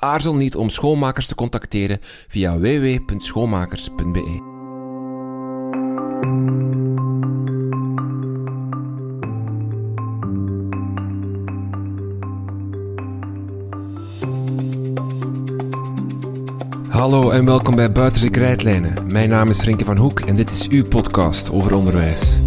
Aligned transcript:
Aarzel 0.00 0.34
niet 0.34 0.56
om 0.56 0.70
schoonmakers 0.70 1.26
te 1.26 1.34
contacteren 1.34 1.98
via 2.28 2.58
www.schoonmakers.be. 2.58 4.48
Hallo 16.88 17.30
en 17.30 17.44
welkom 17.44 17.74
bij 17.74 17.92
Buiten 17.92 18.22
de. 18.22 19.12
Mijn 19.12 19.28
naam 19.28 19.48
is 19.48 19.60
Frenke 19.60 19.84
van 19.84 19.96
Hoek 19.96 20.20
en 20.20 20.36
dit 20.36 20.50
is 20.50 20.68
uw 20.68 20.84
podcast 20.84 21.52
over 21.52 21.74
onderwijs. 21.74 22.38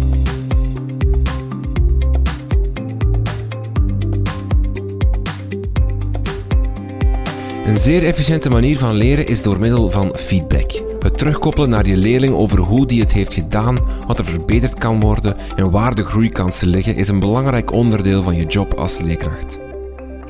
Een 7.64 7.80
zeer 7.80 8.04
efficiënte 8.04 8.48
manier 8.48 8.78
van 8.78 8.94
leren 8.94 9.26
is 9.26 9.42
door 9.42 9.58
middel 9.58 9.90
van 9.90 10.14
feedback. 10.16 10.72
Het 10.98 11.18
terugkoppelen 11.18 11.70
naar 11.70 11.86
je 11.86 11.96
leerling 11.96 12.34
over 12.34 12.58
hoe 12.58 12.86
die 12.86 13.00
het 13.00 13.12
heeft 13.12 13.34
gedaan, 13.34 13.78
wat 14.06 14.18
er 14.18 14.24
verbeterd 14.24 14.78
kan 14.78 15.00
worden 15.00 15.36
en 15.56 15.70
waar 15.70 15.94
de 15.94 16.04
groeikansen 16.04 16.68
liggen, 16.68 16.96
is 16.96 17.08
een 17.08 17.20
belangrijk 17.20 17.72
onderdeel 17.72 18.22
van 18.22 18.36
je 18.36 18.46
job 18.46 18.74
als 18.74 18.98
leerkracht. 18.98 19.58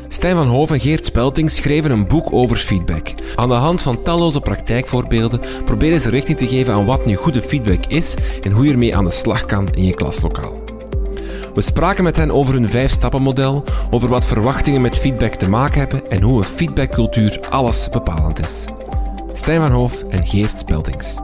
Stijn 0.09 0.37
van 0.37 0.47
Hoof 0.47 0.71
en 0.71 0.81
Geert 0.81 1.07
Spelting 1.07 1.51
schreven 1.51 1.91
een 1.91 2.07
boek 2.07 2.33
over 2.33 2.57
feedback. 2.57 3.09
Aan 3.35 3.49
de 3.49 3.55
hand 3.55 3.83
van 3.83 4.03
talloze 4.03 4.41
praktijkvoorbeelden 4.41 5.41
proberen 5.65 6.01
ze 6.01 6.11
richting 6.11 6.39
te 6.39 6.49
geven 6.49 6.75
aan 6.75 6.87
wat 6.87 7.07
nu 7.07 7.15
goede 7.15 7.43
feedback 7.43 7.87
is 7.89 8.15
en 8.43 8.53
hoe 8.53 8.65
je 8.65 8.73
ermee 8.73 8.97
aan 8.97 9.05
de 9.05 9.11
slag 9.11 9.47
kan 9.47 9.69
in 9.75 9.85
je 9.85 9.95
klaslokaal. 9.95 10.74
We 11.55 11.61
spraken 11.61 12.05
met 12.05 12.17
hen 12.17 12.31
over 12.31 12.55
hun 12.55 12.69
vijf-stappenmodel, 12.69 13.65
over 13.91 14.09
wat 14.09 14.25
verwachtingen 14.25 14.81
met 14.81 14.99
feedback 14.99 15.35
te 15.35 15.49
maken 15.49 15.81
hebben 15.81 16.11
en 16.11 16.23
hoe 16.23 16.39
een 16.39 16.45
feedbackcultuur 16.45 17.39
alles 17.51 17.89
bepalend 17.89 18.39
is. 18.39 18.65
Stijn 19.33 19.61
van 19.61 19.71
Hoof 19.71 20.03
en 20.03 20.27
Geert 20.27 20.59
Speltings. 20.59 21.24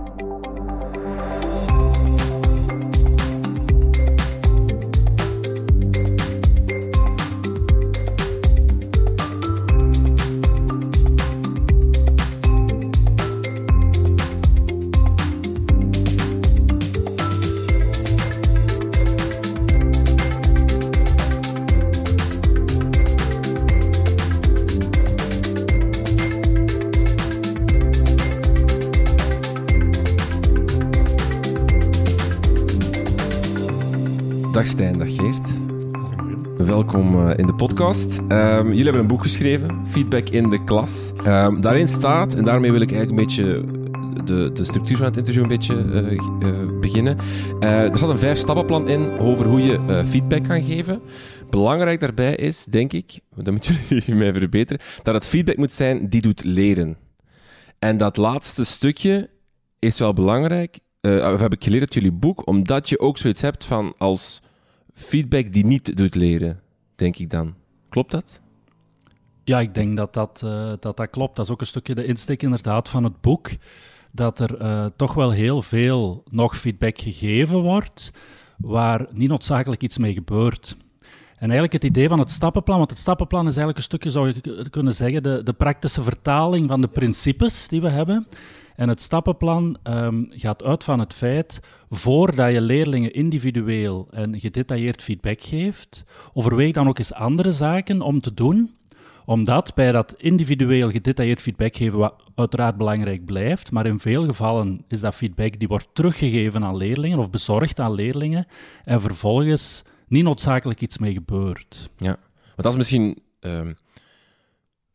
Dag 34.61 34.69
Stijn, 34.69 34.99
dag 34.99 35.15
Geert. 35.15 35.49
Welkom 36.57 37.29
eh, 37.29 37.39
in 37.39 37.47
de 37.47 37.55
podcast. 37.55 38.21
Ehm, 38.29 38.67
jullie 38.67 38.83
hebben 38.83 39.01
een 39.01 39.07
boek 39.07 39.23
geschreven, 39.23 39.87
Feedback 39.87 40.29
in 40.29 40.51
de 40.51 40.65
klas. 40.65 41.13
Ehm, 41.25 41.61
daarin 41.61 41.89
staat, 41.89 42.35
en 42.35 42.45
daarmee 42.45 42.73
wil 42.73 42.81
ik 42.81 42.93
eigenlijk 42.93 43.21
een 43.21 43.27
beetje 43.27 43.65
de, 44.25 44.53
de 44.53 44.65
structuur 44.65 44.97
van 44.97 45.07
het 45.07 45.17
interview 45.17 45.43
een 45.43 45.49
beetje 45.49 45.75
eh, 45.75 46.13
eh, 46.13 46.79
beginnen. 46.81 47.17
er 47.61 47.97
staat 47.97 48.09
een 48.09 48.19
vijf-stappenplan 48.19 48.89
in 48.89 49.19
over 49.19 49.47
hoe 49.47 49.63
je 49.63 50.05
feedback 50.07 50.45
kan 50.45 50.63
geven. 50.63 51.01
Belangrijk 51.51 52.01
daarbij 52.01 52.35
is, 52.35 52.65
denk 52.65 52.93
ik, 52.93 53.21
dan 53.37 53.53
moeten 53.53 53.75
jullie 53.89 54.15
mij 54.15 54.33
verbeteren, 54.33 54.83
dat 55.03 55.15
het 55.15 55.25
feedback 55.25 55.57
moet 55.57 55.73
zijn 55.73 56.09
die 56.09 56.21
doet 56.21 56.45
leren. 56.45 56.97
En 57.79 57.97
dat 57.97 58.17
laatste 58.17 58.65
stukje 58.65 59.31
is 59.79 59.99
wel 59.99 60.13
belangrijk, 60.13 60.79
uh, 61.01 61.41
heb 61.41 61.53
ik 61.53 61.65
geleerd 61.65 61.83
uit 61.83 61.95
jullie 61.95 62.13
boek, 62.13 62.47
omdat 62.47 62.89
je 62.89 63.01
ook 63.01 63.19
zoiets 63.19 63.41
hebt 63.41 63.65
van 63.65 63.95
als 63.99 64.41
feedback 65.01 65.53
die 65.53 65.65
niet 65.65 65.97
doet 65.97 66.15
leren, 66.15 66.61
denk 66.95 67.17
ik 67.17 67.31
dan. 67.31 67.55
Klopt 67.89 68.11
dat? 68.11 68.41
Ja, 69.45 69.61
ik 69.61 69.75
denk 69.75 69.97
dat 69.97 70.13
dat, 70.15 70.43
uh, 70.45 70.73
dat 70.81 70.97
dat 70.97 71.11
klopt. 71.11 71.37
Dat 71.37 71.45
is 71.45 71.53
ook 71.53 71.61
een 71.61 71.67
stukje 71.67 71.95
de 71.95 72.05
insteek 72.05 72.43
inderdaad 72.43 72.89
van 72.89 73.05
het 73.05 73.21
boek, 73.21 73.51
dat 74.13 74.39
er 74.39 74.63
uh, 74.63 74.87
toch 74.97 75.15
wel 75.15 75.31
heel 75.31 75.63
veel 75.63 76.23
nog 76.29 76.57
feedback 76.57 76.99
gegeven 76.99 77.59
wordt, 77.59 78.11
waar 78.57 79.09
niet 79.13 79.29
noodzakelijk 79.29 79.83
iets 79.83 79.99
mee 79.99 80.13
gebeurt. 80.13 80.77
En 81.31 81.51
eigenlijk 81.51 81.73
het 81.73 81.85
idee 81.85 82.09
van 82.09 82.19
het 82.19 82.31
stappenplan, 82.31 82.79
want 82.79 82.91
het 82.91 82.99
stappenplan 82.99 83.47
is 83.47 83.57
eigenlijk 83.57 83.77
een 83.77 83.83
stukje, 83.83 84.11
zou 84.11 84.27
je 84.29 84.71
kunnen 84.71 84.95
zeggen, 84.95 85.23
de, 85.23 85.43
de 85.43 85.53
praktische 85.53 86.03
vertaling 86.03 86.69
van 86.69 86.81
de 86.81 86.89
principes 86.89 87.69
die 87.69 87.81
we 87.81 87.89
hebben. 87.89 88.27
En 88.81 88.89
het 88.89 89.01
stappenplan 89.01 89.77
um, 89.85 90.27
gaat 90.31 90.63
uit 90.65 90.85
van 90.85 90.99
het 90.99 91.15
feit, 91.15 91.61
voordat 91.91 92.53
je 92.53 92.61
leerlingen 92.61 93.13
individueel 93.13 94.09
en 94.11 94.41
gedetailleerd 94.41 95.03
feedback 95.03 95.43
geeft, 95.43 96.05
overweeg 96.33 96.73
dan 96.73 96.89
ook 96.89 96.99
eens 96.99 97.13
andere 97.13 97.53
zaken 97.53 98.01
om 98.01 98.21
te 98.21 98.35
doen, 98.35 98.75
omdat 99.25 99.75
bij 99.75 99.93
dat 99.93 100.15
individueel 100.19 100.91
gedetailleerd 100.91 101.41
feedback 101.41 101.77
geven, 101.77 101.99
wat 101.99 102.15
uiteraard 102.35 102.77
belangrijk 102.77 103.25
blijft, 103.25 103.71
maar 103.71 103.87
in 103.87 103.99
veel 103.99 104.25
gevallen 104.25 104.85
is 104.89 105.01
dat 105.01 105.15
feedback 105.15 105.59
die 105.59 105.69
wordt 105.69 105.89
teruggegeven 105.93 106.65
aan 106.65 106.77
leerlingen 106.77 107.19
of 107.19 107.31
bezorgd 107.31 107.81
aan 107.81 107.95
leerlingen 107.95 108.47
en 108.85 109.01
vervolgens 109.01 109.85
niet 110.09 110.25
noodzakelijk 110.25 110.81
iets 110.81 110.99
mee 110.99 111.13
gebeurt. 111.13 111.91
Ja, 111.97 112.17
want 112.45 112.63
dat 112.63 112.73
is 112.73 112.79
misschien 112.79 113.23
um, 113.41 113.77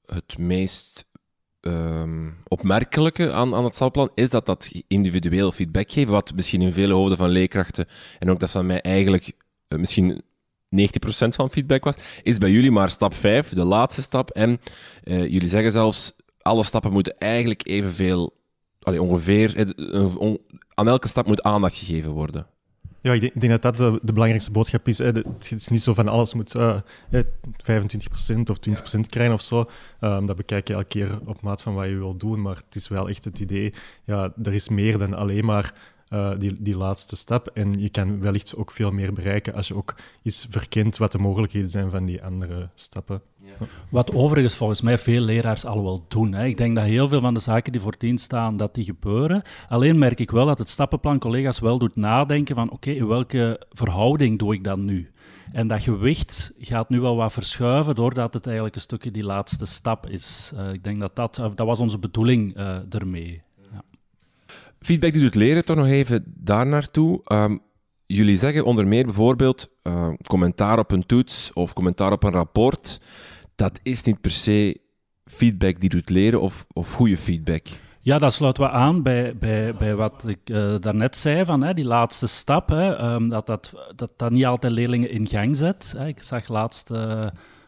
het 0.05 0.37
meest 0.37 1.05
um, 1.67 2.37
opmerkelijke 2.47 3.31
aan, 3.31 3.55
aan 3.55 3.63
het 3.63 3.75
stappenplan 3.75 4.15
is 4.15 4.29
dat 4.29 4.45
dat 4.45 4.71
individueel 4.87 5.51
feedback 5.51 5.91
geeft, 5.91 6.09
wat 6.09 6.33
misschien 6.35 6.61
in 6.61 6.71
vele 6.71 6.93
hoofden 6.93 7.17
van 7.17 7.29
leerkrachten, 7.29 7.85
en 8.19 8.29
ook 8.29 8.39
dat 8.39 8.51
van 8.51 8.65
mij 8.65 8.81
eigenlijk 8.81 9.31
uh, 9.67 9.79
misschien 9.79 10.21
90% 10.75 10.87
van 11.07 11.51
feedback 11.51 11.83
was, 11.83 11.95
is 12.23 12.37
bij 12.37 12.51
jullie 12.51 12.71
maar 12.71 12.89
stap 12.89 13.13
5, 13.13 13.49
de 13.49 13.63
laatste 13.63 14.01
stap. 14.01 14.29
En 14.29 14.59
uh, 15.03 15.19
jullie 15.27 15.49
zeggen 15.49 15.71
zelfs, 15.71 16.13
alle 16.41 16.63
stappen 16.63 16.91
moeten 16.91 17.17
eigenlijk 17.17 17.67
evenveel, 17.67 18.33
allee, 18.81 19.01
ongeveer, 19.01 19.73
on, 20.17 20.39
aan 20.73 20.87
elke 20.87 21.07
stap 21.07 21.27
moet 21.27 21.41
aandacht 21.41 21.75
gegeven 21.75 22.11
worden. 22.11 22.47
Ja, 23.05 23.13
ik 23.13 23.41
denk, 23.41 23.51
dat 23.51 23.61
dat 23.61 23.77
de, 23.77 23.99
de, 24.03 24.13
belangrijkste 24.13 24.51
boodschap 24.51 24.87
is. 24.87 24.97
Hè. 24.97 25.05
Het 25.05 25.51
is 25.55 25.67
niet 25.67 25.81
zo 25.81 25.93
van 25.93 26.07
alles 26.07 26.33
moet 26.33 26.55
uh, 26.55 26.79
25% 27.13 27.17
of 28.45 28.57
20% 28.69 28.99
krijgen 29.09 29.33
of 29.33 29.41
zo. 29.41 29.69
Um, 30.01 30.25
dat 30.25 30.35
bekijk 30.35 30.67
je 30.67 30.73
elke 30.73 30.87
keer 30.87 31.19
op 31.25 31.41
maat 31.41 31.61
van 31.61 31.73
wat 31.73 31.85
je 31.85 31.95
wil 31.95 32.17
doen. 32.17 32.41
Maar 32.41 32.55
het 32.55 32.75
is 32.75 32.87
wel 32.87 33.09
echt 33.09 33.25
het 33.25 33.39
idee, 33.39 33.73
ja, 34.03 34.33
er 34.43 34.53
is 34.53 34.69
meer 34.69 34.97
dan 34.97 35.13
alleen 35.13 35.45
maar 35.45 35.73
uh, 36.15 36.31
die, 36.37 36.55
die 36.59 36.77
laatste 36.77 37.15
stap. 37.15 37.47
En 37.47 37.73
je 37.73 37.89
kan 37.89 38.19
wellicht 38.19 38.55
ook 38.55 38.71
veel 38.71 38.91
meer 38.91 39.13
bereiken 39.13 39.53
als 39.53 39.67
je 39.67 39.75
ook 39.75 39.95
eens 40.23 40.47
verkent 40.49 40.97
wat 40.97 41.11
de 41.11 41.17
mogelijkheden 41.17 41.69
zijn 41.69 41.89
van 41.89 42.05
die 42.05 42.23
andere 42.23 42.69
stappen. 42.75 43.21
Ja. 43.41 43.67
Wat 43.89 44.13
overigens 44.13 44.55
volgens 44.55 44.81
mij 44.81 44.97
veel 44.97 45.21
leraars 45.21 45.65
al 45.65 45.83
wel 45.83 46.05
doen. 46.07 46.33
Hè. 46.33 46.45
Ik 46.45 46.57
denk 46.57 46.75
dat 46.75 46.85
heel 46.85 47.07
veel 47.07 47.19
van 47.19 47.33
de 47.33 47.39
zaken 47.39 47.71
die 47.71 47.81
voor 47.81 47.97
tien 47.97 48.17
staan, 48.17 48.57
dat 48.57 48.75
die 48.75 48.83
gebeuren. 48.83 49.41
Alleen 49.69 49.97
merk 49.97 50.19
ik 50.19 50.31
wel 50.31 50.45
dat 50.45 50.57
het 50.57 50.69
stappenplan 50.69 51.19
collega's 51.19 51.59
wel 51.59 51.79
doet 51.79 51.95
nadenken 51.95 52.55
van 52.55 52.65
oké, 52.65 52.75
okay, 52.75 52.93
in 52.93 53.07
welke 53.07 53.65
verhouding 53.69 54.39
doe 54.39 54.53
ik 54.53 54.63
dat 54.63 54.77
nu? 54.77 55.09
En 55.51 55.67
dat 55.67 55.83
gewicht 55.83 56.53
gaat 56.59 56.89
nu 56.89 56.99
wel 56.99 57.15
wat 57.15 57.33
verschuiven 57.33 57.95
doordat 57.95 58.33
het 58.33 58.45
eigenlijk 58.45 58.75
een 58.75 58.81
stukje 58.81 59.11
die 59.11 59.23
laatste 59.23 59.65
stap 59.65 60.07
is. 60.07 60.51
Uh, 60.55 60.73
ik 60.73 60.83
denk 60.83 60.99
dat 60.99 61.15
dat, 61.15 61.35
dat 61.55 61.67
was 61.67 61.79
onze 61.79 61.99
bedoeling 61.99 62.57
uh, 62.57 62.93
ermee. 62.93 63.44
Feedback 64.85 65.13
die 65.13 65.21
doet 65.21 65.35
leren, 65.35 65.65
toch 65.65 65.75
nog 65.75 65.87
even 65.87 66.23
daar 66.25 66.67
naartoe. 66.67 67.21
Um, 67.31 67.59
jullie 68.05 68.37
zeggen 68.37 68.65
onder 68.65 68.87
meer 68.87 69.05
bijvoorbeeld 69.05 69.69
uh, 69.83 70.09
commentaar 70.27 70.79
op 70.79 70.91
een 70.91 71.05
toets 71.05 71.53
of 71.53 71.73
commentaar 71.73 72.11
op 72.11 72.23
een 72.23 72.31
rapport. 72.31 73.01
Dat 73.55 73.79
is 73.83 74.03
niet 74.03 74.21
per 74.21 74.31
se 74.31 74.81
feedback 75.25 75.79
die 75.79 75.89
doet 75.89 76.09
leren 76.09 76.41
of, 76.41 76.65
of 76.73 76.91
goede 76.91 77.17
feedback. 77.17 77.67
Ja, 78.01 78.17
dat 78.17 78.33
sluit 78.33 78.57
wel 78.57 78.69
aan 78.69 79.03
bij, 79.03 79.37
bij, 79.37 79.75
bij 79.75 79.95
wat 79.95 80.23
ik 80.27 80.49
uh, 80.49 80.75
daarnet 80.79 81.17
zei, 81.17 81.45
van 81.45 81.63
hè, 81.63 81.73
die 81.73 81.85
laatste 81.85 82.27
stap. 82.27 82.69
Hè, 82.69 83.13
um, 83.13 83.29
dat, 83.29 83.45
dat, 83.45 83.73
dat 83.95 84.13
dat 84.17 84.31
niet 84.31 84.45
altijd 84.45 84.73
leerlingen 84.73 85.09
in 85.09 85.27
gang 85.27 85.57
zet. 85.57 85.93
Hè. 85.97 86.07
Ik 86.07 86.21
zag 86.21 86.47
laatst 86.47 86.91
uh, 86.91 87.25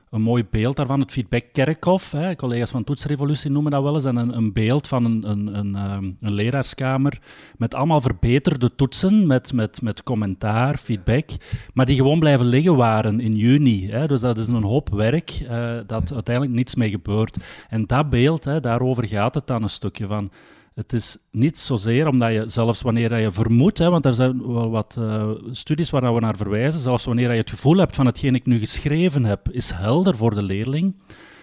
een 0.10 0.22
mooi 0.22 0.46
beeld 0.52 0.76
daarvan. 0.76 1.00
Het 1.00 1.12
feedback 1.12 1.44
Kerkhof, 1.52 2.12
hè, 2.12 2.36
collega's 2.36 2.70
van 2.70 2.84
Toetsrevolutie 2.84 3.52
noemen 3.52 3.72
dat 3.72 3.84
wel 3.84 3.94
eens, 3.94 4.06
en 4.06 4.16
een, 4.16 4.38
een 4.38 4.54
beeld 4.54 4.88
van 4.88 5.06
een, 5.06 5.30
een, 5.30 5.58
een, 5.58 5.76
ehm, 5.76 6.12
een, 6.22 6.34
leraarskamer 6.34 7.20
met 7.58 7.76
allemaal 7.76 8.02
verbeterde 8.02 8.76
toetsen, 8.76 9.28
met, 9.28 9.54
met, 9.54 9.82
met 9.82 10.04
commentaar, 10.04 10.78
feedback, 10.78 11.30
maar 11.74 11.86
die 11.86 11.96
gewoon 11.96 12.20
blijven 12.20 12.46
liggen 12.46 12.76
waren 12.76 13.20
in 13.20 13.36
juni. 13.36 13.88
Hè. 13.88 14.08
Dus 14.08 14.22
dat 14.22 14.38
is 14.38 14.48
een 14.48 14.64
hoop 14.64 14.90
werk 14.90 15.40
uh, 15.42 15.78
dat 15.88 16.14
uiteindelijk 16.14 16.56
niets 16.56 16.76
mee 16.76 16.90
gebeurt. 16.90 17.38
En 17.70 17.86
dat 17.86 18.10
beeld, 18.10 18.44
hè, 18.44 18.60
daarover 18.60 19.08
gaat 19.08 19.36
het 19.36 19.48
dan 19.48 19.64
een 19.64 19.70
stukje 19.70 20.06
van 20.06 20.32
het 20.78 20.94
is 20.94 21.18
niet 21.32 21.58
zozeer 21.58 22.08
omdat 22.08 22.34
je, 22.34 22.44
zelfs 22.48 22.82
wanneer 22.82 23.20
je 23.20 23.32
vermoedt, 23.32 23.80
want 23.80 24.06
er 24.06 24.14
zijn 24.14 24.54
wel 24.54 24.70
wat 24.70 24.96
uh, 25.00 25.30
studies 25.52 25.90
waar 25.90 26.14
we 26.14 26.20
naar 26.20 26.38
verwijzen, 26.38 26.80
zelfs 26.80 27.06
wanneer 27.06 27.32
je 27.32 27.38
het 27.38 27.50
gevoel 27.50 27.78
hebt 27.78 27.96
van 27.96 28.06
hetgeen 28.06 28.36
ik 28.36 28.46
nu 28.46 28.60
geschreven 28.60 29.24
heb, 29.24 29.50
is 29.52 29.72
helder 29.72 30.16
voor 30.16 30.36
de 30.36 30.42
leerling. 30.42 30.96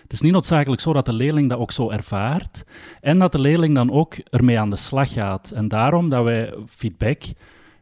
Het 0.03 0.13
is 0.13 0.21
niet 0.21 0.33
noodzakelijk 0.33 0.81
zo 0.81 0.93
dat 0.93 1.05
de 1.05 1.13
leerling 1.13 1.49
dat 1.49 1.59
ook 1.59 1.73
zo 1.73 1.91
ervaart 1.91 2.65
en 3.01 3.19
dat 3.19 3.33
de 3.33 3.39
leerling 3.39 3.75
dan 3.75 3.91
ook 3.91 4.15
ermee 4.15 4.61
aan 4.61 4.71
de 4.71 4.77
slag 4.77 5.13
gaat. 5.13 5.51
En 5.51 5.69
daarom 5.69 6.09
dat 6.09 6.25
wij 6.25 6.55
feedback 6.67 7.23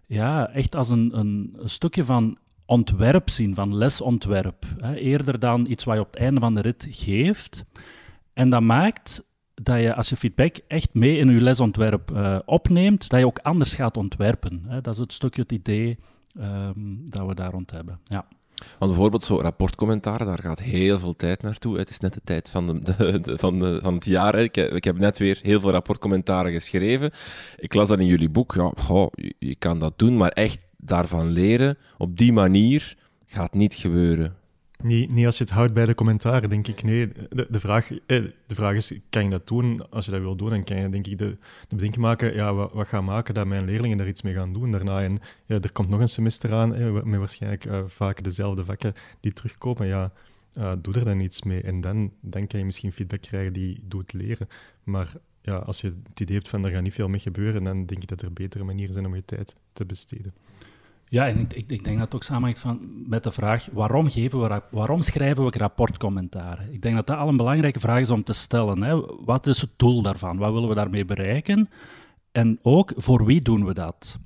ja, 0.06 0.48
echt 0.48 0.76
als 0.76 0.88
een, 0.88 1.18
een, 1.18 1.56
een 1.58 1.70
stukje 1.70 2.04
van 2.04 2.36
ontwerp 2.66 3.30
zien, 3.30 3.54
van 3.54 3.76
lesontwerp. 3.76 4.64
Hè, 4.78 4.94
eerder 4.94 5.38
dan 5.38 5.66
iets 5.68 5.84
wat 5.84 5.94
je 5.94 6.00
op 6.00 6.10
het 6.10 6.20
einde 6.20 6.40
van 6.40 6.54
de 6.54 6.60
rit 6.60 6.86
geeft. 6.90 7.64
En 8.32 8.50
dat 8.50 8.62
maakt 8.62 9.30
dat 9.62 9.80
je 9.80 9.94
als 9.94 10.08
je 10.08 10.16
feedback 10.16 10.56
echt 10.68 10.88
mee 10.92 11.16
in 11.16 11.30
je 11.30 11.40
lesontwerp 11.40 12.10
uh, 12.10 12.38
opneemt, 12.44 13.08
dat 13.08 13.20
je 13.20 13.26
ook 13.26 13.38
anders 13.38 13.74
gaat 13.74 13.96
ontwerpen. 13.96 14.64
Hè. 14.66 14.80
Dat 14.80 14.94
is 14.94 15.00
het 15.00 15.12
stukje 15.12 15.42
het 15.42 15.52
idee 15.52 15.98
um, 16.40 17.02
dat 17.04 17.26
we 17.26 17.34
daar 17.34 17.50
rond 17.50 17.70
hebben. 17.70 18.00
Ja. 18.04 18.26
Want 18.78 18.90
bijvoorbeeld 18.90 19.24
zo 19.24 19.40
rapportcommentaren, 19.40 20.26
daar 20.26 20.38
gaat 20.38 20.60
heel 20.60 20.98
veel 20.98 21.16
tijd 21.16 21.42
naartoe. 21.42 21.78
Het 21.78 21.90
is 21.90 21.98
net 21.98 22.14
de 22.14 22.20
tijd 22.24 22.50
van, 22.50 22.66
de, 22.66 22.82
de, 23.20 23.38
van, 23.38 23.58
de, 23.58 23.78
van 23.82 23.94
het 23.94 24.04
jaar. 24.04 24.34
Ik, 24.34 24.56
ik, 24.56 24.84
heb 24.84 24.98
net 24.98 25.18
weer 25.18 25.38
heel 25.42 25.60
veel 25.60 25.70
rapportcommentaren 25.70 26.52
geschreven. 26.52 27.10
Ik 27.56 27.74
las 27.74 27.88
dat 27.88 27.98
in 27.98 28.06
jullie 28.06 28.28
boek. 28.28 28.54
Ja, 28.54 28.72
je 29.38 29.56
kan 29.58 29.78
dat 29.78 29.98
doen, 29.98 30.16
maar 30.16 30.30
echt 30.30 30.66
daarvan 30.76 31.30
leren 31.30 31.78
op 31.98 32.16
die 32.16 32.32
manier 32.32 32.96
gaat 33.26 33.54
niet 33.54 33.74
gebeuren. 33.74 34.36
Niet, 34.82 35.10
niet 35.10 35.26
als 35.26 35.38
je 35.38 35.44
het 35.44 35.52
houdt 35.52 35.72
bij 35.72 35.86
de 35.86 35.94
commentaren, 35.94 36.48
denk 36.48 36.68
ik. 36.68 36.82
Nee, 36.82 37.12
de, 37.30 37.46
de, 37.50 37.60
vraag, 37.60 37.90
eh, 37.90 37.98
de 38.46 38.54
vraag 38.54 38.74
is, 38.74 38.92
kan 39.10 39.24
je 39.24 39.30
dat 39.30 39.46
doen? 39.46 39.90
Als 39.90 40.04
je 40.04 40.10
dat 40.10 40.20
wil 40.20 40.36
doen, 40.36 40.50
dan 40.50 40.64
kan 40.64 40.76
je 40.76 40.88
denk 40.88 41.06
ik 41.06 41.18
de, 41.18 41.36
de 41.68 41.74
bedenking 41.74 42.02
maken, 42.02 42.34
ja, 42.34 42.54
wat, 42.54 42.72
wat 42.72 42.86
gaan 42.86 43.04
maken 43.04 43.34
dat 43.34 43.46
mijn 43.46 43.64
leerlingen 43.64 43.96
daar 43.96 44.08
iets 44.08 44.22
mee 44.22 44.34
gaan 44.34 44.52
doen 44.52 44.70
daarna. 44.70 45.02
En 45.02 45.18
er 45.46 45.72
komt 45.72 45.88
nog 45.88 46.00
een 46.00 46.08
semester 46.08 46.52
aan, 46.52 46.74
eh, 46.74 47.02
met 47.02 47.18
waarschijnlijk 47.18 47.64
uh, 47.64 47.82
vaak 47.86 48.22
dezelfde 48.22 48.64
vakken 48.64 48.94
die 49.20 49.32
terugkomen. 49.32 49.86
Ja, 49.86 50.12
uh, 50.58 50.72
doe 50.78 50.94
er 50.94 51.04
dan 51.04 51.20
iets 51.20 51.42
mee. 51.42 51.62
En 51.62 51.80
dan, 51.80 52.12
dan 52.20 52.46
kan 52.46 52.58
je 52.58 52.64
misschien 52.64 52.92
feedback 52.92 53.20
krijgen 53.20 53.52
die 53.52 53.80
doet 53.88 54.12
leren. 54.12 54.48
Maar 54.82 55.12
ja, 55.42 55.56
als 55.56 55.80
je 55.80 55.94
het 56.06 56.20
idee 56.20 56.36
hebt 56.36 56.48
van 56.48 56.64
er 56.64 56.70
gaat 56.70 56.82
niet 56.82 56.94
veel 56.94 57.08
mee 57.08 57.20
gebeuren, 57.20 57.64
dan 57.64 57.86
denk 57.86 58.02
ik 58.02 58.08
dat 58.08 58.22
er 58.22 58.32
betere 58.32 58.64
manieren 58.64 58.92
zijn 58.92 59.06
om 59.06 59.14
je 59.14 59.24
tijd 59.24 59.56
te 59.72 59.84
besteden. 59.84 60.32
Ja, 61.12 61.28
en 61.28 61.38
ik, 61.38 61.70
ik, 61.70 61.84
denk 61.84 61.96
dat 61.96 62.04
het 62.04 62.14
ook 62.14 62.22
samenhangt 62.22 62.58
van, 62.58 62.80
met 63.06 63.22
de 63.22 63.30
vraag 63.32 63.68
waarom, 63.72 64.10
geven 64.10 64.40
we, 64.40 64.62
waarom 64.70 65.02
schrijven 65.02 65.44
we 65.44 65.58
rapportcommentaren? 65.58 66.72
Ik 66.72 66.82
denk 66.82 66.94
dat 66.94 67.06
dat 67.06 67.16
al 67.16 67.28
een 67.28 67.36
belangrijke 67.36 67.80
vraag 67.80 68.00
is 68.00 68.10
om 68.10 68.24
te 68.24 68.32
stellen. 68.32 68.82
Hè. 68.82 69.00
Wat 69.24 69.46
is 69.46 69.60
het 69.60 69.70
doel 69.76 70.02
daarvan? 70.02 70.36
Wat 70.36 70.52
willen 70.52 70.68
we 70.68 70.74
daarmee 70.74 71.04
bereiken? 71.04 71.68
En 72.30 72.58
ook, 72.62 72.92
voor 72.96 73.24
wie 73.24 73.42
doen 73.42 73.64
we 73.64 73.74
dat? 73.74 74.18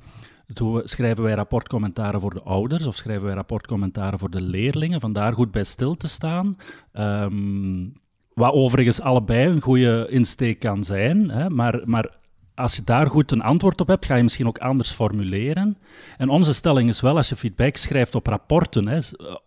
Doen 0.47 0.81
schrijven 0.85 1.25
wij 1.25 1.35
rapportcommentaren 1.35 2.21
voor 2.21 2.35
de 2.35 2.43
ouders 2.43 2.87
of 2.87 2.97
schrijven 2.97 3.25
wij 3.25 3.35
rapportcommentaren 3.35 4.19
voor 4.19 4.31
de 4.31 4.43
leerlingen? 4.43 5.01
Vandaar 5.01 5.33
goed 5.33 5.51
bij 5.51 5.65
stil 5.65 5.97
te 5.97 6.09
staan. 6.09 6.57
Um, 6.93 7.93
wat 8.35 8.53
overigens 8.53 9.01
allebei 9.01 9.47
een 9.49 9.61
goede 9.61 10.07
insteek 10.11 10.59
kan 10.59 10.85
zijn, 10.85 11.31
hè, 11.31 11.51
maar, 11.51 11.81
maar 11.85 12.17
als 12.57 12.77
je 12.77 12.85
daar 12.85 13.07
goed 13.07 13.33
een 13.33 13.43
antwoord 13.43 13.81
op 13.81 13.87
hebt, 13.87 14.07
ga 14.07 14.15
je 14.15 14.23
misschien 14.23 14.47
ook 14.47 14.59
anders 14.59 14.91
formuleren. 14.91 15.77
En 16.19 16.29
onze 16.29 16.55
stelling 16.55 16.89
is 16.89 17.01
wel, 17.01 17.17
als 17.17 17.29
je 17.29 17.37
feedback 17.37 17.77
schrijft 17.77 18.15
op 18.15 18.27
rapporten, 18.27 18.89
hè, 18.89 18.99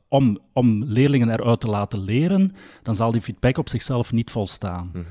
om, 0.07 0.39
om 0.53 0.83
leerlingen 0.83 1.29
eruit 1.29 1.59
te 1.59 1.67
laten 1.67 1.99
leren, 1.99 2.55
dan 2.83 2.95
zal 2.95 3.11
die 3.11 3.21
feedback 3.21 3.57
op 3.57 3.69
zichzelf 3.69 4.11
niet 4.11 4.31
volstaan. 4.31 4.91
Mm 4.93 5.05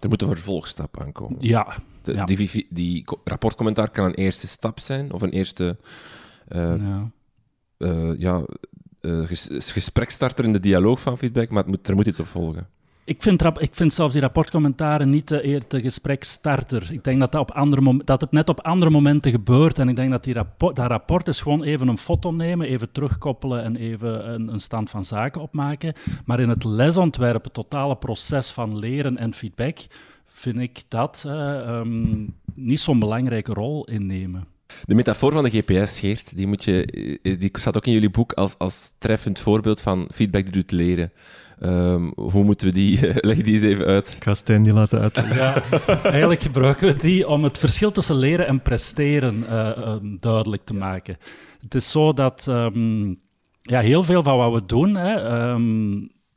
Er 0.00 0.08
moet 0.08 0.22
een 0.22 0.28
vervolgstap 0.28 1.00
aankomen. 1.00 1.36
Ja. 1.40 1.76
De, 2.02 2.24
Die, 2.24 2.66
die, 2.70 3.04
rapportcommentaar 3.24 3.90
kan 3.90 4.04
een 4.04 4.14
eerste 4.14 4.46
stap 4.46 4.80
zijn, 4.80 5.12
of 5.12 5.22
een 5.22 5.30
eerste 5.30 5.76
uh, 6.48 6.74
ja. 6.76 7.10
Uh, 7.78 8.18
ja 8.18 8.44
uh, 9.00 9.24
gesprekstarter 9.58 10.44
in 10.44 10.52
de 10.52 10.60
dialoog 10.60 11.00
van 11.00 11.18
feedback, 11.18 11.50
maar 11.50 11.68
moet, 11.68 11.88
er 11.88 11.94
moet 11.94 12.06
iets 12.06 12.20
op 12.20 12.26
volgen. 12.26 12.68
Ik 13.04 13.22
vind, 13.22 13.42
ik 13.58 13.74
vind 13.74 13.92
zelfs 13.92 14.12
die 14.12 14.22
rapportcommentaren 14.22 15.10
niet 15.10 15.28
de, 15.28 15.46
eer 15.46 15.62
de 15.68 15.80
gespreksstarter. 15.80 16.92
Ik 16.92 17.04
denk 17.04 17.20
dat, 17.20 17.32
dat, 17.32 17.40
op 17.40 17.50
andere 17.50 18.00
dat 18.04 18.20
het 18.20 18.32
net 18.32 18.48
op 18.48 18.60
andere 18.60 18.90
momenten 18.90 19.30
gebeurt. 19.30 19.78
En 19.78 19.88
ik 19.88 19.96
denk 19.96 20.10
dat 20.10 20.24
die 20.24 20.34
rapport, 20.34 20.76
dat 20.76 20.86
rapport 20.86 21.28
is 21.28 21.40
gewoon 21.40 21.62
even 21.62 21.88
een 21.88 21.98
foto 21.98 22.30
nemen, 22.30 22.66
even 22.66 22.92
terugkoppelen 22.92 23.62
en 23.62 23.76
even 23.76 24.32
een, 24.32 24.52
een 24.52 24.60
stand 24.60 24.90
van 24.90 25.04
zaken 25.04 25.40
opmaken. 25.40 25.94
Maar 26.24 26.40
in 26.40 26.48
het 26.48 26.64
lesontwerp, 26.64 27.44
het 27.44 27.54
totale 27.54 27.96
proces 27.96 28.50
van 28.50 28.78
leren 28.78 29.16
en 29.16 29.34
feedback, 29.34 29.78
vind 30.26 30.58
ik 30.58 30.82
dat 30.88 31.24
uh, 31.26 31.80
niet 32.54 32.80
zo'n 32.80 32.98
belangrijke 32.98 33.52
rol 33.52 33.84
innemen. 33.84 34.46
De 34.84 34.94
metafoor 34.94 35.32
van 35.32 35.44
de 35.44 35.50
GPS, 35.50 36.00
Geert, 36.00 36.36
die, 36.36 36.46
moet 36.46 36.64
je, 36.64 36.86
eh, 37.22 37.40
die 37.40 37.50
staat 37.52 37.76
ook 37.76 37.86
in 37.86 37.92
jullie 37.92 38.10
boek 38.10 38.32
als, 38.32 38.58
als 38.58 38.92
treffend 38.98 39.38
voorbeeld 39.38 39.80
van 39.80 40.08
feedback 40.12 40.42
die 40.42 40.52
doet 40.52 40.70
leren. 40.70 41.12
Um, 41.64 42.12
hoe 42.16 42.44
moeten 42.44 42.66
we 42.66 42.72
die... 42.72 42.98
leg 43.28 43.42
die 43.42 43.54
eens 43.54 43.62
even 43.62 43.86
uit. 43.86 44.14
Ik 44.16 44.24
ga 44.24 44.34
Stijn 44.34 44.62
die 44.62 44.72
laten 44.72 45.00
uitleggen. 45.00 45.36
Ja, 45.36 45.62
eigenlijk 46.02 46.42
gebruiken 46.42 46.86
we 46.86 46.96
die 46.96 47.28
om 47.28 47.44
het 47.44 47.58
verschil 47.58 47.92
tussen 47.92 48.16
leren 48.16 48.46
en 48.46 48.62
presteren 48.62 49.44
uh, 49.50 49.70
um, 49.86 50.16
duidelijk 50.20 50.64
te 50.64 50.74
maken. 50.74 51.16
Het 51.60 51.74
is 51.74 51.90
zo 51.90 52.12
dat 52.12 52.46
um, 52.48 53.20
ja, 53.62 53.80
heel 53.80 54.02
veel 54.02 54.22
van 54.22 54.36
wat 54.36 54.52
we 54.52 54.66
doen... 54.66 54.94
Hè, 54.94 55.56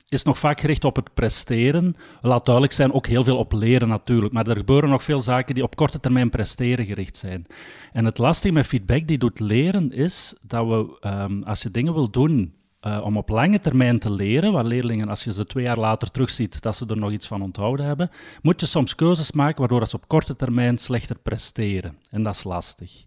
is 0.10 0.24
nog 0.24 0.40
vaak 0.40 0.60
gericht 0.60 0.86
op 0.86 0.96
het 0.96 1.14
presteren. 1.14 1.96
Laat 2.22 2.46
duidelijk 2.46 2.74
zijn, 2.74 2.94
ook 2.94 3.08
heel 3.08 3.24
veel 3.24 3.38
op 3.38 3.54
leren 3.54 3.88
natuurlijk. 3.88 4.34
Maar 4.34 4.48
er 4.48 4.56
gebeuren 4.56 4.90
nog 4.90 5.04
veel 5.04 5.20
zaken 5.20 5.56
die 5.56 5.64
op 5.64 5.76
korte 5.76 6.00
termijn 6.00 6.30
presteren 6.30 6.86
gericht 6.86 7.18
zijn. 7.18 7.46
En 7.94 8.06
het 8.06 8.18
lastige 8.18 8.54
met 8.54 8.66
feedback 8.66 9.08
die 9.08 9.18
doet 9.18 9.40
leren 9.40 9.92
is 9.92 10.36
dat 10.42 10.68
we, 10.68 11.44
als 11.46 11.62
je 11.62 11.72
dingen 11.72 11.94
wil 11.94 12.10
doen 12.10 12.54
uh, 12.88 13.02
om 13.04 13.18
op 13.18 13.30
lange 13.30 13.60
termijn 13.60 14.00
te 14.00 14.14
leren, 14.14 14.52
waar 14.52 14.66
leerlingen, 14.66 15.10
als 15.10 15.24
je 15.24 15.34
ze 15.34 15.46
twee 15.46 15.64
jaar 15.64 15.80
later 15.80 16.12
terugziet, 16.12 16.62
dat 16.62 16.76
ze 16.76 16.86
er 16.86 16.98
nog 16.98 17.12
iets 17.12 17.28
van 17.28 17.42
onthouden 17.42 17.86
hebben, 17.86 18.10
moet 18.42 18.60
je 18.60 18.66
soms 18.66 18.96
keuzes 18.96 19.32
maken 19.32 19.60
waardoor 19.60 19.88
ze 19.88 19.96
op 19.96 20.08
korte 20.08 20.36
termijn 20.36 20.78
slechter 20.78 21.18
presteren. 21.20 21.98
En 22.10 22.24
dat 22.24 22.36
is 22.36 22.44
lastig. 22.44 23.06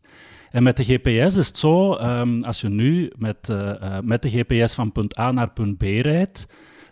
En 0.51 0.63
met 0.63 0.77
de 0.77 0.85
GPS 0.85 1.37
is 1.37 1.47
het 1.47 1.59
zo, 1.59 1.95
um, 1.95 2.43
als 2.43 2.61
je 2.61 2.69
nu 2.69 3.13
met, 3.17 3.49
uh, 3.51 3.57
uh, 3.57 3.99
met 4.03 4.23
de 4.23 4.31
GPS 4.31 4.75
van 4.75 4.93
punt 4.93 5.19
A 5.19 5.33
naar 5.33 5.51
punt 5.51 5.79
B 5.79 5.83
rijdt, 5.83 6.47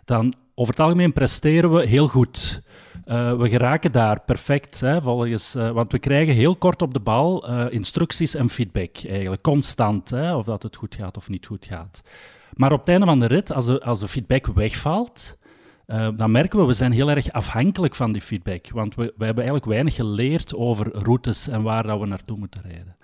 dan 0.05 0.33
over 0.55 0.73
het 0.73 0.83
algemeen 0.83 1.13
presteren 1.13 1.73
we 1.73 1.85
heel 1.85 2.07
goed. 2.07 2.61
We 3.37 3.49
geraken 3.49 3.91
daar 3.91 4.21
perfect, 4.21 4.79
hè, 4.79 5.01
volgens, 5.01 5.53
want 5.53 5.91
we 5.91 5.99
krijgen 5.99 6.33
heel 6.33 6.55
kort 6.55 6.81
op 6.81 6.93
de 6.93 6.99
bal 6.99 7.49
instructies 7.69 8.35
en 8.35 8.49
feedback, 8.49 8.97
eigenlijk 9.09 9.41
constant, 9.41 10.09
hè, 10.09 10.35
of 10.35 10.45
dat 10.45 10.63
het 10.63 10.75
goed 10.75 10.95
gaat 10.95 11.17
of 11.17 11.29
niet 11.29 11.45
goed 11.45 11.65
gaat. 11.65 12.03
Maar 12.57 12.71
op 12.71 12.79
het 12.79 12.89
einde 12.89 13.05
van 13.05 13.19
de 13.19 13.25
rit, 13.25 13.53
als 13.53 13.65
de, 13.65 13.81
als 13.81 13.99
de 13.99 14.07
feedback 14.07 14.45
wegvalt, 14.45 15.37
uh, 15.87 16.07
dan 16.15 16.31
merken 16.31 16.59
we, 16.59 16.65
we 16.65 16.73
zijn 16.73 16.91
heel 16.91 17.09
erg 17.09 17.31
afhankelijk 17.31 17.95
van 17.95 18.11
die 18.11 18.21
feedback. 18.21 18.69
Want 18.69 18.95
we, 18.95 19.03
we 19.03 19.25
hebben 19.25 19.43
eigenlijk 19.43 19.65
weinig 19.65 19.95
geleerd 19.95 20.55
over 20.55 20.89
routes 20.93 21.47
en 21.47 21.61
waar 21.61 21.83
dat 21.83 21.99
we 21.99 22.05
naartoe 22.05 22.37
moeten 22.37 22.61
rijden. 22.61 22.95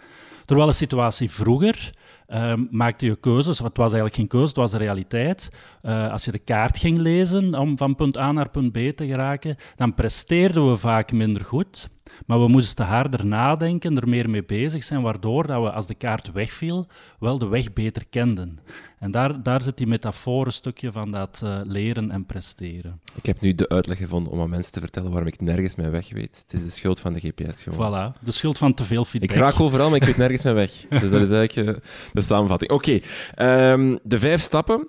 Terwijl 0.46 0.68
de 0.68 0.74
situatie 0.74 1.32
vroeger 1.32 1.94
uh, 2.28 2.54
maakte 2.72 3.06
je 3.06 3.16
keuzes, 3.16 3.60
het 3.60 3.78
was 3.78 3.94
eigenlijk 3.94 4.16
geen 4.16 4.28
keuze, 4.28 4.48
het 4.48 4.56
was 4.56 4.72
de 4.72 4.78
realiteit. 4.78 5.52
Uh, 5.84 6.12
als 6.12 6.26
je 6.26 6.32
de 6.32 6.40
kaart 6.40 6.78
ging 6.78 6.98
lezen 6.98 7.56
om 7.56 7.78
van 7.78 7.96
punt 7.96 8.20
A 8.20 8.32
naar 8.32 8.50
punt 8.50 8.72
B 8.72 8.78
te 8.96 9.06
geraken, 9.06 9.56
dan 9.76 9.94
presteerden 9.94 10.70
we 10.70 10.78
vaak 10.78 11.12
minder 11.12 11.46
goed. 11.46 11.90
Maar 12.26 12.40
we 12.40 12.48
moesten 12.48 12.86
harder 12.86 13.26
nadenken, 13.26 13.98
er 13.98 14.10
meer 14.10 14.30
mee 14.30 14.44
bezig 14.44 14.84
zijn, 14.84 15.02
waardoor 15.02 15.48
dat 15.48 15.62
we, 15.64 15.72
als 15.72 15.88
de 15.88 15.96
kaart 15.96 16.32
wegviel, 16.32 16.88
wel 17.20 17.38
de 17.38 17.48
weg 17.48 17.74
beter 17.74 18.04
kenden. 18.10 18.60
En 19.00 19.12
daar, 19.12 19.44
daar 19.44 19.62
zit 19.62 19.78
die 19.78 19.88
metafoor 19.88 20.52
stukje 20.52 20.92
van 20.92 21.12
dat 21.12 21.42
uh, 21.44 21.60
leren 21.64 22.12
en 22.12 22.26
presteren. 22.26 23.00
Ik 23.16 23.26
heb 23.26 23.42
nu 23.42 23.56
de 23.56 23.70
uitleg 23.70 23.98
gevonden 23.98 24.32
om 24.32 24.42
aan 24.42 24.50
mensen 24.50 24.72
te 24.72 24.80
vertellen 24.80 25.10
waarom 25.10 25.28
ik 25.28 25.42
nergens 25.42 25.76
mijn 25.76 25.92
weg 25.92 26.12
weet. 26.12 26.44
Het 26.46 26.60
is 26.60 26.64
de 26.64 26.70
schuld 26.70 27.00
van 27.00 27.14
de 27.14 27.20
GPS 27.20 27.64
gewoon. 27.64 28.14
Voilà, 28.14 28.22
de 28.22 28.32
schuld 28.32 28.58
van 28.58 28.74
te 28.74 28.84
veel 28.84 29.06
feedback. 29.06 29.36
Ik 29.36 29.42
raak 29.42 29.60
overal, 29.60 29.90
maar 29.90 29.98
ik 29.98 30.04
weet 30.04 30.18
nergens 30.18 30.44
mijn 30.44 30.56
weg. 30.56 30.72
Dus 30.90 31.12
dat 31.12 31.22
is 31.22 31.32
eigenlijk 31.32 31.70
uh, 31.70 31.76
de 32.14 32.22
samenvatting. 32.22 32.72
Oké, 32.72 33.00
okay. 33.36 33.72
um, 33.72 34.00
de 34.04 34.20
vijf 34.20 34.42
stappen 34.42 34.88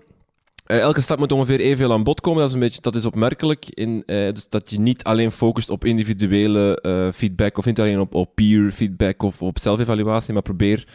Eh, 0.64 0.78
elke 0.78 1.00
stap 1.00 1.18
moet 1.18 1.32
ongeveer 1.32 1.60
evenveel 1.60 1.92
aan 1.92 2.02
bod 2.02 2.20
komen. 2.20 2.38
Dat 2.40 2.48
is, 2.48 2.54
een 2.54 2.60
beetje, 2.60 2.80
dat 2.80 2.94
is 2.94 3.06
opmerkelijk. 3.06 3.66
In, 3.68 4.02
eh, 4.06 4.32
dus 4.32 4.48
dat 4.48 4.70
je 4.70 4.80
niet 4.80 5.04
alleen 5.04 5.32
focust 5.32 5.70
op 5.70 5.84
individuele 5.84 6.80
eh, 6.80 7.12
feedback 7.12 7.58
of 7.58 7.64
niet 7.64 7.80
alleen 7.80 8.00
op, 8.00 8.14
op 8.14 8.34
peer 8.34 8.72
feedback 8.72 9.22
of 9.22 9.42
op 9.42 9.58
zelfevaluatie, 9.58 10.32
maar 10.32 10.42
probeer 10.42 10.88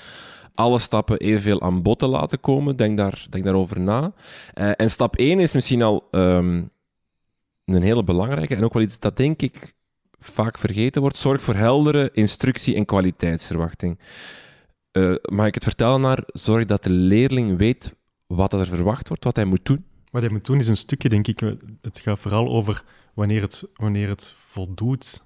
alle 0.53 0.79
stappen 0.79 1.17
evenveel 1.17 1.61
aan 1.61 1.81
bod 1.81 1.99
te 1.99 2.07
laten 2.07 2.39
komen. 2.39 2.75
Denk, 2.75 2.97
daar, 2.97 3.25
denk 3.29 3.43
daarover 3.43 3.79
na. 3.79 4.13
En 4.53 4.89
stap 4.89 5.15
1 5.15 5.39
is 5.39 5.53
misschien 5.53 5.81
al 5.81 6.07
ehm, 6.11 6.63
een 7.65 7.81
hele 7.81 8.03
belangrijke 8.03 8.55
en 8.55 8.63
ook 8.63 8.73
wel 8.73 8.83
iets 8.83 8.99
dat 8.99 9.17
denk 9.17 9.41
ik 9.41 9.73
vaak 10.19 10.57
vergeten 10.57 11.01
wordt. 11.01 11.17
Zorg 11.17 11.41
voor 11.41 11.55
heldere 11.55 12.09
instructie- 12.13 12.75
en 12.75 12.85
kwaliteitsverwachting. 12.85 13.99
Mag 15.21 15.47
ik 15.47 15.53
het 15.53 15.63
vertellen 15.63 16.01
naar 16.01 16.23
zorg 16.25 16.65
dat 16.65 16.83
de 16.83 16.89
leerling 16.89 17.57
weet 17.57 17.93
wat 18.35 18.53
er 18.53 18.65
verwacht 18.65 19.07
wordt, 19.07 19.23
wat 19.23 19.35
hij 19.35 19.45
moet 19.45 19.65
doen? 19.65 19.85
Wat 20.11 20.21
hij 20.21 20.31
moet 20.31 20.45
doen 20.45 20.57
is 20.57 20.67
een 20.67 20.77
stukje, 20.77 21.09
denk 21.09 21.27
ik. 21.27 21.39
Het 21.81 21.99
gaat 21.99 22.19
vooral 22.19 22.47
over 22.49 22.83
wanneer 23.13 23.41
het, 23.41 23.63
wanneer 23.75 24.07
het 24.07 24.35
voldoet. 24.47 25.23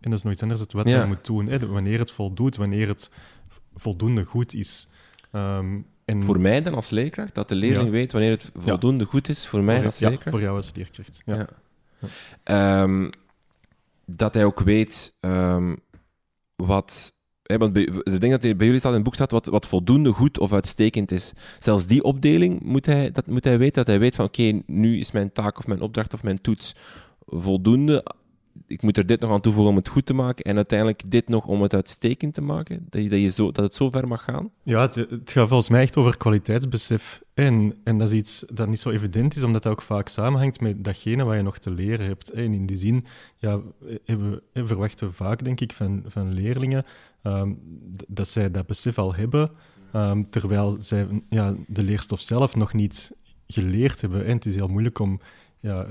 En 0.00 0.10
dat 0.10 0.18
is 0.18 0.24
nog 0.24 0.32
iets 0.32 0.42
anders, 0.42 0.60
het 0.60 0.72
wat 0.72 0.88
Ja. 0.88 0.96
hij 0.98 1.06
moet 1.06 1.24
doen. 1.24 1.46
Hè? 1.46 1.66
Wanneer 1.66 1.98
het 1.98 2.10
voldoet, 2.12 2.56
wanneer 2.56 2.88
het 2.88 3.10
voldoende 3.74 4.24
goed 4.24 4.54
is. 4.54 4.88
Ehm, 5.32 5.78
en 6.04 6.22
Voor 6.22 6.40
mij 6.40 6.62
dan 6.62 6.74
als 6.74 6.90
leerkracht, 6.90 7.34
dat 7.34 7.48
de 7.48 7.54
leerling 7.54 7.84
Ja. 7.84 7.90
weet 7.90 8.12
wanneer 8.12 8.30
het 8.30 8.50
voldoende 8.54 9.04
goed 9.04 9.28
is 9.28 9.46
voor 9.46 9.62
mij 9.62 9.76
voor- 9.76 9.84
als 9.84 9.98
leerkracht. 9.98 10.30
voor 10.30 10.40
jou 10.40 10.56
als 10.56 10.72
leerkracht. 10.74 11.22
Ehm, 12.42 13.10
dat 14.06 14.34
hij 14.34 14.44
ook 14.44 14.60
weet 14.60 15.14
ehm, 15.20 15.76
wat. 16.56 17.12
Hè, 17.50 17.58
want 17.58 17.76
ik 17.76 18.20
denk 18.20 18.40
dat 18.40 18.40
bij 18.40 18.66
jullie 18.66 18.78
staat 18.78 18.90
in 18.90 18.96
het 18.96 19.04
boek 19.04 19.14
staat 19.14 19.30
wat, 19.30 19.46
wat 19.46 19.66
voldoende 19.66 20.12
goed 20.12 20.38
of 20.38 20.52
uitstekend 20.52 21.10
is. 21.10 21.32
Zelfs 21.58 21.86
die 21.86 22.02
opdeling 22.02 22.62
moet 22.62 22.86
hij, 22.86 23.10
dat 23.10 23.26
moet 23.26 23.44
hij 23.44 23.58
weten. 23.58 23.74
Dat 23.74 23.86
hij 23.86 23.98
weet 23.98 24.14
van 24.14 24.24
oké, 24.24 24.60
nu 24.66 24.98
is 24.98 25.12
mijn 25.12 25.32
taak 25.32 25.58
of 25.58 25.66
mijn 25.66 25.80
opdracht 25.80 26.14
of 26.14 26.22
mijn 26.22 26.40
toets 26.40 26.74
voldoende. 27.26 28.04
Ik 28.66 28.82
moet 28.82 28.96
er 28.96 29.06
dit 29.06 29.20
nog 29.20 29.30
aan 29.30 29.40
toevoegen 29.40 29.70
om 29.70 29.76
het 29.76 29.88
goed 29.88 30.06
te 30.06 30.14
maken. 30.14 30.44
En 30.44 30.56
uiteindelijk 30.56 31.10
dit 31.10 31.28
nog 31.28 31.46
om 31.46 31.62
het 31.62 31.74
uitstekend 31.74 32.34
te 32.34 32.40
maken. 32.40 32.86
Dat, 32.88 33.10
dat, 33.10 33.20
je 33.20 33.28
zo, 33.28 33.52
dat 33.52 33.64
het 33.64 33.74
zo 33.74 33.90
ver 33.90 34.08
mag 34.08 34.24
gaan. 34.24 34.50
Ja, 34.62 34.80
het, 34.80 34.94
het 34.94 35.32
gaat 35.32 35.48
volgens 35.48 35.68
mij 35.68 35.82
echt 35.82 35.96
over 35.96 36.16
kwaliteitsbesef. 36.16 37.22
En, 37.34 37.74
en 37.84 37.98
dat 37.98 38.08
is 38.08 38.14
iets 38.14 38.44
dat 38.52 38.68
niet 38.68 38.80
zo 38.80 38.90
evident 38.90 39.36
is, 39.36 39.42
omdat 39.42 39.62
dat 39.62 39.72
ook 39.72 39.82
vaak 39.82 40.08
samenhangt 40.08 40.60
met 40.60 40.84
datgene 40.84 41.24
wat 41.24 41.36
je 41.36 41.42
nog 41.42 41.58
te 41.58 41.70
leren 41.70 42.06
hebt. 42.06 42.30
En 42.30 42.52
in 42.52 42.66
die 42.66 42.76
zin 42.76 43.06
ja, 43.36 43.60
hebben, 44.04 44.40
verwachten 44.54 45.06
we 45.08 45.12
vaak, 45.12 45.44
denk 45.44 45.60
ik, 45.60 45.72
van, 45.72 46.02
van 46.06 46.32
leerlingen 46.32 46.84
ehm, 47.22 47.52
dat 48.08 48.28
zij 48.28 48.50
dat 48.50 48.66
besef 48.66 48.98
al 48.98 49.14
hebben, 49.14 49.50
ehm, 49.92 50.22
terwijl 50.30 50.76
zij 50.78 51.22
ja, 51.28 51.54
de 51.66 51.82
leerstof 51.82 52.20
zelf 52.20 52.56
nog 52.56 52.72
niet 52.72 53.12
geleerd 53.46 54.00
hebben. 54.00 54.24
En 54.24 54.34
het 54.34 54.46
is 54.46 54.54
heel 54.54 54.68
moeilijk 54.68 54.98
om... 54.98 55.20
Ja, 55.60 55.86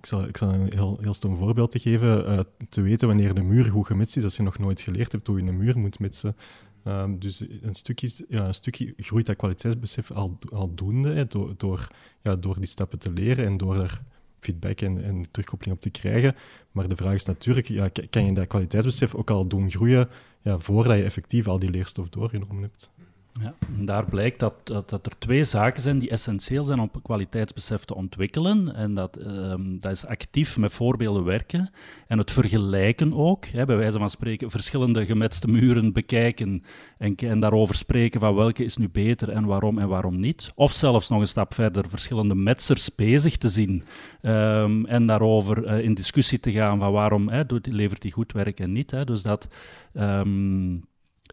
ik 0.00 0.06
zal, 0.06 0.24
ik 0.24 0.36
zal 0.36 0.52
een 0.52 0.72
heel, 0.72 0.98
heel 1.00 1.14
stom 1.14 1.36
voorbeeld 1.36 1.70
te 1.70 1.78
geven. 1.78 2.26
eh, 2.26 2.38
te 2.68 2.80
weten 2.80 3.08
wanneer 3.08 3.34
de 3.34 3.42
muur 3.42 3.64
goed 3.64 3.86
gemetst 3.86 4.16
is, 4.16 4.24
als 4.24 4.36
je 4.36 4.42
nog 4.42 4.58
nooit 4.58 4.80
geleerd 4.80 5.12
hebt 5.12 5.26
hoe 5.26 5.42
je 5.42 5.48
een 5.48 5.56
muur 5.56 5.78
moet 5.78 5.98
metsen. 5.98 6.36
Ehm, 6.84 7.18
dus 7.18 7.40
een 7.62 7.74
stukje, 7.74 8.24
ja, 8.28 8.46
een 8.46 8.54
stukje 8.54 8.94
groeit 8.96 9.26
dat 9.26 9.36
kwaliteitsbesef 9.36 10.10
al, 10.10 10.38
aldoende 10.52 11.12
hè, 11.12 11.26
door, 11.26 11.54
door, 11.56 11.88
ja, 12.22 12.36
door 12.36 12.58
die 12.58 12.68
stappen 12.68 12.98
te 12.98 13.12
leren 13.12 13.44
en 13.44 13.56
door 13.56 13.74
daar 13.74 14.02
feedback 14.40 14.80
en, 14.80 15.04
en 15.04 15.30
terugkoppeling 15.30 15.76
op 15.76 15.82
te 15.82 15.90
krijgen. 15.90 16.36
Maar 16.72 16.88
de 16.88 16.96
vraag 16.96 17.14
is 17.14 17.24
natuurlijk, 17.24 17.68
ja, 17.68 17.90
kan 18.10 18.24
je 18.24 18.32
dat 18.32 18.46
kwaliteitsbesef 18.46 19.14
ook 19.14 19.30
al 19.30 19.46
doen 19.46 19.70
groeien 19.70 20.08
ja, 20.42 20.58
voordat 20.58 20.96
je 20.96 21.04
effectief 21.04 21.48
al 21.48 21.58
die 21.58 21.70
leerstof 21.70 22.08
doorgenomen 22.08 22.62
hebt? 22.62 22.90
Ja, 23.32 23.54
en 23.76 23.84
daar 23.84 24.04
blijkt 24.04 24.38
dat, 24.38 24.66
dat, 24.66 25.06
er 25.06 25.18
twee 25.18 25.44
zaken 25.44 25.82
zijn 25.82 25.98
die 25.98 26.10
essentieel 26.10 26.64
zijn 26.64 26.80
om 26.80 26.90
kwaliteitsbesef 27.02 27.84
te 27.84 27.94
ontwikkelen. 27.94 28.74
En 28.74 28.94
dat, 28.94 29.16
ehm, 29.16 29.78
dat 29.78 29.90
is 29.92 30.06
actief 30.06 30.58
met 30.58 30.72
voorbeelden 30.72 31.24
werken 31.24 31.70
en 32.06 32.18
het 32.18 32.30
vergelijken 32.30 33.14
ook. 33.14 33.44
Hè, 33.44 33.64
bij 33.64 33.76
wijze 33.76 33.98
van 33.98 34.10
spreken 34.10 34.50
verschillende 34.50 35.06
gemetste 35.06 35.48
muren 35.48 35.92
bekijken 35.92 36.62
en, 36.98 37.16
en 37.16 37.40
daarover 37.40 37.74
spreken 37.74 38.20
van 38.20 38.34
welke 38.34 38.64
is 38.64 38.76
nu 38.76 38.88
beter 38.88 39.28
en 39.28 39.44
waarom 39.44 39.78
en 39.78 39.88
waarom 39.88 40.20
niet. 40.20 40.52
Of 40.54 40.72
zelfs 40.72 41.08
nog 41.08 41.20
een 41.20 41.26
stap 41.26 41.54
verder, 41.54 41.88
verschillende 41.88 42.34
metsers 42.34 42.94
bezig 42.94 43.36
te 43.36 43.48
zien 43.48 43.84
ehm, 44.22 44.84
en 44.84 45.06
daarover 45.06 45.64
eh, 45.64 45.84
in 45.84 45.94
discussie 45.94 46.40
te 46.40 46.52
gaan 46.52 46.78
van 46.78 46.92
waarom 46.92 47.28
hè, 47.28 47.42
levert 47.62 48.02
die 48.02 48.12
goed 48.12 48.32
werk 48.32 48.60
en 48.60 48.72
niet. 48.72 48.90
Hè. 48.90 49.04
Dus 49.04 49.22
dat... 49.22 49.48
ehm, 49.92 50.76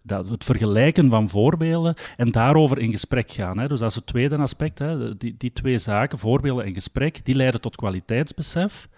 dat, 0.08 0.30
het 0.30 0.44
vergelijken 0.44 1.10
van 1.10 1.30
voorbeelden 1.30 1.96
en 2.16 2.32
daarover 2.32 2.78
in 2.78 2.92
gesprek 2.92 3.32
gaan. 3.32 3.58
Hè. 3.58 3.68
Dus 3.68 3.80
dat 3.80 3.90
is 3.90 3.96
het 3.96 4.06
tweede 4.06 4.38
aspect. 4.38 4.80
Hè. 4.80 5.18
Die, 5.18 5.36
die 5.38 5.54
twee 5.54 5.78
zaken, 5.78 6.20
voorbeelden 6.20 6.66
en 6.66 6.74
gesprek, 6.74 7.26
die 7.26 7.36
leiden 7.36 7.62
tot 7.62 7.76
kwaliteitsbesef. 7.76 8.90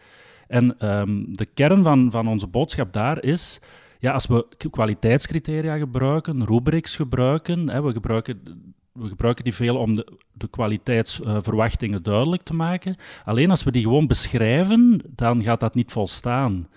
En 0.47 0.79
ehm, 0.79 1.23
de 1.27 1.45
kern 1.45 1.83
van, 1.83 2.11
van 2.11 2.27
onze 2.27 2.47
boodschap 2.47 2.93
daar 2.93 3.23
is, 3.23 3.61
ja, 3.99 4.11
als 4.11 4.27
we 4.27 4.47
kwaliteitscriteria 4.69 5.77
gebruiken, 5.77 6.45
rubrics 6.45 6.95
gebruiken, 6.95 7.69
hè, 7.69 7.81
we, 7.81 7.91
gebruiken 7.91 8.39
we 8.93 9.07
gebruiken 9.07 9.43
die 9.43 9.53
veel 9.53 9.77
om 9.77 9.93
de, 9.93 10.17
de 10.33 10.47
kwaliteitsverwachtingen 10.47 12.03
duidelijk 12.03 12.43
te 12.43 12.53
maken. 12.53 12.95
Alleen 13.25 13.49
als 13.49 13.63
we 13.63 13.71
die 13.71 13.83
gewoon 13.83 14.07
beschrijven, 14.07 15.01
dan 15.15 15.43
gaat 15.43 15.59
dat 15.59 15.75
niet 15.75 15.91
volstaan. 15.91 16.67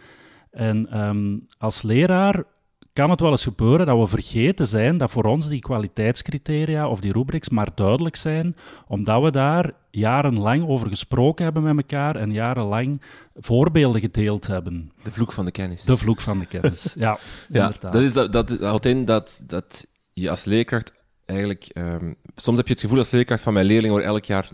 En 0.51 0.91
ehm, 0.91 1.39
als 1.59 1.83
leraar 1.83 2.45
kan 2.93 3.11
het 3.11 3.21
wel 3.21 3.31
eens 3.31 3.43
gebeuren 3.43 3.87
dat 3.87 3.99
we 3.99 4.07
vergeten 4.07 4.67
zijn 4.67 4.97
dat 4.97 5.11
voor 5.11 5.25
ons 5.25 5.49
die 5.49 5.61
kwaliteitscriteria 5.61 6.89
of 6.89 7.01
die 7.01 7.13
rubrics 7.13 7.49
maar 7.49 7.69
duidelijk 7.75 8.17
zijn, 8.17 8.57
omdat 8.87 9.23
we 9.23 9.31
daar 9.31 9.73
jarenlang 9.91 10.69
over 10.69 10.89
gesproken 10.89 11.45
hebben 11.45 11.63
met 11.63 11.77
elkaar 11.77 12.17
en 12.17 12.33
jarenlang 12.33 13.03
voorbeelden 13.35 14.01
gedeeld 14.01 14.47
hebben. 14.47 14.91
De 15.03 15.13
vloek 15.13 15.33
van 15.33 15.45
de 15.45 15.51
kennis. 15.51 15.83
De 15.83 15.97
vloek 15.97 16.21
van 16.21 16.39
de 16.39 16.47
kennis. 16.47 16.95
Ja, 16.99 17.19
Ja, 17.49 17.65
inderdaad. 17.67 17.93
dat, 17.93 18.03
is, 18.03 18.13
dat, 18.13 18.33
dat 18.33 18.61
houdt 18.61 18.87
in 18.87 19.05
dat, 19.05 19.43
dat 19.47 19.87
je 20.13 20.31
als 20.31 20.45
leerkracht 20.45 20.93
eigenlijk... 21.27 21.65
ehm, 21.73 22.13
soms 22.35 22.57
heb 22.57 22.67
je 22.67 22.73
het 22.73 22.83
gevoel 22.83 22.99
als 22.99 23.11
leerkracht 23.11 23.43
van 23.43 23.53
mijn 23.53 23.67
leerling 23.67 23.93
wordt 23.93 24.07
elk 24.07 24.25
jaar 24.25 24.49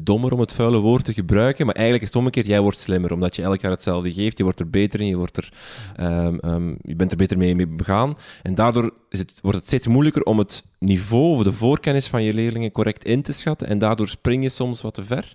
dommer 0.00 0.32
om 0.32 0.40
het 0.40 0.52
vuile 0.52 0.78
woord 0.78 1.04
te 1.04 1.12
gebruiken, 1.12 1.66
maar 1.66 1.74
eigenlijk 1.74 2.04
is 2.04 2.10
het 2.10 2.18
omgekeerd, 2.18 2.46
jij 2.46 2.60
wordt 2.60 2.78
slimmer, 2.78 3.12
omdat 3.12 3.36
je 3.36 3.42
elk 3.42 3.60
jaar 3.60 3.70
hetzelfde 3.70 4.12
geeft, 4.12 4.38
je 4.38 4.44
wordt 4.44 4.60
er 4.60 4.70
beter 4.70 5.00
in, 5.00 5.06
je, 5.06 5.16
wordt 5.16 5.36
er, 5.36 5.52
ehm, 5.96 6.38
ehm, 6.38 6.68
je 6.82 6.96
bent 6.96 7.10
er 7.10 7.16
beter 7.16 7.38
mee, 7.38 7.54
mee 7.54 7.66
begaan. 7.66 8.16
En 8.42 8.54
daardoor 8.54 8.92
is 9.08 9.18
het, 9.18 9.38
wordt 9.42 9.56
het 9.56 9.66
steeds 9.66 9.86
moeilijker 9.86 10.22
om 10.22 10.38
het 10.38 10.64
niveau 10.78 11.36
of 11.36 11.42
de 11.42 11.52
voorkennis 11.52 12.08
van 12.08 12.22
je 12.22 12.34
leerlingen 12.34 12.72
correct 12.72 13.04
in 13.04 13.22
te 13.22 13.32
schatten, 13.32 13.68
en 13.68 13.78
daardoor 13.78 14.08
spring 14.08 14.42
je 14.42 14.48
soms 14.48 14.82
wat 14.82 14.94
te 14.94 15.04
ver 15.04 15.34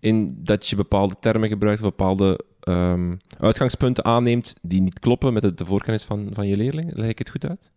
in 0.00 0.38
dat 0.38 0.68
je 0.68 0.76
bepaalde 0.76 1.14
termen 1.20 1.48
gebruikt, 1.48 1.80
of 1.82 1.88
bepaalde 1.88 2.40
ehm, 2.60 3.14
uitgangspunten 3.38 4.04
aanneemt 4.04 4.54
die 4.62 4.80
niet 4.80 4.98
kloppen 4.98 5.32
met 5.32 5.58
de, 5.58 5.64
voorkennis 5.64 6.04
van, 6.04 6.28
van 6.32 6.46
je 6.46 6.56
leerling. 6.56 6.90
Leg 6.94 7.08
ik 7.08 7.18
het 7.18 7.30
goed 7.30 7.46
uit? 7.48 7.70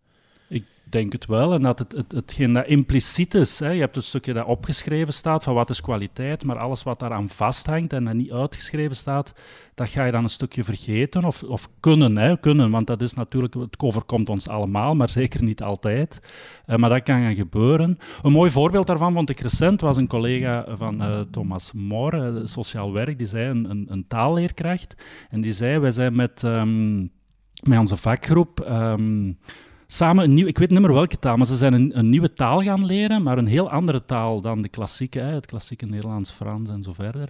Denk 0.89 1.11
het 1.11 1.25
wel. 1.25 1.53
En 1.53 1.61
dat 1.61 1.79
het, 1.79 1.91
het, 1.91 2.11
hetgeen 2.11 2.53
dat 2.53 2.67
impliciet 2.67 3.33
is, 3.33 3.59
hè, 3.59 3.69
je 3.69 3.79
hebt 3.79 3.95
een 3.95 4.03
stukje 4.03 4.33
dat 4.33 4.45
opgeschreven 4.45 5.13
staat 5.13 5.43
van 5.43 5.53
wat 5.53 5.69
is 5.69 5.81
kwaliteit, 5.81 6.43
maar 6.43 6.57
alles 6.57 6.83
wat 6.83 6.99
daaraan 6.99 7.29
vasthangt 7.29 7.93
en 7.93 8.05
dat 8.05 8.13
niet 8.13 8.31
uitgeschreven 8.31 8.95
staat, 8.95 9.33
dat 9.75 9.89
ga 9.89 10.05
je 10.05 10.11
dan 10.11 10.23
een 10.23 10.29
stukje 10.29 10.63
vergeten 10.63 11.23
of, 11.25 11.43
of 11.43 11.69
kunnen, 11.79 12.17
hè, 12.17 12.39
kunnen. 12.39 12.71
Want 12.71 12.87
dat 12.87 13.01
is 13.01 13.13
natuurlijk, 13.13 13.53
het 13.53 13.79
overkomt 13.79 14.29
ons 14.29 14.47
allemaal, 14.47 14.95
maar 14.95 15.09
zeker 15.09 15.43
niet 15.43 15.61
altijd. 15.61 16.21
Eh, 16.65 16.75
maar 16.75 16.89
dat 16.89 17.03
kan 17.03 17.19
gaan 17.19 17.35
gebeuren. 17.35 17.97
Een 18.23 18.31
mooi 18.31 18.51
voorbeeld 18.51 18.87
daarvan 18.87 19.13
vond 19.13 19.29
ik 19.29 19.39
recent, 19.39 19.81
was 19.81 19.97
een 19.97 20.07
collega 20.07 20.65
van 20.69 21.01
eh, 21.01 21.19
Thomas 21.31 21.71
Moor, 21.73 22.13
eh, 22.13 22.41
sociaal 22.43 22.93
werk, 22.93 23.17
die 23.17 23.27
zei, 23.27 23.49
een, 23.49 23.69
een, 23.69 23.85
een 23.89 24.07
taalleerkracht, 24.07 25.03
en 25.29 25.41
die 25.41 25.53
zei, 25.53 25.79
wij 25.79 25.91
zijn 25.91 26.15
met, 26.15 26.43
ehm, 26.43 26.99
met 27.63 27.79
onze 27.79 27.95
vakgroep... 27.95 28.59
ehm, 28.59 29.31
samen 29.91 30.23
een 30.23 30.33
nieuw, 30.33 30.47
ik 30.47 30.57
weet 30.57 30.69
niet 30.69 30.79
meer 30.79 30.93
welke 30.93 31.19
taal, 31.19 31.37
maar 31.37 31.45
ze 31.45 31.55
zijn 31.55 31.73
een, 31.73 31.97
een 31.97 32.09
nieuwe 32.09 32.33
taal 32.33 32.61
gaan 32.61 32.85
leren, 32.85 33.23
maar 33.23 33.37
een 33.37 33.47
heel 33.47 33.69
andere 33.69 34.05
taal 34.05 34.41
dan 34.41 34.61
de 34.61 34.69
klassieke, 34.69 35.19
hè, 35.19 35.33
het 35.33 35.45
klassieke 35.45 35.85
Nederlands, 35.85 36.31
Frans 36.31 36.69
en 36.69 36.83
zo 36.83 36.93
verder. 36.93 37.29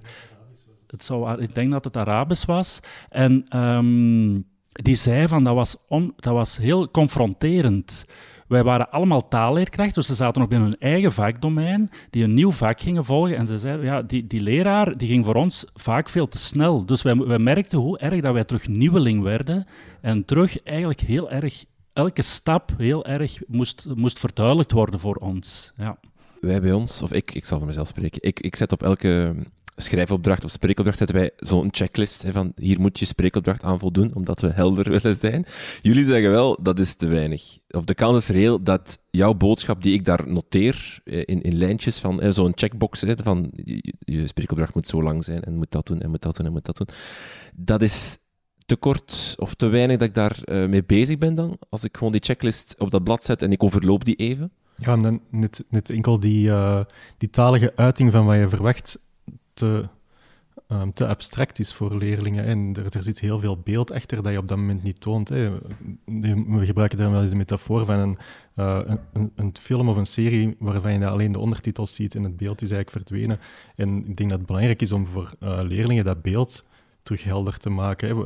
Het 0.88 1.04
zou, 1.04 1.42
ik 1.42 1.56
denk 1.56 1.72
dat 1.72 1.84
het 1.84 1.98
Arabisch 1.98 2.46
was. 2.46 2.80
En 3.10 3.46
ehm, 3.50 4.42
die 4.72 4.96
zei 4.96 5.28
van 5.28 5.44
dat 5.44 5.56
was, 5.56 5.78
dat 6.16 6.34
was 6.34 6.58
heel 6.58 6.92
confronterend. 6.92 8.06
Wij 8.48 8.64
waren 8.64 8.92
allemaal 8.92 9.28
taalleerkrachten, 9.28 9.94
dus 9.94 10.06
ze 10.06 10.16
zaten 10.16 10.42
nog 10.42 10.50
binnen 10.50 10.70
hun 10.70 10.80
eigen 10.80 11.12
vakdomein, 11.12 11.90
die 12.10 12.24
een 12.24 12.34
nieuw 12.34 12.52
vak 12.52 12.80
gingen 12.80 13.06
volgen. 13.06 13.38
En 13.38 13.46
ze 13.46 13.58
zeiden, 13.58 13.86
ja, 13.86 14.02
die, 14.02 14.28
die 14.28 14.42
leraar 14.42 14.98
die 14.98 15.08
ging 15.08 15.26
voor 15.26 15.36
ons 15.36 15.66
vaak 15.74 16.10
veel 16.10 16.28
te 16.28 16.38
snel. 16.38 16.86
Dus 16.86 17.02
wij, 17.02 17.16
wij 17.16 17.40
merkten 17.40 17.80
hoe 17.80 18.00
erg 18.00 18.22
dat 18.22 18.34
wij 18.34 18.44
terug 18.44 18.68
nieuweling 18.68 19.24
werden 19.24 19.68
en 20.02 20.26
terug 20.26 20.64
eigenlijk 20.64 21.00
heel 21.00 21.32
erg 21.32 21.66
elke 21.94 22.22
stap 22.22 22.72
heel 22.78 23.06
erg 23.06 23.40
moest, 23.48 23.86
moest 23.96 24.20
verduidelijkt 24.20 24.72
worden 24.72 25.00
voor 25.00 25.16
ons. 25.16 25.74
Ja. 25.78 26.00
Wij 26.42 26.62
bij 26.62 26.72
ons, 26.72 27.02
of 27.02 27.12
ik, 27.12 27.34
ik 27.34 27.46
zal 27.46 27.58
voor 27.58 27.68
mezelf 27.68 27.88
spreken, 27.88 28.22
ik, 28.22 28.40
ik 28.40 28.56
zet 28.56 28.72
op 28.72 28.84
elke 28.84 29.36
schrijfopdracht 29.82 30.44
of 30.44 30.52
spreekopdracht 30.52 30.98
zetten 30.98 31.16
wij 31.16 31.32
zo'n 31.38 31.68
checklist 31.72 32.22
hè, 32.22 32.32
van 32.32 32.52
hier 32.56 32.80
moet 32.80 33.00
je 33.00 33.06
spreekopdracht 33.06 33.64
aan 33.64 33.80
voldoen, 33.80 34.16
omdat 34.16 34.42
we 34.42 34.50
helder 34.50 34.90
willen 35.00 35.16
zijn. 35.16 35.46
Jullie 35.82 36.06
zeggen 36.06 36.32
wel, 36.32 36.58
dat 36.62 36.80
is 36.80 36.96
te 36.96 37.08
weinig. 37.08 37.58
Of 37.70 37.84
de 37.84 37.94
kans 37.94 38.18
is 38.18 38.28
reëel 38.28 38.64
dat 38.64 39.00
jouw 39.10 39.34
boodschap 39.34 39.82
die 39.84 39.94
ik 39.94 40.06
daar 40.06 40.32
noteer, 40.32 41.00
eh, 41.04 41.18
in, 41.26 41.42
in 41.42 41.58
lijntjes 41.58 42.00
van 42.00 42.34
zo'n 42.34 42.52
checkbox, 42.56 43.02
hè, 43.02 43.14
van 43.24 43.52
je, 43.56 43.94
je 44.00 44.28
spreekopdracht 44.28 44.76
moet 44.76 44.88
zo 44.88 45.04
lang 45.04 45.24
zijn 45.24 45.44
en 45.44 45.56
moet 45.56 45.72
dat 45.72 45.86
doen 45.86 46.02
en 46.02 46.10
moet 46.10 46.22
dat 46.22 46.36
doen 46.36 46.46
en 46.46 46.52
moet 46.52 46.66
dat 46.66 46.78
doen, 46.78 46.88
dat 47.56 47.82
is 47.82 48.18
te 48.70 48.76
kort 48.76 49.36
of 49.38 49.54
te 49.54 49.68
weinig 49.68 49.98
dat 49.98 50.08
ik 50.08 50.14
daar 50.14 50.40
uh, 50.46 50.68
mee 50.68 50.84
bezig 50.84 51.18
ben 51.18 51.36
dan? 51.36 51.58
Als 51.70 51.84
ik 51.84 51.98
gewoon 51.98 52.12
die 52.12 52.24
checklist 52.24 52.76
op 52.78 52.92
dat 52.92 53.04
blad 53.04 53.26
zet 53.26 53.42
en 53.42 53.52
ik 53.52 53.64
overloop 53.64 54.06
die 54.06 54.16
even? 54.16 54.52
Ja, 54.76 54.94
en 54.94 55.02
dan 55.02 55.22
net, 55.30 55.64
net 55.70 55.90
enkel 55.90 56.20
die, 56.20 56.48
uh, 56.48 56.84
die 57.18 57.30
talige 57.30 57.74
uiting 57.76 58.12
van 58.12 58.26
wat 58.26 58.38
je 58.38 58.50
verwacht 58.50 59.00
te, 59.54 59.90
um, 60.68 60.94
te 60.94 61.08
abstract 61.08 61.60
is 61.60 61.74
voor 61.74 61.98
leerlingen. 61.98 62.46
En 62.46 62.76
er, 62.94 63.04
zit 63.04 63.20
heel 63.20 63.40
veel 63.40 63.58
beeld 63.58 63.92
achter 63.92 64.24
dat 64.24 64.32
je 64.32 64.38
op 64.38 64.48
dat 64.48 64.58
moment 64.58 64.84
niet 64.84 65.02
toont. 65.02 65.30
Hè. 65.30 65.52
We 66.06 66.66
gebruiken 66.66 66.98
daar 66.98 67.12
wel 67.12 67.22
eens 67.22 67.30
de 67.30 67.36
metafoor 67.36 67.86
van 67.86 68.00
een, 68.00 68.18
uh, 68.56 68.80
een, 69.14 69.32
een, 69.36 69.54
film 69.62 69.90
of 69.90 69.96
een 69.96 70.06
serie 70.06 70.56
waarvan 70.60 70.94
je 70.94 71.08
alleen 71.08 71.32
de 71.32 71.40
ondertitels 71.40 71.96
ziet 71.96 72.16
en 72.16 72.24
het 72.24 72.38
beeld 72.38 72.62
is 72.62 72.72
eigenlijk 72.72 73.06
verdwenen. 73.06 73.40
En 73.76 73.98
ik 73.98 74.18
denk 74.18 74.30
dat 74.30 74.38
het 74.38 74.48
belangrijk 74.48 74.82
is 74.82 74.92
om 74.92 75.06
voor 75.06 75.34
leerlingen 75.40 76.06
dat 76.06 76.22
beeld 76.22 76.66
terug 77.10 77.24
helder 77.24 77.58
te 77.58 77.70
maken. 77.70 78.08
Hè. 78.08 78.24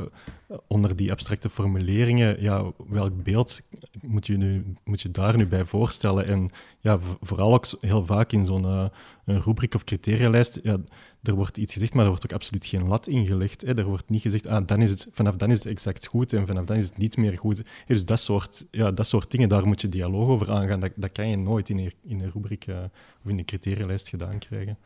Onder 0.66 0.96
die 0.96 1.10
abstracte 1.10 1.50
formuleringen, 1.50 2.42
ja, 2.42 2.72
welk 2.88 3.22
beeld 3.22 3.60
moet 4.02 4.26
je, 4.26 4.36
nu, 4.36 4.64
moet 4.84 5.00
je 5.00 5.10
daar 5.10 5.36
nu 5.36 5.46
bij 5.46 5.64
voorstellen? 5.64 6.26
En 6.26 6.50
ja, 6.80 6.98
vooral 7.20 7.54
ook 7.54 7.66
heel 7.80 8.06
vaak 8.06 8.32
in 8.32 8.46
zo'n 8.46 8.64
uh, 8.64 8.86
rubriek 9.24 9.74
of 9.74 9.84
criterialijst, 9.84 10.60
ja, 10.62 10.76
er 11.22 11.34
wordt 11.34 11.56
iets 11.56 11.72
gezegd, 11.72 11.94
maar 11.94 12.02
er 12.02 12.10
wordt 12.10 12.24
ook 12.24 12.32
absoluut 12.32 12.66
geen 12.66 12.86
lat 12.86 13.06
ingelegd. 13.06 13.60
Hè. 13.60 13.78
Er 13.78 13.84
wordt 13.84 14.08
niet 14.08 14.22
gezegd, 14.22 14.46
ah, 14.46 14.66
dan 14.66 14.82
is 14.82 14.90
het, 14.90 15.08
vanaf 15.12 15.36
dan 15.36 15.50
is 15.50 15.58
het 15.58 15.66
exact 15.66 16.06
goed 16.06 16.32
en 16.32 16.46
vanaf 16.46 16.64
dan 16.64 16.76
is 16.76 16.84
het 16.84 16.98
niet 16.98 17.16
meer 17.16 17.38
goed. 17.38 17.62
dus 17.86 18.04
dat 18.04 18.20
soort, 18.20 18.66
ja, 18.70 18.90
dat 18.90 19.06
soort 19.06 19.30
dingen, 19.30 19.48
daar 19.48 19.66
moet 19.66 19.80
je 19.80 19.88
dialoog 19.88 20.28
over 20.28 20.50
aangaan. 20.50 20.80
Dat, 20.80 20.92
dat 20.96 21.12
kan 21.12 21.28
je 21.28 21.36
nooit 21.36 21.68
in 21.68 21.78
een, 21.78 21.92
in 22.02 22.20
een 22.20 22.30
rubriek 22.30 22.66
uh, 22.66 22.76
of 23.24 23.30
in 23.30 23.38
een 23.38 23.44
criterialijst 23.44 24.08
gedaan 24.08 24.38
krijgen. 24.38 24.78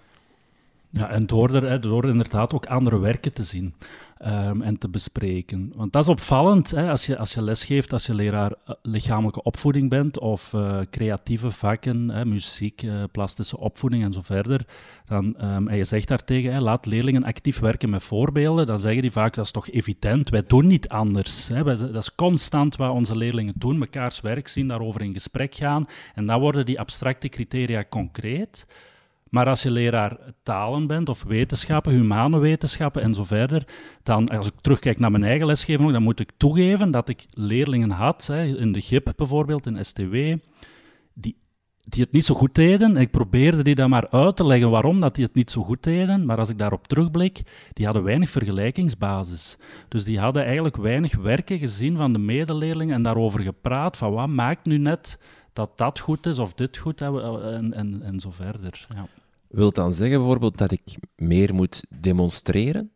Ja, 0.90 1.10
en 1.10 1.26
door, 1.26 1.54
er, 1.54 1.80
door 1.80 2.08
inderdaad 2.08 2.52
ook 2.54 2.66
andere 2.66 2.98
werken 2.98 3.32
te 3.32 3.42
zien 3.42 3.74
um, 4.26 4.62
en 4.62 4.78
te 4.78 4.88
bespreken. 4.88 5.72
Want 5.76 5.92
dat 5.92 6.02
is 6.02 6.08
opvallend, 6.08 6.70
hè, 6.70 6.90
als, 6.90 7.06
je, 7.06 7.18
als 7.18 7.34
je 7.34 7.42
lesgeeft, 7.42 7.92
als 7.92 8.06
je 8.06 8.14
leraar 8.14 8.52
eh, 8.64 8.74
lichamelijke 8.82 9.42
opvoeding 9.42 9.90
bent 9.90 10.18
of 10.18 10.52
uh, 10.52 10.80
creatieve 10.90 11.50
vakken, 11.50 12.10
hè, 12.10 12.24
muziek, 12.24 12.82
uh, 12.82 13.02
plastische 13.12 13.58
opvoeding 13.58 14.04
en 14.04 14.12
zo 14.12 14.20
verder. 14.22 14.66
Dan, 15.04 15.24
um, 15.44 15.68
en 15.68 15.76
je 15.76 15.84
zegt 15.84 16.08
daartegen, 16.08 16.52
hè, 16.52 16.60
laat 16.60 16.86
leerlingen 16.86 17.24
actief 17.24 17.58
werken 17.58 17.90
met 17.90 18.02
voorbeelden. 18.02 18.66
Dan 18.66 18.78
zeggen 18.78 19.02
die 19.02 19.10
vaak, 19.10 19.34
dat 19.34 19.44
is 19.44 19.50
toch 19.50 19.70
evident, 19.70 20.28
wij 20.28 20.44
doen 20.46 20.66
niet 20.66 20.88
anders. 20.88 21.48
Hè. 21.48 21.64
Dat 21.64 21.94
is 21.94 22.14
constant 22.14 22.76
wat 22.76 22.90
onze 22.90 23.16
leerlingen 23.16 23.54
doen, 23.56 23.78
mekaars 23.78 24.20
werk 24.20 24.48
zien, 24.48 24.68
daarover 24.68 25.02
in 25.02 25.12
gesprek 25.12 25.54
gaan. 25.54 25.84
En 26.14 26.26
dan 26.26 26.40
worden 26.40 26.66
die 26.66 26.80
abstracte 26.80 27.28
criteria 27.28 27.84
concreet. 27.88 28.66
Maar 29.30 29.46
als 29.46 29.62
je 29.62 29.70
leraar 29.70 30.18
talen 30.42 30.86
bent 30.86 31.08
of 31.08 31.22
wetenschappen, 31.22 31.92
humane 31.92 32.38
wetenschappen 32.38 33.02
en 33.02 33.14
zo 33.14 33.24
verder, 33.24 33.66
dan 34.02 34.28
als 34.28 34.46
ik 34.46 34.52
terugkijk 34.60 34.98
naar 34.98 35.10
mijn 35.10 35.24
eigen 35.24 35.46
lesgeving, 35.46 35.92
dan 35.92 36.02
moet 36.02 36.20
ik 36.20 36.32
toegeven 36.36 36.90
dat 36.90 37.08
ik 37.08 37.26
leerlingen 37.30 37.90
had, 37.90 38.26
hè, 38.26 38.44
in 38.44 38.72
de 38.72 38.80
GIP 38.80 39.12
bijvoorbeeld, 39.16 39.66
in 39.66 39.84
STW, 39.84 40.14
die, 41.14 41.36
die 41.80 42.02
het 42.02 42.12
niet 42.12 42.24
zo 42.24 42.34
goed 42.34 42.54
deden. 42.54 42.96
Ik 42.96 43.10
probeerde 43.10 43.62
die 43.62 43.74
dan 43.74 43.90
maar 43.90 44.10
uit 44.10 44.36
te 44.36 44.46
leggen 44.46 44.70
waarom 44.70 45.00
dat 45.00 45.14
die 45.14 45.24
het 45.24 45.34
niet 45.34 45.50
zo 45.50 45.62
goed 45.62 45.82
deden, 45.82 46.26
maar 46.26 46.38
als 46.38 46.48
ik 46.48 46.58
daarop 46.58 46.86
terugblik, 46.86 47.42
die 47.72 47.84
hadden 47.84 48.04
weinig 48.04 48.30
vergelijkingsbasis. 48.30 49.58
Dus 49.88 50.04
die 50.04 50.18
hadden 50.18 50.44
eigenlijk 50.44 50.76
weinig 50.76 51.16
werken 51.16 51.58
gezien 51.58 51.96
van 51.96 52.12
de 52.12 52.18
medeleerlingen 52.18 52.94
en 52.94 53.02
daarover 53.02 53.40
gepraat, 53.40 53.96
van 53.96 54.12
wat 54.12 54.28
maakt 54.28 54.66
nu 54.66 54.78
net 54.78 55.18
dat 55.58 55.78
dat 55.78 55.98
goed 55.98 56.26
is 56.26 56.38
of 56.38 56.54
dit 56.54 56.76
goed 56.76 57.00
en, 57.00 57.72
en, 57.72 58.02
en 58.02 58.20
zo 58.20 58.30
verder. 58.30 58.86
Ja. 58.94 59.06
Wil 59.48 59.72
dan 59.72 59.94
zeggen 59.94 60.18
bijvoorbeeld 60.18 60.58
dat 60.58 60.70
ik 60.70 60.96
meer 61.16 61.54
moet 61.54 61.84
demonstreren? 62.00 62.92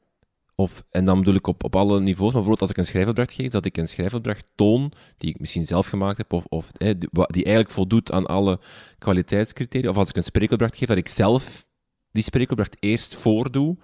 Of, 0.55 0.85
en 0.91 1.05
dan 1.05 1.19
bedoel 1.19 1.35
ik 1.35 1.47
op, 1.47 1.65
op 1.65 1.77
alle 1.77 2.01
niveaus, 2.01 2.33
maar 2.33 2.43
bijvoorbeeld 2.43 2.61
als 2.61 2.71
ik 2.71 2.77
een 2.77 2.85
schrijfopdracht 2.85 3.33
geef, 3.33 3.51
dat 3.51 3.65
ik 3.65 3.77
een 3.77 3.89
schrijfopdracht 3.89 4.47
toon, 4.55 4.93
die 5.17 5.31
ik 5.31 5.41
misschien 5.41 5.65
zelf 5.65 5.87
gemaakt 5.87 6.17
heb, 6.17 6.33
of, 6.33 6.45
of 6.49 6.73
die, 6.73 7.45
eigenlijk 7.45 7.71
voldoet 7.71 8.13
aan 8.13 8.27
alle 8.27 8.61
kwaliteitscriteria. 8.99 9.91
Of 9.91 9.97
als 9.97 10.09
ik 10.09 10.17
een 10.17 10.25
spreekopdracht 10.25 10.77
geef, 10.77 10.89
dat 10.89 10.97
ik 10.97 11.09
zelf 11.09 11.67
die 12.11 12.23
spreekopdracht 12.23 12.77
eerst 12.81 13.15
voordoe, 13.15 13.77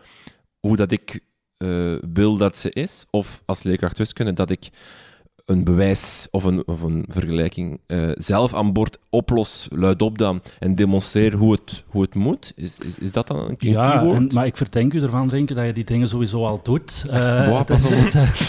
hoe 0.60 0.76
dat 0.76 0.92
ik 0.92 1.20
uh, 1.58 1.98
wil 2.12 2.36
dat 2.36 2.56
ze 2.56 2.70
is. 2.70 3.06
Of 3.10 3.42
als 3.46 3.62
leerkracht 3.62 3.98
wiskunde, 3.98 4.32
dat 4.32 4.50
ik 4.50 4.68
een 5.48 5.64
bewijs 5.64 6.28
of 6.30 6.44
een, 6.44 6.66
of 6.66 6.82
een 6.82 7.04
vergelijking 7.08 7.80
uh, 7.86 8.10
zelf 8.14 8.54
aan 8.54 8.72
boord 8.72 8.98
oplos, 9.10 9.68
luidop 9.70 10.18
dan, 10.18 10.42
en 10.58 10.74
demonstreer 10.74 11.34
hoe 11.34 11.52
het, 11.52 11.84
hoe 11.86 12.02
het 12.02 12.14
moet? 12.14 12.52
Is, 12.56 12.76
is, 12.84 12.98
is 12.98 13.12
dat 13.12 13.26
dan 13.26 13.36
een, 13.36 13.56
ja, 13.58 13.90
keyword? 13.90 14.16
En, 14.16 14.30
maar 14.34 14.46
ik 14.46 14.56
verdenk 14.56 14.92
u 14.92 15.02
ervan, 15.02 15.28
Renke, 15.28 15.54
dat 15.54 15.66
je 15.66 15.72
die 15.72 15.84
dingen 15.84 16.08
sowieso 16.08 16.44
al 16.44 16.60
doet. 16.62 17.04
Uh, 17.06 17.48
Boah, 17.48 17.66
dat, 17.66 17.90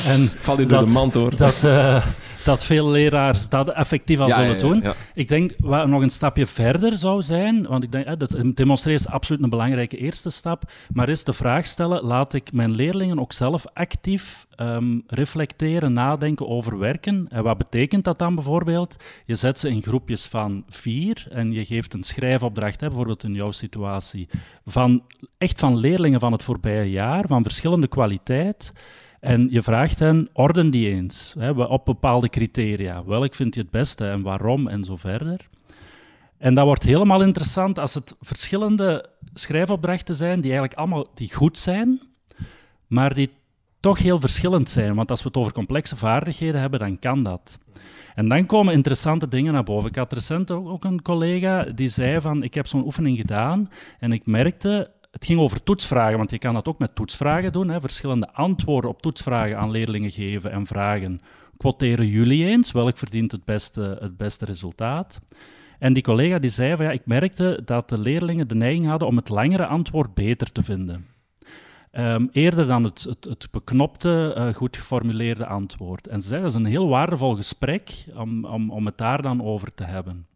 en 0.05 0.29
Val 0.39 0.59
je 0.59 0.65
door 0.65 0.85
de 0.85 0.91
mand, 0.91 1.13
hoor. 1.13 1.35
Dat, 1.35 1.63
uh, 1.63 2.05
dat 2.49 2.65
veel 2.65 2.91
leraars 2.91 3.49
dat 3.49 3.69
effectief 3.69 4.19
al 4.19 4.29
zullen 4.29 4.59
doen. 4.59 4.83
Ik 5.13 5.27
denk 5.27 5.53
wat 5.57 5.87
nog 5.87 6.01
een 6.01 6.09
stapje 6.09 6.45
verder 6.45 6.97
zou 6.97 7.21
zijn, 7.21 7.67
want 7.67 7.83
ik 7.83 7.91
denk 7.91 8.19
dat 8.19 8.35
demonstreren 8.55 8.99
is 8.99 9.07
absoluut 9.07 9.43
een 9.43 9.49
belangrijke 9.49 9.97
eerste 9.97 10.29
stap, 10.29 10.71
maar 10.93 11.09
is 11.09 11.23
de 11.23 11.33
vraag 11.33 11.65
stellen, 11.65 12.03
laat 12.03 12.33
ik 12.33 12.51
mijn 12.51 12.75
leerlingen 12.75 13.19
ook 13.19 13.33
zelf 13.33 13.65
actief 13.73 14.45
um, 14.57 15.03
reflecteren, 15.07 15.93
nadenken 15.93 16.47
over 16.47 16.77
werken. 16.77 17.27
En 17.29 17.43
wat 17.43 17.57
betekent 17.57 18.03
dat 18.03 18.19
dan 18.19 18.35
bijvoorbeeld? 18.35 18.95
Je 19.25 19.35
zet 19.35 19.59
ze 19.59 19.69
in 19.69 19.81
groepjes 19.81 20.25
van 20.25 20.63
vier 20.69 21.27
en 21.29 21.51
je 21.51 21.65
geeft 21.65 21.93
een 21.93 22.03
schrijfopdracht, 22.03 22.81
hè, 22.81 22.87
bijvoorbeeld 22.87 23.23
in 23.23 23.33
jouw 23.33 23.51
situatie, 23.51 24.27
van, 24.65 25.03
echt 25.37 25.59
van 25.59 25.77
leerlingen 25.77 26.19
van 26.19 26.31
het 26.31 26.43
voorbije 26.43 26.91
jaar, 26.91 27.27
van 27.27 27.43
verschillende 27.43 27.87
kwaliteit. 27.87 28.73
En 29.19 29.47
je 29.51 29.61
vraagt 29.61 29.99
hen, 29.99 30.29
orden 30.33 30.69
die 30.69 30.93
eens 30.93 31.35
hè, 31.39 31.51
op 31.51 31.85
bepaalde 31.85 32.29
criteria. 32.29 33.03
Welk 33.05 33.35
vind 33.35 33.55
je 33.55 33.61
het 33.61 33.69
beste 33.69 34.07
en 34.07 34.21
waarom 34.21 34.67
en 34.67 34.83
zo 34.83 34.95
verder. 34.95 35.47
En 36.37 36.53
dat 36.53 36.65
wordt 36.65 36.83
helemaal 36.83 37.21
interessant 37.21 37.79
als 37.79 37.93
het 37.93 38.15
verschillende 38.21 39.09
schrijfopdrachten 39.33 40.15
zijn 40.15 40.41
die 40.41 40.51
eigenlijk 40.51 40.79
allemaal 40.79 41.07
die 41.13 41.33
goed 41.33 41.59
zijn, 41.59 42.01
maar 42.87 43.13
die 43.13 43.29
toch 43.79 43.97
heel 43.97 44.19
verschillend 44.19 44.69
zijn. 44.69 44.95
Want 44.95 45.09
als 45.09 45.21
we 45.21 45.27
het 45.27 45.37
over 45.37 45.53
complexe 45.53 45.95
vaardigheden 45.95 46.61
hebben, 46.61 46.79
dan 46.79 46.99
kan 46.99 47.23
dat. 47.23 47.59
En 48.15 48.27
dan 48.27 48.45
komen 48.45 48.73
interessante 48.73 49.27
dingen 49.27 49.53
naar 49.53 49.63
boven. 49.63 49.89
Ik 49.89 49.95
had 49.95 50.13
recent 50.13 50.51
ook 50.51 50.83
een 50.83 51.01
collega 51.01 51.63
die 51.63 51.89
zei 51.89 52.21
van, 52.21 52.43
ik 52.43 52.53
heb 52.53 52.67
zo'n 52.67 52.85
oefening 52.85 53.17
gedaan 53.17 53.69
en 53.99 54.11
ik 54.11 54.25
merkte 54.25 54.91
het 55.11 55.25
ging 55.25 55.39
over 55.39 55.63
toetsvragen, 55.63 56.17
want 56.17 56.31
je 56.31 56.37
kan 56.37 56.53
dat 56.53 56.67
ook 56.67 56.79
met 56.79 56.95
toetsvragen 56.95 57.51
doen. 57.51 57.69
Hè. 57.69 57.81
Verschillende 57.81 58.33
antwoorden 58.33 58.89
op 58.89 59.01
toetsvragen 59.01 59.57
aan 59.57 59.71
leerlingen 59.71 60.11
geven 60.11 60.51
en 60.51 60.65
vragen. 60.65 61.19
Quoteren 61.57 62.07
jullie 62.07 62.45
eens, 62.45 62.71
welk 62.71 62.97
verdient 62.97 63.31
het 63.31 63.45
beste, 63.45 63.97
het 63.99 64.17
beste 64.17 64.45
resultaat? 64.45 65.19
En 65.79 65.93
die 65.93 66.03
collega 66.03 66.39
die 66.39 66.49
zei 66.49 66.75
van 66.75 66.85
ja, 66.85 66.91
ik 66.91 67.05
merkte 67.05 67.61
dat 67.65 67.89
de 67.89 67.99
leerlingen 67.99 68.47
de 68.47 68.55
neiging 68.55 68.87
hadden 68.87 69.07
om 69.07 69.15
het 69.15 69.29
langere 69.29 69.65
antwoord 69.65 70.13
beter 70.13 70.51
te 70.51 70.63
vinden. 70.63 71.05
Ehm, 71.91 72.27
eerder 72.31 72.67
dan 72.67 72.83
het, 72.83 73.03
het, 73.03 73.25
het 73.25 73.47
beknopte, 73.51 74.35
uh, 74.37 74.53
goed 74.53 74.77
geformuleerde 74.77 75.45
antwoord. 75.45 76.07
En 76.07 76.21
ze 76.21 76.27
zei 76.27 76.41
dat 76.41 76.49
is 76.49 76.55
een 76.55 76.65
heel 76.65 76.87
waardevol 76.87 77.35
gesprek 77.35 78.05
om, 78.15 78.45
om, 78.45 78.71
om 78.71 78.85
het 78.85 78.97
daar 78.97 79.21
dan 79.21 79.43
over 79.43 79.73
te 79.73 79.83
hebben. 79.83 80.27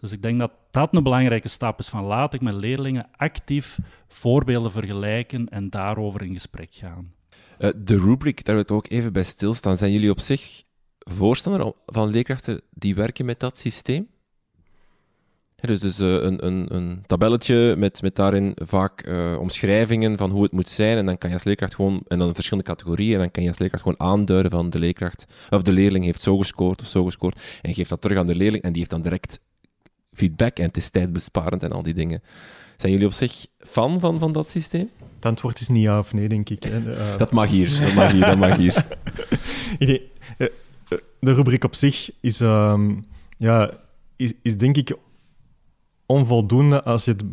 Dus 0.00 0.12
ik 0.12 0.22
denk 0.22 0.38
dat 0.38 0.52
dat 0.70 0.96
een 0.96 1.02
belangrijke 1.02 1.48
stap 1.48 1.78
is 1.78 1.88
van 1.88 2.04
laat 2.04 2.34
ik 2.34 2.40
met 2.40 2.54
leerlingen 2.54 3.06
actief 3.16 3.78
voorbeelden 4.08 4.70
vergelijken 4.70 5.48
en 5.48 5.70
daarover 5.70 6.22
in 6.22 6.32
gesprek 6.32 6.68
gaan. 6.72 7.12
Uh, 7.58 7.70
de 7.76 7.98
rubric, 7.98 8.44
daar 8.44 8.54
wil 8.54 8.64
ik 8.64 8.70
ook 8.70 8.88
even 8.88 9.12
bij 9.12 9.22
stilstaan. 9.22 9.76
Zijn 9.76 9.92
jullie 9.92 10.10
op 10.10 10.20
zich 10.20 10.62
voorstander 10.98 11.72
van 11.86 12.08
leerkrachten 12.08 12.60
die 12.70 12.94
werken 12.94 13.24
met 13.24 13.40
dat 13.40 13.58
systeem? 13.58 14.08
dus 15.60 15.80
dus 15.80 16.00
uh, 16.00 16.12
een, 16.12 16.46
een, 16.46 16.74
een, 16.74 17.02
tabelletje 17.06 17.74
met, 17.76 18.02
met 18.02 18.16
daarin 18.16 18.52
vaak 18.54 19.06
uh, 19.06 19.38
omschrijvingen 19.38 20.18
van 20.18 20.30
hoe 20.30 20.42
het 20.42 20.52
moet 20.52 20.68
zijn. 20.68 20.96
En 20.96 21.06
dan 21.06 21.18
kan 21.18 21.28
je 21.28 21.34
als 21.34 21.44
leerkracht 21.44 21.74
gewoon, 21.74 22.02
en 22.08 22.18
dan 22.18 22.34
verschillende 22.34 22.70
categorieën, 22.70 23.12
en 23.14 23.18
dan 23.18 23.30
kan 23.30 23.42
je 23.42 23.48
als 23.48 23.58
leerkracht 23.58 23.82
gewoon 23.82 24.00
aanduiden 24.00 24.50
van 24.50 24.70
de 24.70 24.78
leerkracht, 24.78 25.26
of 25.50 25.62
de 25.62 25.72
leerling 25.72 26.04
heeft 26.04 26.20
zo 26.20 26.36
gescoord 26.36 26.80
of 26.80 26.86
zo 26.86 27.04
gescoord. 27.04 27.58
En 27.62 27.74
geeft 27.74 27.88
dat 27.88 28.00
terug 28.00 28.18
aan 28.18 28.26
de 28.26 28.34
leerling, 28.34 28.62
en 28.62 28.70
die 28.70 28.78
heeft 28.78 28.90
dan 28.90 29.02
direct 29.02 29.40
feedback 30.18 30.58
en 30.58 30.64
het 30.64 30.76
is 30.76 30.90
tijdbesparend 30.90 31.62
en 31.62 31.72
al 31.72 31.82
die 31.82 31.94
dingen. 31.94 32.22
Zijn 32.76 32.92
jullie 32.92 33.06
op 33.06 33.12
zich 33.12 33.46
fan 33.58 34.00
van, 34.00 34.18
van 34.18 34.32
dat 34.32 34.48
systeem? 34.48 34.90
Het 35.14 35.26
antwoord 35.26 35.60
is 35.60 35.68
niet 35.68 35.82
ja 35.82 35.98
of 35.98 36.12
nee, 36.12 36.28
denk 36.28 36.48
ik. 36.48 36.64
Uh, 36.66 37.16
dat 37.16 37.32
mag 37.32 37.48
hier, 37.48 37.80
dat 37.80 37.94
mag 37.94 38.12
hier, 38.12 38.24
dat 38.24 38.38
mag 38.38 38.56
hier. 38.56 38.86
Idee, 39.78 40.10
eh, 40.38 40.46
eh, 40.88 40.98
de 41.20 41.32
rubriek 41.32 41.64
op 41.64 41.74
zich 41.74 42.10
is, 42.20 42.40
um, 42.40 43.04
ja, 43.36 43.70
is, 44.16 44.32
is 44.42 44.56
denk 44.56 44.76
ik 44.76 44.96
onvoldoende 46.06 46.82
als 46.82 47.04
je 47.04 47.10
het 47.10 47.24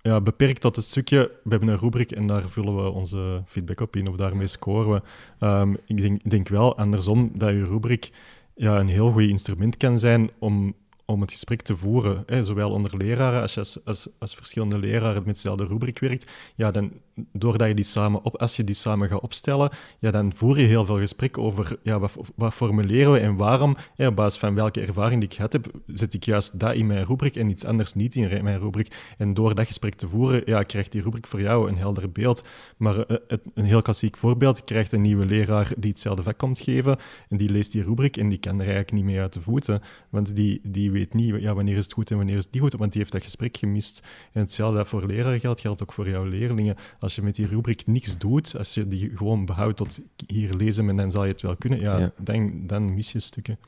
ja, 0.00 0.20
beperkt 0.20 0.60
tot 0.60 0.76
het 0.76 0.84
stukje. 0.84 1.30
We 1.44 1.50
hebben 1.50 1.68
een 1.68 1.78
rubriek 1.78 2.10
en 2.10 2.26
daar 2.26 2.48
vullen 2.48 2.76
we 2.76 2.90
onze 2.90 3.42
feedback 3.46 3.80
op 3.80 3.96
in 3.96 4.08
of 4.08 4.16
daarmee 4.16 4.46
scoren 4.46 4.92
we. 4.92 5.02
Ehm, 5.38 5.74
ik 5.86 5.96
denk, 5.96 6.30
denk 6.30 6.48
wel 6.48 6.76
andersom 6.76 7.30
dat 7.34 7.50
je 7.50 7.64
rubriek 7.64 8.10
ja, 8.54 8.80
een 8.80 8.88
heel 8.88 9.12
goed 9.12 9.22
instrument 9.22 9.76
kan 9.76 9.98
zijn 9.98 10.30
om 10.38 10.74
om 11.12 11.20
het 11.20 11.30
gesprek 11.30 11.62
te 11.62 11.76
voeren. 11.76 12.22
Hè, 12.26 12.44
zowel 12.44 12.70
onder 12.70 12.96
leraren, 12.96 13.40
als 13.40 13.54
je 13.54 13.60
als, 13.60 13.84
als, 13.84 14.08
als, 14.18 14.34
verschillende 14.34 14.78
leraren 14.78 15.22
met 15.24 15.34
dezelfde 15.34 15.66
rubriek 15.66 15.98
werkt, 15.98 16.30
ja, 16.54 16.70
dan, 16.70 16.92
doordat 17.32 17.68
je 17.68 17.74
die 17.74 17.84
samen 17.84 18.24
op, 18.24 18.36
als 18.36 18.56
je 18.56 18.64
die 18.64 18.74
samen 18.74 19.08
gaat 19.08 19.20
opstellen, 19.20 19.70
ja, 19.98 20.10
dan 20.10 20.32
voer 20.32 20.60
je 20.60 20.66
heel 20.66 20.84
veel 20.84 20.98
gesprek 20.98 21.38
over 21.38 21.78
ja, 21.82 21.98
wat, 21.98 22.12
wat 22.34 22.54
formuleren 22.54 23.12
we 23.12 23.18
en 23.18 23.36
waarom. 23.36 23.76
Hè, 23.94 24.06
op 24.06 24.16
basis 24.16 24.40
van 24.40 24.54
welke 24.54 24.80
ervaring 24.80 25.20
die 25.20 25.28
ik 25.28 25.34
gehad 25.34 25.52
heb, 25.52 25.70
zet 25.86 26.14
ik 26.14 26.24
juist 26.24 26.60
dat 26.60 26.74
in 26.74 26.86
mijn 26.86 27.04
rubriek 27.04 27.36
en 27.36 27.48
iets 27.48 27.64
anders 27.64 27.94
niet 27.94 28.14
in 28.14 28.44
mijn 28.44 28.58
rubriek. 28.58 28.94
En 29.18 29.34
door 29.34 29.54
dat 29.54 29.66
gesprek 29.66 29.94
te 29.94 30.08
voeren, 30.08 30.42
ja, 30.44 30.62
krijgt 30.62 30.92
die 30.92 31.02
rubriek 31.02 31.26
voor 31.26 31.40
jou 31.40 31.68
een 31.68 31.76
helder 31.76 32.12
beeld. 32.12 32.44
Maar 32.76 32.96
uh, 32.96 33.16
het, 33.28 33.42
een 33.54 33.64
heel 33.64 33.82
klassiek 33.82 34.16
voorbeeld, 34.16 34.56
je 34.56 34.64
krijgt 34.64 34.92
een 34.92 35.00
nieuwe 35.00 35.24
leraar 35.24 35.72
die 35.78 35.90
hetzelfde 35.90 36.22
vak 36.22 36.38
komt 36.38 36.60
geven 36.60 36.98
en 37.28 37.36
die 37.36 37.50
leest 37.50 37.72
die 37.72 37.82
rubriek 37.82 38.16
en 38.16 38.28
die 38.28 38.38
kan 38.38 38.54
er 38.54 38.60
eigenlijk 38.60 38.92
niet 38.92 39.04
mee 39.04 39.20
uit 39.20 39.32
de 39.32 39.40
voeten, 39.40 39.82
want 40.10 40.36
die, 40.36 40.60
die 40.62 40.90
weet 40.90 41.14
niet 41.14 41.40
ja, 41.40 41.54
wanneer 41.54 41.76
is 41.76 41.84
het 41.84 41.92
goed 41.92 42.10
en 42.10 42.16
wanneer 42.16 42.36
is 42.36 42.44
het 42.44 42.52
niet 42.52 42.62
goed, 42.62 42.72
want 42.72 42.92
die 42.92 43.00
heeft 43.00 43.12
dat 43.12 43.22
gesprek 43.22 43.56
gemist. 43.56 44.06
En 44.32 44.40
hetzelfde 44.40 44.84
voor 44.84 45.06
leraar 45.06 45.40
geldt, 45.40 45.60
geldt 45.60 45.82
ook 45.82 45.92
voor 45.92 46.08
jouw 46.08 46.24
leerlingen. 46.24 46.76
Als 47.02 47.14
je 47.14 47.22
met 47.22 47.34
die 47.34 47.46
rubriek 47.46 47.86
niks 47.86 48.18
doet, 48.18 48.56
als 48.58 48.74
je 48.74 48.88
die 48.88 49.10
gewoon 49.16 49.44
behoudt 49.44 49.76
tot 49.76 50.00
hier 50.26 50.54
lezen 50.54 50.88
en 50.88 50.96
dan 50.96 51.10
zal 51.10 51.24
je 51.24 51.32
het 51.32 51.42
wel 51.42 51.56
kunnen, 51.56 51.80
ja, 51.80 52.10
Dan, 52.18 52.66
dan 52.66 52.94
mis 52.94 53.12
je 53.12 53.20
stukken. 53.20 53.58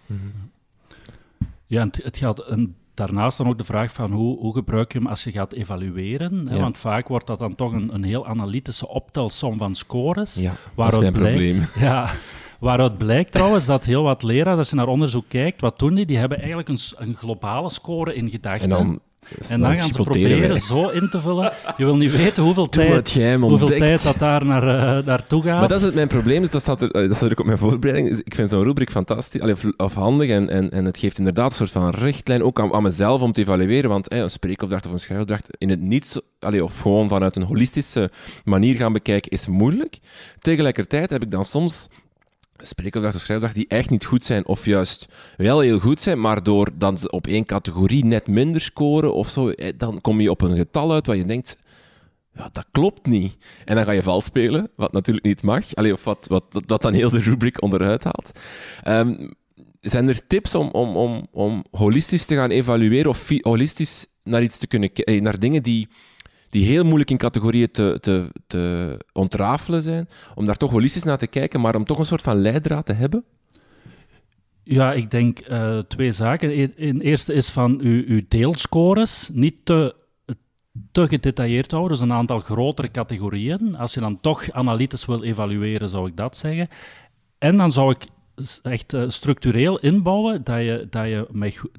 Ja, 1.66 1.84
het, 1.84 2.00
het 2.02 2.16
gaat... 2.16 2.48
Een 2.50 2.74
daarnaast 2.94 3.38
dan 3.38 3.48
ook 3.48 3.58
de 3.58 3.64
vraag 3.64 3.92
van 3.92 4.12
hoe, 4.12 4.38
hoe 4.38 4.54
gebruik 4.54 4.92
je 4.92 4.98
hem 4.98 5.06
als 5.06 5.24
je 5.24 5.32
gaat 5.32 5.52
evalueren. 5.52 6.48
Hè? 6.48 6.60
Want 6.60 6.78
vaak 6.78 7.08
wordt 7.08 7.26
dat 7.26 7.38
dan 7.38 7.54
toch 7.54 7.72
een, 7.72 7.94
een 7.94 8.04
heel 8.04 8.26
analytische 8.26 8.88
optelsom 8.88 9.58
van 9.58 9.74
scores. 9.74 10.34
Ja, 10.34 10.54
dat 10.74 10.92
is 10.92 10.98
mijn 10.98 11.12
probleem. 11.12 11.66
Ja, 11.78 12.10
Waaruit 12.60 12.98
blijkt 12.98 13.32
trouwens 13.32 13.66
dat 13.66 13.84
heel 13.84 14.02
wat 14.02 14.22
leraren, 14.22 14.58
als 14.58 14.70
je 14.70 14.76
naar 14.76 14.86
onderzoek 14.86 15.24
kijkt, 15.28 15.60
wat 15.60 15.78
doen 15.78 15.94
die? 15.94 16.06
Die 16.06 16.16
hebben 16.16 16.38
eigenlijk 16.38 16.68
een, 16.68 16.78
een 16.96 17.14
globale 17.14 17.70
score 17.70 18.14
in 18.14 18.30
gedachten. 18.30 18.70
En 18.70 18.76
dan, 18.76 19.00
en 19.48 19.60
dan, 19.60 19.78
gaan 19.78 19.92
ze 19.92 20.02
proberen 20.02 20.58
zo 20.58 20.88
in 20.88 21.08
te 21.10 21.20
vullen. 21.20 21.52
Je 21.76 21.84
wil 21.84 21.96
niet 21.96 22.16
weten 22.16 22.42
hoeveel, 22.42 22.66
tijd, 22.80 23.14
hoeveel 23.40 23.66
tijd 23.66 24.02
dat 24.02 24.18
daar 24.18 24.44
naar, 24.44 24.98
uh, 24.98 25.06
naartoe 25.06 25.42
gaat. 25.42 25.58
Maar 25.58 25.68
dat 25.68 25.78
is 25.78 25.84
het, 25.84 25.94
mijn 25.94 26.08
probleem, 26.08 26.46
dat 26.50 26.60
staat, 26.60 26.82
er, 26.82 26.92
dat 26.92 27.16
staat 27.16 27.30
ook 27.30 27.40
op 27.40 27.46
mijn 27.46 27.58
voorbereiding. 27.58 28.20
Ik 28.24 28.34
vind 28.34 28.50
zo'n 28.50 28.62
rubriek 28.62 28.90
fantastisch, 28.90 29.40
of, 29.40 29.64
of 29.76 29.94
handig. 29.94 30.28
En, 30.30 30.50
en, 30.50 30.70
en 30.70 30.84
het 30.84 30.98
geeft 30.98 31.18
inderdaad 31.18 31.50
een 31.50 31.56
soort 31.56 31.70
van 31.70 31.90
richtlijn, 31.90 32.42
ook 32.42 32.60
aan, 32.60 32.72
aan 32.72 32.82
mezelf, 32.82 33.22
om 33.22 33.32
te 33.32 33.40
evalueren. 33.40 33.90
Want 33.90 34.12
een 34.12 34.30
spreekopdracht 34.30 34.86
of 34.86 34.92
een 34.92 35.00
schrijfopdracht 35.00 35.46
in 35.58 35.68
het 35.68 35.80
niets, 35.80 36.20
allee, 36.38 36.64
of 36.64 36.80
gewoon 36.80 37.08
vanuit 37.08 37.36
een 37.36 37.42
holistische 37.42 38.10
manier 38.44 38.76
gaan 38.76 38.92
bekijken, 38.92 39.30
is 39.30 39.46
moeilijk. 39.46 39.98
Tegelijkertijd 40.38 41.10
heb 41.10 41.22
ik 41.22 41.30
dan 41.30 41.44
soms 41.44 41.88
spreekopdracht 42.56 43.14
of 43.14 43.20
schrijfopdracht 43.20 43.58
die 43.58 43.78
echt 43.78 43.90
niet 43.90 44.04
goed 44.04 44.24
zijn, 44.24 44.46
of 44.46 44.64
juist 44.64 45.06
wel 45.36 45.60
heel 45.60 45.78
goed 45.78 46.00
zijn, 46.00 46.20
maar 46.20 46.42
door 46.42 46.68
dan 46.74 46.98
op 47.10 47.26
één 47.26 47.44
categorie 47.44 48.04
net 48.04 48.26
minder 48.26 48.60
scoren 48.60 49.14
of 49.14 49.30
zo, 49.30 49.48
eh, 49.48 49.72
dan 49.76 50.00
kom 50.00 50.20
je 50.20 50.30
op 50.30 50.40
een 50.40 50.56
getal 50.56 50.92
uit 50.92 51.06
waar 51.06 51.16
je 51.16 51.24
denkt, 51.24 51.56
ja, 52.34 52.48
dat 52.52 52.66
klopt 52.70 53.06
niet. 53.06 53.36
En 53.64 53.76
dan 53.76 53.84
ga 53.84 53.92
je 53.92 54.02
vals 54.02 54.24
spelen, 54.24 54.70
wat 54.76 54.92
natuurlijk 54.92 55.26
niet 55.26 55.42
mag, 55.42 55.74
Allee, 55.74 55.92
of 55.92 56.04
wat, 56.04 56.26
wat, 56.28 56.44
wat 56.66 56.82
dan 56.82 56.92
heel 56.92 57.10
de 57.10 57.20
rubriek 57.20 57.62
onderuit 57.62 58.04
haalt. 58.04 58.30
Um, 58.88 59.34
zijn 59.80 60.08
er 60.08 60.26
tips 60.26 60.54
om, 60.54 60.68
om, 60.68 60.96
om, 60.96 61.26
om 61.30 61.64
holistisch 61.70 62.24
te 62.24 62.34
gaan 62.34 62.50
evalueren 62.50 63.10
of 63.10 63.30
holistisch 63.40 64.06
naar 64.22 64.42
iets 64.42 64.58
te 64.58 64.66
kunnen 64.66 64.92
kijken, 64.92 65.22
naar 65.22 65.38
dingen 65.38 65.62
die 65.62 65.88
die 66.54 66.66
heel 66.66 66.84
moeilijk 66.84 67.10
in 67.10 67.16
categorieën 67.16 67.70
te, 67.70 67.98
te, 68.00 68.28
te 68.46 68.96
ontrafelen 69.12 69.82
zijn, 69.82 70.08
om 70.34 70.46
daar 70.46 70.56
toch 70.56 70.70
holistisch 70.70 71.02
naar 71.02 71.18
te 71.18 71.26
kijken, 71.26 71.60
maar 71.60 71.76
om 71.76 71.84
toch 71.84 71.98
een 71.98 72.04
soort 72.04 72.22
van 72.22 72.36
leidraad 72.36 72.86
te 72.86 72.92
hebben? 72.92 73.24
Ja, 74.62 74.92
ik 74.92 75.10
denk 75.10 75.48
uh, 75.48 75.78
twee 75.78 76.12
zaken. 76.12 76.72
Een 76.76 77.00
eerste 77.00 77.32
is 77.32 77.48
van 77.48 77.80
uw, 77.80 78.02
uw 78.06 78.20
deelscores 78.28 79.30
niet 79.32 79.60
te, 79.64 79.94
te 80.92 81.08
gedetailleerd 81.08 81.70
houden, 81.70 81.92
dus 81.92 82.00
een 82.00 82.12
aantal 82.12 82.40
grotere 82.40 82.90
categorieën. 82.90 83.76
Als 83.76 83.94
je 83.94 84.00
dan 84.00 84.20
toch 84.20 84.50
analytisch 84.50 85.04
wil 85.04 85.22
evalueren, 85.22 85.88
zou 85.88 86.08
ik 86.08 86.16
dat 86.16 86.36
zeggen. 86.36 86.68
En 87.38 87.56
dan 87.56 87.72
zou 87.72 87.90
ik 87.90 88.06
echt 88.62 88.92
uh, 88.92 89.04
structureel 89.08 89.78
inbouwen 89.78 90.44
dat 90.44 90.58
je, 90.58 90.86
dat, 90.90 91.06
je 91.06 91.26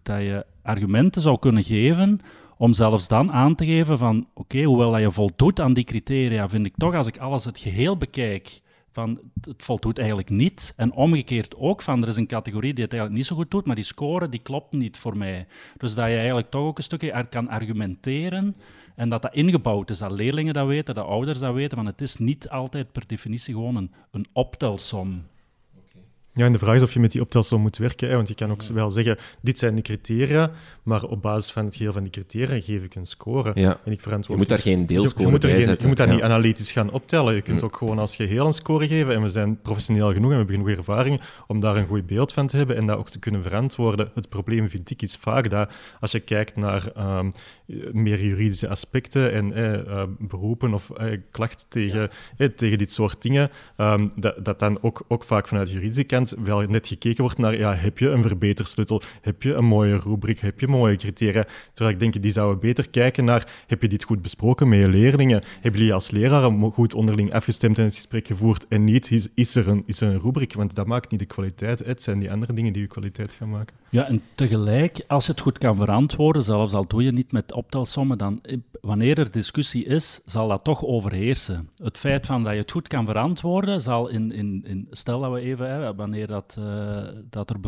dat 0.04 0.22
je 0.22 0.46
argumenten 0.62 1.22
zou 1.22 1.40
kunnen 1.40 1.64
geven 1.64 2.22
om 2.58 2.74
zelfs 2.74 3.08
dan 3.08 3.32
aan 3.32 3.56
te 3.56 3.66
geven 3.66 3.98
van, 3.98 4.28
oké, 4.34 4.64
hoewel 4.64 4.92
dat 4.92 5.02
je 5.02 5.12
voldoet 5.12 5.60
aan 5.60 5.74
die 5.74 5.84
criteria, 5.84 6.50
vind 6.50 6.66
ik 6.66 6.74
toch, 6.78 6.96
als 6.96 7.08
ik 7.08 7.18
alles 7.18 7.46
het 7.46 7.58
geheel 7.58 7.98
bekijk, 7.98 8.62
van 8.96 9.20
het 9.42 9.64
voldoet 9.64 9.98
eigenlijk 9.98 10.30
niet. 10.30 10.74
En 10.76 10.94
omgekeerd 10.94 11.56
ook 11.56 11.82
van, 11.82 12.02
er 12.02 12.08
is 12.08 12.16
een 12.16 12.28
categorie 12.28 12.74
die 12.74 12.84
het 12.84 12.94
eigenlijk 12.94 13.22
niet 13.22 13.30
zo 13.30 13.36
goed 13.36 13.52
doet, 13.52 13.66
maar 13.66 13.76
die 13.76 13.84
score, 13.84 14.30
die 14.30 14.40
klopt 14.40 14.72
niet 14.72 14.98
voor 14.98 15.18
mij. 15.18 15.48
Dus 15.78 15.96
dat 15.96 16.08
je 16.08 16.16
eigenlijk 16.16 16.50
toch 16.50 16.62
ook 16.62 16.78
een 16.78 16.84
stukje 16.84 17.28
kan 17.30 17.50
argumenteren 17.50 18.56
en 18.96 19.10
dat 19.10 19.22
dat 19.22 19.34
ingebouwd 19.34 19.90
is, 19.90 19.98
dat 19.98 20.12
leerlingen 20.12 20.54
dat 20.54 20.68
weten, 20.68 20.96
dat 20.96 21.06
ouders 21.06 21.40
dat 21.40 21.54
weten, 21.54 21.78
van 21.78 21.86
het 21.86 22.02
is 22.02 22.18
niet 22.18 22.50
altijd 22.50 22.92
per 22.92 23.04
definitie 23.08 23.54
gewoon 23.54 23.76
een, 23.76 23.92
een 24.12 24.28
optelsom. 24.34 25.24
Ja, 26.36 26.46
en 26.46 26.52
de 26.52 26.58
vraag 26.58 26.76
is 26.76 26.82
of 26.82 26.94
je 26.94 27.00
met 27.00 27.12
die 27.12 27.22
optelsom 27.22 27.62
moet 27.62 27.78
werken. 27.78 28.10
Hè? 28.10 28.16
Want 28.16 28.28
je 28.28 28.36
kan 28.36 28.52
ook 28.52 28.64
wel 28.64 28.90
zeggen, 28.90 29.18
dit 29.42 29.58
zijn 29.58 29.76
de 29.76 29.82
criteria, 29.82 30.52
maar 30.84 31.04
op 31.04 31.22
basis 31.22 31.52
van 31.52 31.66
het 31.66 31.76
geheel 31.76 31.94
van 31.94 32.02
die 32.02 32.12
criteria 32.12 32.62
geef 32.62 32.84
ik 32.84 32.96
een 32.96 33.06
score. 33.06 33.52
Ja. 33.54 33.80
En 33.86 33.92
ik 33.92 34.02
verantwoord 34.02 34.40
je 34.40 34.46
moet 34.46 34.48
daar 34.48 34.74
geen 34.74 34.86
deelscore 34.86 35.20
je, 35.20 35.26
je 35.26 35.32
moet 35.32 35.42
bij 35.42 35.64
geen, 35.64 35.76
Je 35.80 35.88
moet 35.88 35.98
dat 35.98 36.10
niet 36.10 36.22
analytisch 36.22 36.72
gaan 36.72 36.92
optellen. 36.92 37.36
Je 37.36 37.42
kunt 37.42 37.64
ook 37.64 37.78
gewoon 37.78 38.00
als 38.00 38.16
geheel 38.16 38.46
een 38.46 38.54
score 38.54 38.88
geven. 38.88 39.14
En 39.14 39.22
we 39.22 39.30
zijn 39.30 39.62
professioneel 39.62 40.14
genoeg 40.14 40.24
en 40.24 40.30
we 40.30 40.36
hebben 40.36 40.56
genoeg 40.56 40.78
ervaring 40.78 41.22
om 41.48 41.60
daar 41.60 41.76
een 41.76 41.88
goed 41.88 42.06
beeld 42.06 42.34
van 42.34 42.48
te 42.48 42.58
hebben 42.58 42.76
en 42.76 42.86
dat 42.86 42.98
ook 42.98 43.10
te 43.10 43.20
kunnen 43.20 43.44
verantwoorden. 43.44 44.12
Het 44.14 44.30
probleem 44.30 44.70
vind 44.70 44.90
ik 44.90 45.02
is 45.02 45.16
vaak 45.16 45.50
dat 45.50 45.72
als 46.00 46.12
je 46.12 46.20
kijkt 46.20 46.56
naar 46.56 46.92
um, 47.18 47.32
meer 47.92 48.24
juridische 48.24 48.70
aspecten 48.70 49.32
en 49.32 49.54
eh, 49.54 49.74
uh, 49.74 50.04
beroepen 50.20 50.74
of 50.74 50.90
eh, 50.90 51.20
klachten 51.32 51.70
tegen, 51.70 52.10
eh, 52.38 52.48
tegen 52.48 52.78
dit 52.78 52.92
soort 52.92 53.22
dingen, 53.22 53.50
um, 53.78 54.12
dat, 54.16 54.46
dat 54.46 54.60
dan 54.60 54.78
ook, 54.82 55.04
ook 55.08 55.24
vaak 55.24 55.48
vanuit 55.48 55.70
juridische 55.70 56.04
kant 56.04 56.25
wel 56.44 56.62
net 56.62 56.88
gekeken 56.88 57.24
wordt 57.24 57.38
naar, 57.38 57.58
ja, 57.58 57.74
heb 57.74 57.98
je 57.98 58.10
een 58.10 58.22
verbetersleutel? 58.22 59.02
Heb 59.22 59.44
je 59.44 59.54
een 59.54 59.66
mooie 59.66 59.98
rubriek? 59.98 60.40
Heb 60.40 60.60
je 60.60 60.68
mooie 60.68 60.96
criteria? 60.96 61.46
Terwijl 61.74 61.96
ik 61.96 62.02
denk, 62.02 62.22
die 62.22 62.32
zouden 62.32 62.60
beter 62.60 62.90
kijken 62.90 63.26
naar, 63.26 63.64
heb 63.68 63.82
je 63.82 63.88
dit 63.88 64.04
goed 64.04 64.22
besproken 64.22 64.70
met 64.70 64.80
je 64.80 64.88
leerlingen? 64.88 65.44
Hebben 65.62 65.80
jullie 65.80 65.94
als 65.94 66.12
leraar 66.12 66.52
goed 66.52 66.94
onderling 66.94 67.34
afgestemd 67.34 67.78
en 67.78 67.84
het 67.84 67.96
gesprek 67.96 68.28
gevoerd? 68.28 68.68
En 68.68 68.84
niet, 68.84 69.30
is, 69.36 69.56
er, 69.56 69.68
een, 69.68 69.84
is 69.86 70.02
er 70.02 70.08
een 70.08 70.20
rubriek? 70.20 70.54
Want 70.54 70.76
dat 70.76 70.88
maakt 70.88 71.12
niet 71.12 71.20
de 71.20 71.26
kwaliteit. 71.26 71.80
Het 71.80 72.02
zijn 72.02 72.20
die 72.20 72.32
andere 72.32 72.54
dingen 72.54 72.74
die 72.74 72.82
je 72.82 72.88
kwaliteit 72.88 73.34
gaan 73.34 73.50
maken. 73.50 73.76
Ja, 73.90 74.08
en 74.08 74.22
tegelijk, 74.36 75.04
als 75.08 75.26
je 75.26 75.32
het 75.32 75.42
goed 75.42 75.58
kan 75.58 75.76
verantwoorden, 75.76 76.42
zelfs 76.42 76.74
al 76.74 76.88
doe 76.88 77.04
je 77.04 77.12
niet 77.12 77.32
met 77.32 77.54
optelsommen, 77.54 78.18
dan 78.18 78.42
wanneer 78.82 79.20
er 79.20 79.32
discussie 79.32 79.86
is, 79.86 80.22
zal 80.26 80.48
dat 80.48 80.64
toch 80.64 80.86
overheersen. 80.86 81.70
Het 81.84 81.98
feit 81.98 82.26
van 82.26 82.44
dat 82.44 82.54
je 82.54 82.60
het 82.60 82.72
goed 82.72 82.88
kan 82.88 83.06
verantwoorden, 83.06 83.82
zal 83.82 84.08
in, 84.08 84.32
in, 84.32 84.64
in 84.68 84.88
stel 84.92 85.20
dat 85.20 85.32
we 85.32 85.40
even, 85.40 85.70
hè, 85.70 85.94
dat, 86.24 86.56
uh, 86.60 87.04
dat 87.30 87.50
er 87.50 87.60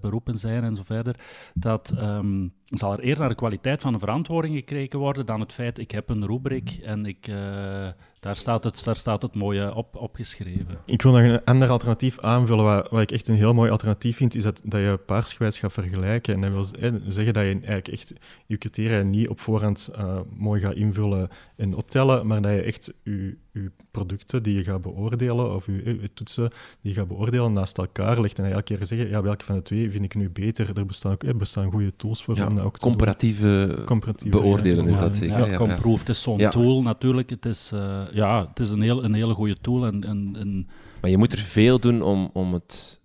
beroepen 0.00 0.38
zijn 0.38 0.64
en 0.64 0.74
zo 0.74 0.82
verder, 0.84 1.20
dat 1.54 1.94
um, 1.98 2.52
zal 2.64 2.92
er 2.92 3.00
eerder 3.00 3.20
naar 3.20 3.28
de 3.28 3.34
kwaliteit 3.34 3.82
van 3.82 3.92
de 3.92 3.98
verantwoording 3.98 4.54
gekeken 4.54 4.98
worden 4.98 5.26
dan 5.26 5.40
het 5.40 5.52
feit, 5.52 5.78
ik 5.78 5.90
heb 5.90 6.08
een 6.08 6.26
rubriek 6.26 6.80
en 6.82 7.06
ik, 7.06 7.28
uh, 7.28 7.88
daar, 8.24 8.36
staat 8.36 8.64
het, 8.64 8.84
daar 8.84 8.96
staat 8.96 9.22
het 9.22 9.34
mooie 9.34 9.74
op, 9.74 9.96
opgeschreven. 9.96 10.78
Ik 10.84 11.02
wil 11.02 11.12
nog 11.12 11.20
een 11.20 11.44
ander 11.44 11.68
alternatief 11.68 12.20
aanvullen, 12.20 12.64
wat, 12.64 12.90
wat 12.90 13.00
ik 13.00 13.10
echt 13.10 13.28
een 13.28 13.34
heel 13.34 13.54
mooi 13.54 13.70
alternatief 13.70 14.16
vind, 14.16 14.34
is 14.34 14.42
dat, 14.42 14.60
dat 14.64 14.80
je 14.80 15.00
paarsgewijs 15.06 15.58
gaat 15.58 15.72
vergelijken. 15.72 16.34
En 16.34 16.40
dat 16.40 16.50
wil 16.52 16.64
zeggen 17.08 17.32
dat 17.32 17.44
je 17.44 17.50
eigenlijk 17.50 17.88
echt 17.88 18.12
je 18.46 18.58
criteria 18.58 19.02
niet 19.02 19.28
op 19.28 19.40
voorhand 19.40 19.90
mooi 20.36 20.60
gaat 20.60 20.74
invullen 20.74 21.28
en 21.56 21.74
optellen, 21.74 22.26
maar 22.26 22.42
dat 22.42 22.52
je 22.52 22.62
echt 22.62 22.94
je 23.02 23.36
je 23.54 23.70
producten 23.90 24.42
die 24.42 24.56
je 24.56 24.62
gaat 24.62 24.82
beoordelen, 24.82 25.54
of 25.54 25.66
je, 25.66 26.10
toetsen 26.14 26.50
die 26.80 26.92
je 26.92 26.98
gaat 26.98 27.08
beoordelen, 27.08 27.52
naast 27.52 27.78
elkaar 27.78 28.20
legt. 28.20 28.38
En 28.38 28.44
elke 28.44 28.62
keer 28.62 28.86
zeggen, 28.86 29.08
ja, 29.08 29.22
welke 29.22 29.44
van 29.44 29.54
de 29.54 29.62
twee 29.62 29.90
vind 29.90 30.04
ik 30.04 30.14
nu 30.14 30.30
beter? 30.30 30.78
Er 30.78 30.86
bestaan 30.86 31.12
ook 31.12 31.22
er 31.22 31.36
bestaan 31.36 31.70
goede 31.70 31.92
tools 31.96 32.24
voor. 32.24 32.36
Ja, 32.36 32.46
om 32.46 32.54
dat 32.54 32.64
ook 32.64 32.78
comparatieve, 32.78 33.82
comparatieve 33.86 34.36
beoordelen 34.36 34.88
is 34.88 34.98
dat 34.98 35.16
zeker. 35.16 35.38
Ja, 35.38 35.46
ja, 35.46 35.56
Comproof, 35.56 35.98
het 35.98 36.08
is 36.08 36.22
zo'n 36.22 36.50
tool 36.50 36.82
natuurlijk. 36.82 37.30
Het 37.30 37.46
is, 37.46 37.70
uh, 37.74 38.02
ja, 38.14 38.46
het 38.48 38.58
is 38.58 38.70
een, 38.70 38.82
heel, 38.82 39.04
een 39.04 39.14
hele 39.14 39.34
goede 39.34 39.56
tool. 39.60 39.86
En, 39.86 40.04
en, 40.04 40.36
en... 40.38 40.68
Maar 41.00 41.10
je 41.10 41.18
moet 41.18 41.32
er 41.32 41.38
veel 41.38 41.78
doen 41.78 42.02
om, 42.02 42.30
om 42.32 42.52
het... 42.52 43.02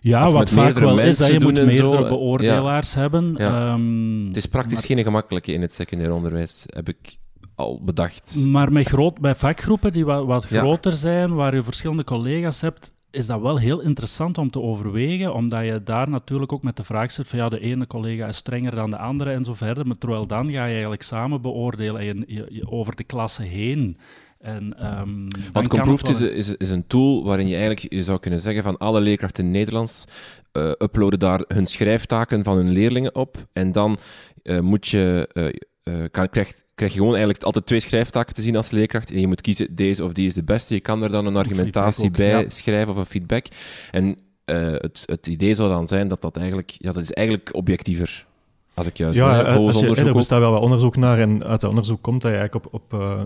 Ja, 0.00 0.30
wat 0.30 0.50
vaak 0.50 0.78
wel 0.78 0.98
is, 0.98 1.18
dat 1.18 1.32
je 1.32 1.40
moet 1.40 1.52
meerdere 1.52 2.08
beoordelaars 2.08 2.94
hebben. 2.94 3.52
Um, 3.52 4.26
het 4.26 4.36
is 4.36 4.46
praktisch 4.46 4.74
maar... 4.74 4.96
geen 4.96 5.04
gemakkelijke 5.04 5.52
in 5.52 5.60
het 5.60 5.72
secundair 5.72 6.12
onderwijs, 6.12 6.64
heb 6.66 6.88
ik 6.88 7.16
al 7.54 7.80
bedacht. 7.84 8.44
Maar 8.46 8.72
met, 8.72 8.86
groot, 8.86 9.20
bij 9.20 9.34
vakgroepen 9.34 9.92
die 9.92 10.04
wat, 10.04 10.24
wat 10.24 10.44
groter 10.44 10.92
zijn, 10.92 11.34
waar 11.34 11.54
je 11.54 11.62
verschillende 11.62 12.04
collega's 12.04 12.60
hebt, 12.60 12.92
is 13.10 13.26
dat 13.26 13.40
wel 13.40 13.56
heel 13.58 13.80
interessant 13.80 14.38
om 14.38 14.50
te 14.50 14.60
overwegen, 14.60 15.34
omdat 15.34 15.64
je 15.64 15.82
daar 15.82 16.08
natuurlijk 16.08 16.52
ook 16.52 16.62
met 16.62 16.76
de 16.76 16.84
vraag 16.84 17.10
zit 17.10 17.28
van 17.28 17.38
ja, 17.38 17.48
de 17.48 17.60
ene 17.60 17.86
collega 17.86 18.26
is 18.26 18.36
strenger 18.36 18.74
dan 18.74 18.90
de 18.90 18.98
andere 18.98 19.32
en 19.32 19.44
zo 19.44 19.54
verder, 19.54 19.86
maar 19.86 19.98
terwijl 19.98 20.26
dan 20.26 20.50
ga 20.50 20.64
je 20.64 20.72
eigenlijk 20.72 21.02
samen 21.02 21.42
beoordelen 21.42 22.00
en 22.00 22.24
je, 22.26 22.62
over 22.70 22.96
de 22.96 23.04
klasse 23.04 23.42
heen. 23.42 23.96
En, 24.42 24.86
um, 25.00 25.28
Want 25.52 25.68
Comproofed 25.68 26.08
is, 26.08 26.20
is, 26.20 26.56
is, 26.56 26.70
een 26.70 26.86
tool 26.86 27.24
waarin 27.24 27.48
je 27.48 27.56
eigenlijk 27.56 27.94
je 27.94 28.04
zou 28.04 28.18
kunnen 28.18 28.40
zeggen 28.40 28.62
van 28.62 28.78
alle 28.78 29.00
leerkrachten 29.00 29.44
in 29.44 29.50
Nederlands 29.50 30.04
uh, 30.52 30.70
uploaden 30.78 31.18
daar 31.18 31.44
hun 31.48 31.66
schrijftaken 31.66 32.44
van 32.44 32.56
hun 32.56 32.70
leerlingen 32.70 33.14
op 33.14 33.36
en 33.52 33.72
dan 33.72 33.98
uh, 34.42 34.60
moet 34.60 34.88
je... 34.88 35.28
Uh, 35.32 35.46
uh, 35.84 36.04
kan, 36.10 36.28
krijg, 36.28 36.52
krijg 36.74 36.92
je 36.92 36.98
gewoon 36.98 37.14
eigenlijk 37.14 37.44
altijd 37.44 37.66
twee 37.66 37.80
schrijftaken 37.80 38.34
te 38.34 38.42
zien 38.42 38.56
als 38.56 38.70
leerkracht. 38.70 39.10
En 39.10 39.20
je 39.20 39.26
moet 39.26 39.40
kiezen, 39.40 39.74
deze 39.74 40.04
of 40.04 40.12
die 40.12 40.26
is 40.26 40.34
de 40.34 40.42
beste. 40.42 40.74
Je 40.74 40.80
kan 40.80 41.02
er 41.02 41.08
dan 41.08 41.26
een 41.26 41.36
argumentatie 41.36 42.10
bij 42.10 42.44
schrijven 42.48 42.92
of 42.92 42.98
een 42.98 43.06
feedback. 43.06 43.46
En 43.90 44.06
uh, 44.46 44.72
het, 44.72 45.02
het 45.06 45.26
idee 45.26 45.54
zou 45.54 45.68
dan 45.68 45.88
zijn 45.88 46.08
dat 46.08 46.20
dat 46.20 46.36
eigenlijk, 46.36 46.70
ja, 46.78 46.92
dat 46.92 47.02
is 47.02 47.12
eigenlijk 47.12 47.54
objectiever. 47.54 48.26
Als 48.74 48.86
ik 48.86 48.96
juist 48.96 49.16
ja, 49.16 49.42
ben, 49.42 49.56
als 49.56 49.80
je, 49.80 49.94
er 49.94 50.12
bestaat 50.12 50.40
wel 50.40 50.50
wat 50.50 50.62
onderzoek 50.62 50.96
naar 50.96 51.18
en 51.18 51.44
uit 51.44 51.60
dat 51.60 51.70
onderzoek 51.70 52.02
komt 52.02 52.22
dat 52.22 52.30
je 52.30 52.36
eigenlijk 52.36 52.66
op, 52.66 52.74
op 52.74 53.00
uh, 53.00 53.22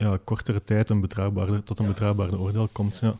ja, 0.00 0.18
kortere 0.24 0.64
tijd 0.64 0.90
een 0.90 1.00
betrouwbare, 1.00 1.62
tot 1.62 1.78
een 1.78 1.86
betrouwbare 1.86 2.38
oordeel 2.38 2.68
komt. 2.72 2.98
Ja. 3.02 3.14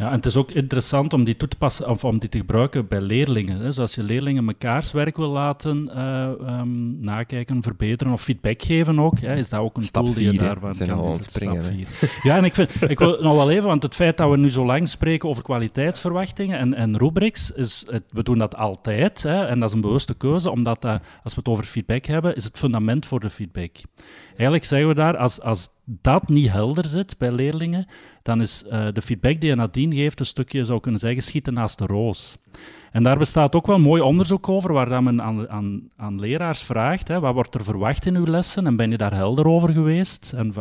Ja, 0.00 0.06
en 0.06 0.12
het 0.12 0.26
is 0.26 0.36
ook 0.36 0.50
interessant 0.50 1.12
om 1.12 1.24
die 1.24 1.36
toe 1.36 1.48
te 1.48 1.56
passen 1.56 1.88
of 1.88 2.04
om 2.04 2.18
die 2.18 2.28
te 2.28 2.38
gebruiken 2.38 2.88
bij 2.88 3.00
leerlingen. 3.00 3.56
Hè. 3.56 3.62
Dus 3.62 3.78
als 3.78 3.94
je 3.94 4.02
leerlingen 4.02 4.44
mekaars 4.44 4.92
werk 4.92 5.16
wil 5.16 5.28
laten 5.28 5.90
uh, 5.94 6.58
um, 6.60 7.00
nakijken, 7.00 7.62
verbeteren 7.62 8.12
of 8.12 8.22
feedback 8.22 8.62
geven 8.62 9.00
ook, 9.00 9.18
hè, 9.20 9.36
is 9.36 9.48
dat 9.48 9.60
ook 9.60 9.76
een 9.76 9.84
stap 9.84 10.04
tool 10.04 10.14
die 10.14 10.32
je 10.32 10.38
daarvan 10.38 10.74
zijn 10.74 10.88
kan 10.88 11.14
springen. 11.14 11.86
Ja, 12.22 12.36
en 12.36 12.44
ik, 12.44 12.54
vind, 12.54 12.90
ik 12.90 12.98
wil 12.98 13.22
nog 13.22 13.34
wel 13.34 13.50
even, 13.50 13.66
want 13.66 13.82
het 13.82 13.94
feit 13.94 14.16
dat 14.16 14.30
we 14.30 14.36
nu 14.36 14.50
zo 14.50 14.64
lang 14.64 14.88
spreken 14.88 15.28
over 15.28 15.42
kwaliteitsverwachtingen 15.42 16.58
en, 16.58 16.74
en 16.74 16.98
rubrics, 16.98 17.52
is, 17.52 17.84
het, 17.90 18.04
we 18.08 18.22
doen 18.22 18.38
dat 18.38 18.56
altijd, 18.56 19.22
hè, 19.22 19.46
en 19.46 19.60
dat 19.60 19.68
is 19.68 19.74
een 19.74 19.80
bewuste 19.80 20.14
keuze, 20.14 20.50
omdat 20.50 20.82
dat, 20.82 21.00
als 21.22 21.34
we 21.34 21.40
het 21.40 21.48
over 21.48 21.64
feedback 21.64 22.04
hebben, 22.04 22.34
is 22.36 22.44
het 22.44 22.58
fundament 22.58 23.06
voor 23.06 23.20
de 23.20 23.30
feedback. 23.30 23.76
Eigenlijk 24.40 24.64
zeggen 24.64 24.88
we 24.88 24.94
daar, 24.94 25.16
als, 25.16 25.40
als 25.40 25.68
dat 25.84 26.28
niet 26.28 26.50
helder 26.50 26.84
zit 26.84 27.18
bij 27.18 27.32
leerlingen, 27.32 27.86
dan 28.22 28.40
is 28.40 28.64
uh, 28.66 28.86
de 28.92 29.02
feedback 29.02 29.40
die 29.40 29.50
je 29.50 29.56
nadien 29.56 29.94
geeft 29.94 30.20
een 30.20 30.26
stukje, 30.26 30.64
zou 30.64 30.80
kunnen 30.80 31.00
zeggen, 31.00 31.22
schieten 31.22 31.54
naast 31.54 31.78
de 31.78 31.86
roos. 31.86 32.36
En 32.92 33.02
daar 33.02 33.18
bestaat 33.18 33.54
ook 33.54 33.66
wel 33.66 33.78
mooi 33.78 34.02
onderzoek 34.02 34.48
over, 34.48 34.72
waar 34.72 35.02
men 35.02 35.22
aan, 35.22 35.48
aan, 35.48 35.88
aan 35.96 36.20
leraars 36.20 36.62
vraagt, 36.62 37.08
hè, 37.08 37.20
wat 37.20 37.34
wordt 37.34 37.54
er 37.54 37.64
verwacht 37.64 38.06
in 38.06 38.16
uw 38.16 38.26
lessen 38.26 38.66
en 38.66 38.76
ben 38.76 38.90
je 38.90 38.96
daar 38.96 39.14
helder 39.14 39.46
over 39.46 39.72
geweest? 39.72 40.32
En, 40.36 40.54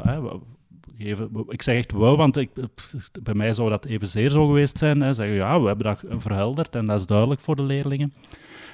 ik 1.48 1.62
zeg 1.62 1.78
echt 1.78 1.92
wel, 1.92 2.18
want 2.18 2.38
ik, 2.38 2.50
bij 3.24 3.34
mij 3.34 3.54
zou 3.54 3.70
dat 3.70 3.86
evenzeer 3.86 4.30
zo 4.30 4.46
geweest 4.46 4.78
zijn. 4.78 5.02
Hè, 5.02 5.14
zeggen, 5.14 5.36
ja, 5.36 5.62
we 5.62 5.68
hebben 5.68 5.86
dat 5.86 6.04
verhelderd 6.18 6.76
en 6.76 6.86
dat 6.86 7.00
is 7.00 7.06
duidelijk 7.06 7.42
voor 7.42 7.56
de 7.56 7.64
leerlingen. 7.64 8.14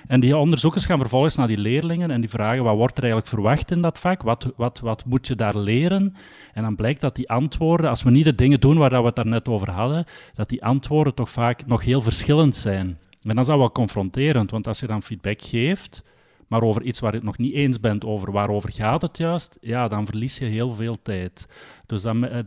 En 0.07 0.19
die 0.19 0.37
onderzoekers 0.37 0.85
gaan 0.85 0.99
vervolgens 0.99 1.35
naar 1.35 1.47
die 1.47 1.57
leerlingen 1.57 2.11
en 2.11 2.21
die 2.21 2.29
vragen 2.29 2.63
wat 2.63 2.75
wordt 2.75 2.97
er 2.97 3.03
eigenlijk 3.03 3.33
verwacht 3.33 3.71
in 3.71 3.81
dat 3.81 3.99
vak, 3.99 4.21
wat, 4.21 4.53
wat, 4.55 4.79
wat 4.79 5.05
moet 5.05 5.27
je 5.27 5.35
daar 5.35 5.57
leren? 5.57 6.15
En 6.53 6.63
dan 6.63 6.75
blijkt 6.75 7.01
dat 7.01 7.15
die 7.15 7.29
antwoorden, 7.29 7.89
als 7.89 8.03
we 8.03 8.11
niet 8.11 8.25
de 8.25 8.35
dingen 8.35 8.59
doen 8.59 8.77
waar 8.77 8.89
we 8.89 9.05
het 9.05 9.15
daarnet 9.15 9.47
over 9.47 9.71
hadden, 9.71 10.05
dat 10.33 10.49
die 10.49 10.63
antwoorden 10.63 11.13
toch 11.13 11.29
vaak 11.29 11.65
nog 11.65 11.83
heel 11.83 12.01
verschillend 12.01 12.55
zijn. 12.55 12.97
En 13.23 13.35
dat 13.35 13.47
is 13.49 13.55
wel 13.55 13.71
confronterend, 13.71 14.51
want 14.51 14.67
als 14.67 14.79
je 14.79 14.87
dan 14.87 15.01
feedback 15.01 15.41
geeft, 15.41 16.03
maar 16.47 16.62
over 16.62 16.81
iets 16.81 16.99
waar 16.99 17.12
je 17.12 17.17
het 17.17 17.25
nog 17.25 17.38
niet 17.38 17.53
eens 17.53 17.79
bent 17.79 18.05
over 18.05 18.31
waarover 18.31 18.71
gaat 18.71 19.01
het 19.01 19.17
juist, 19.17 19.58
ja, 19.62 19.88
dan 19.88 20.05
verlies 20.05 20.38
je 20.38 20.45
heel 20.45 20.73
veel 20.73 21.01
tijd. 21.01 21.47
Dus 21.86 22.01
dan, 22.01 22.25
eh, 22.25 22.39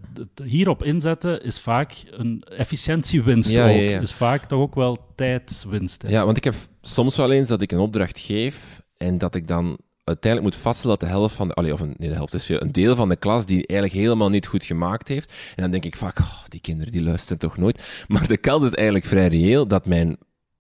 hierop 0.45 0.83
inzetten 0.83 1.43
is 1.43 1.61
vaak 1.61 2.05
een 2.11 2.43
efficiëntiewinst 2.43 3.59
ook. 3.59 4.01
Is 4.01 4.13
vaak 4.13 4.45
toch 4.45 4.61
ook 4.61 4.75
wel 4.75 4.97
tijdswinst. 5.15 6.05
Ja, 6.07 6.25
want 6.25 6.37
ik 6.37 6.45
heb 6.45 6.55
soms 6.81 7.17
wel 7.17 7.31
eens 7.31 7.49
dat 7.49 7.63
ik 7.63 7.73
een 7.73 7.79
opdracht 7.79 8.19
geef 8.19 8.83
en 8.97 9.19
dat 9.19 9.35
ik 9.35 9.49
dan 9.49 9.79
uiteindelijk 10.09 10.55
moet 10.55 10.63
vaststellen 10.63 10.99
dat 10.99 11.09
de 11.09 11.15
helft 11.15 11.35
van 11.35 11.49
de, 11.49 11.55
allee, 11.55 11.73
of 11.73 11.81
een, 11.81 11.95
nee, 11.97 12.09
de 12.09 12.15
helft 12.15 12.35
is 12.35 12.45
veel, 12.45 12.63
een 12.63 12.73
deel 12.73 12.97
van 12.97 13.09
de 13.09 13.17
klas 13.17 13.47
die 13.47 13.67
eigenlijk 13.67 14.01
helemaal 14.01 14.29
niet 14.29 14.47
goed 14.47 14.65
gemaakt 14.65 15.09
heeft. 15.09 15.33
En 15.57 15.63
dan 15.63 15.71
denk 15.71 15.85
ik 15.85 15.97
vaak, 15.97 16.19
oh, 16.19 16.45
die 16.49 16.61
kinderen 16.61 16.93
die 16.93 17.03
luisteren 17.03 17.39
toch 17.39 17.57
nooit. 17.57 17.79
Maar 18.09 18.29
de 18.29 18.37
kans 18.37 18.65
is 18.65 18.75
eigenlijk 18.75 19.07
vrij 19.07 19.29
reëel 19.29 19.67
dat 19.67 19.87
mijn 19.87 20.17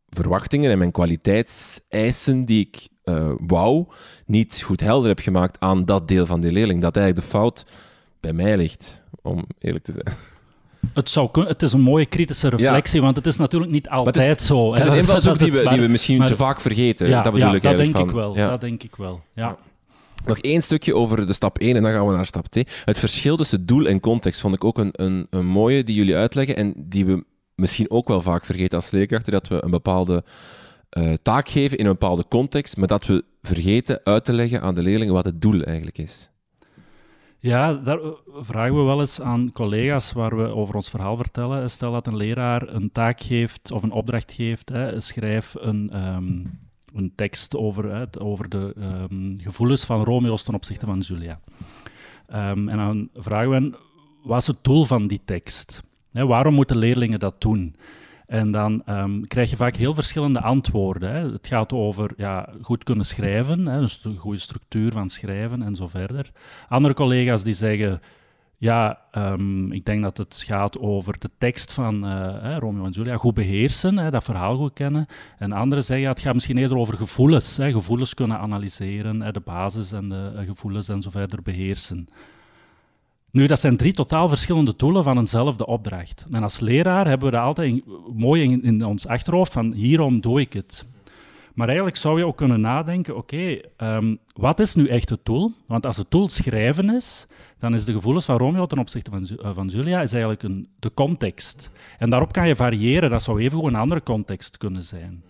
verwachtingen 0.09 0.70
en 0.70 0.79
mijn 0.79 0.92
kwaliteitseisen 0.92 2.44
die 2.44 2.66
ik 2.66 2.88
uh, 3.09 3.31
wou, 3.47 3.87
niet 4.27 4.62
goed 4.64 4.81
helder 4.81 5.09
heb 5.09 5.18
gemaakt 5.18 5.61
aan 5.61 5.85
dat 5.85 6.09
deel 6.09 6.27
van 6.27 6.40
die 6.40 6.53
leerling. 6.53 6.83
Dat 6.83 6.97
eigenlijk 6.97 7.27
de 7.27 7.33
fout 7.37 7.66
bij 8.21 8.33
mij 8.33 8.57
ligt, 8.57 9.03
om 9.23 9.44
eerlijk 9.59 9.85
te 9.85 9.92
zijn. 9.92 10.16
Het, 10.92 11.11
zou 11.11 11.29
het 11.47 11.62
is 11.62 11.73
een 11.73 11.81
mooie 11.81 12.07
kritische 12.07 12.49
reflectie, 12.49 13.01
want 13.01 13.16
het 13.16 13.27
is 13.27 13.37
natuurlijk 13.37 13.73
niet 13.73 13.88
altijd 13.88 14.42
zo. 14.42 14.71
Het 14.71 14.81
is 14.81 14.87
een 14.87 14.97
invalshoek 14.97 15.38
die, 15.38 15.53
we, 15.53 15.68
die 15.68 15.81
we 15.81 15.88
misschien 15.88 16.25
te 16.25 16.37
vaak 16.37 16.61
vergeten. 16.61 17.11
dat 17.11 17.33
bedoel 17.33 17.55
ik 17.55 17.62
dat 17.62 17.77
denk 17.77 17.99
ik 17.99 18.11
wel. 18.11 18.35
Dat 18.35 18.61
denk 18.61 18.83
ik 18.83 18.97
wel. 18.97 19.21
Ja. 19.35 19.57
Nog 20.27 20.38
één 20.38 20.62
stukje 20.62 20.94
over 20.94 21.27
de 21.27 21.33
stap 21.33 21.59
1 21.59 21.77
en 21.77 21.83
dan 21.83 21.92
gaan 21.92 22.07
we 22.07 22.14
naar 22.14 22.27
stap 22.27 22.47
2. 22.47 22.66
Het 22.85 22.99
verschil 22.99 23.37
tussen 23.37 23.66
doel 23.66 23.87
en 23.87 24.01
context 24.01 24.40
vond 24.40 24.55
ik 24.55 24.64
ook 24.64 24.79
een, 24.79 24.90
een, 24.92 25.27
een 25.31 25.47
mooie 25.47 25.85
die 25.85 25.94
jullie 25.94 26.16
uitleggen 26.16 26.57
en 26.57 26.75
die 26.77 27.07
we 27.07 27.25
misschien 27.55 27.90
ook 27.90 28.09
wel 28.09 28.23
vaak 28.23 28.44
vergeten 28.44 28.79
als 28.79 28.90
leerkrachten, 28.90 29.33
dat 29.33 29.49
we 29.49 29.64
een 29.64 29.71
bepaalde 29.71 30.25
uh, 30.98 31.12
taak 31.22 31.48
geven 31.48 31.79
in 31.79 31.85
een 31.85 31.92
bepaalde 31.92 32.24
context, 32.29 32.77
maar 32.77 32.88
dat 32.88 33.07
we 33.07 33.24
vergeten 33.42 34.01
uit 34.05 34.24
te 34.24 34.33
leggen 34.33 34.61
aan 34.61 34.74
de 34.74 34.83
leerlingen 34.83 35.14
wat 35.14 35.24
het 35.24 35.40
doel 35.40 35.62
eigenlijk 35.62 35.98
is. 35.98 36.31
Ja, 37.40 37.74
daar 37.74 37.98
vragen 38.33 38.77
we 38.77 38.83
wel 38.83 39.01
eens 39.01 39.20
aan 39.20 39.53
collega's 39.53 40.12
waar 40.12 40.37
we 40.37 40.42
over 40.42 40.74
ons 40.74 40.90
verhaal 40.90 41.16
vertellen. 41.16 41.70
Stel 41.70 41.92
dat 41.92 42.07
een 42.07 42.16
leraar 42.16 42.68
een 42.68 42.92
taak 42.92 43.20
geeft 43.20 43.70
of 43.72 43.83
een 43.83 43.90
opdracht 43.90 44.33
geeft, 44.33 44.68
hè, 44.68 45.01
schrijf 45.01 45.55
een, 45.59 46.07
um, 46.14 46.59
een 46.94 47.12
tekst 47.14 47.57
over, 47.57 48.09
over 48.18 48.48
de 48.48 48.74
um, 49.11 49.35
gevoelens 49.40 49.85
van 49.85 50.05
Romeo's 50.05 50.42
ten 50.42 50.55
opzichte 50.55 50.87
van 50.87 50.98
Julia. 50.98 51.40
Um, 52.33 52.68
en 52.68 52.77
dan 52.77 53.09
vragen 53.14 53.51
we 53.51 53.79
wat 54.22 54.40
is 54.40 54.46
het 54.46 54.64
doel 54.64 54.85
van 54.85 55.07
die 55.07 55.20
tekst? 55.24 55.83
Hè, 56.12 56.27
waarom 56.27 56.55
moeten 56.55 56.77
leerlingen 56.77 57.18
dat 57.18 57.40
doen? 57.40 57.74
En 58.28 58.50
dan 58.50 58.82
um, 58.88 59.26
krijg 59.26 59.50
je 59.50 59.56
vaak 59.56 59.76
heel 59.76 59.94
verschillende 59.94 60.40
antwoorden. 60.40 61.10
Hè. 61.10 61.32
Het 61.32 61.46
gaat 61.46 61.72
over 61.72 62.10
ja, 62.16 62.48
goed 62.62 62.84
kunnen 62.84 63.04
schrijven, 63.04 63.66
hè, 63.66 63.80
dus 63.80 64.00
de 64.00 64.16
goede 64.16 64.38
structuur 64.38 64.92
van 64.92 65.08
schrijven 65.08 65.62
en 65.62 65.74
zo 65.74 65.86
verder. 65.86 66.30
Andere 66.68 66.94
collega's 66.94 67.42
die 67.42 67.54
zeggen, 67.54 68.00
ja, 68.56 68.98
um, 69.12 69.72
ik 69.72 69.84
denk 69.84 70.02
dat 70.02 70.16
het 70.16 70.44
gaat 70.46 70.78
over 70.78 71.18
de 71.18 71.30
tekst 71.38 71.72
van 71.72 72.04
uh, 72.04 72.56
Romeo 72.58 72.84
en 72.84 72.90
Julia 72.90 73.16
goed 73.16 73.34
beheersen, 73.34 73.98
hè, 73.98 74.10
dat 74.10 74.24
verhaal 74.24 74.56
goed 74.56 74.72
kennen. 74.72 75.06
En 75.38 75.52
anderen 75.52 75.84
zeggen, 75.84 76.06
ja, 76.06 76.12
het 76.12 76.20
gaat 76.20 76.34
misschien 76.34 76.58
eerder 76.58 76.78
over 76.78 76.96
gevoelens, 76.96 77.56
hè, 77.56 77.72
gevoelens 77.72 78.14
kunnen 78.14 78.38
analyseren, 78.38 79.32
de 79.32 79.40
basis 79.40 79.92
en 79.92 80.08
de 80.08 80.32
uh, 80.34 80.46
gevoelens 80.46 80.88
en 80.88 81.02
zo 81.02 81.10
verder 81.10 81.42
beheersen. 81.42 82.08
Nu, 83.30 83.46
dat 83.46 83.60
zijn 83.60 83.76
drie 83.76 83.92
totaal 83.92 84.28
verschillende 84.28 84.74
doelen 84.76 85.02
van 85.02 85.18
eenzelfde 85.18 85.66
opdracht. 85.66 86.26
En 86.30 86.42
als 86.42 86.60
leraar 86.60 87.06
hebben 87.06 87.30
we 87.30 87.36
dat 87.36 87.44
altijd 87.44 87.82
mooi 88.14 88.42
in, 88.42 88.62
in, 88.62 88.84
ons 88.84 89.06
achterhoofd 89.06 89.52
van 89.52 89.72
hierom 89.72 90.20
doe 90.20 90.40
ik 90.40 90.52
het. 90.52 90.86
Maar 91.54 91.66
eigenlijk 91.66 91.96
zou 91.96 92.18
je 92.18 92.26
ook 92.26 92.36
kunnen 92.36 92.60
nadenken, 92.60 93.16
oké, 93.16 93.60
ehm, 93.76 94.16
wat 94.34 94.60
is 94.60 94.74
nu 94.74 94.86
echt 94.86 95.08
het 95.08 95.24
doel? 95.24 95.52
Want 95.66 95.86
als 95.86 95.96
het 95.96 96.10
doel 96.10 96.28
schrijven 96.28 96.94
is, 96.94 97.26
dan 97.58 97.74
is 97.74 97.84
de 97.84 97.92
gevoelens 97.92 98.24
van 98.24 98.36
Romeo 98.36 98.66
ten 98.66 98.78
opzichte 98.78 99.10
van, 99.10 99.28
uh, 99.30 99.54
van 99.54 99.66
Julia 99.66 100.00
is 100.00 100.12
eigenlijk 100.12 100.42
een, 100.42 100.68
de 100.78 100.94
context. 100.94 101.70
En 101.98 102.10
daarop 102.10 102.32
kan 102.32 102.48
je 102.48 102.56
variëren, 102.56 103.10
dat 103.10 103.22
zou 103.22 103.40
even 103.40 103.64
een 103.64 103.74
andere 103.74 104.02
context 104.02 104.56
kunnen 104.56 104.84
zijn. 104.84 105.22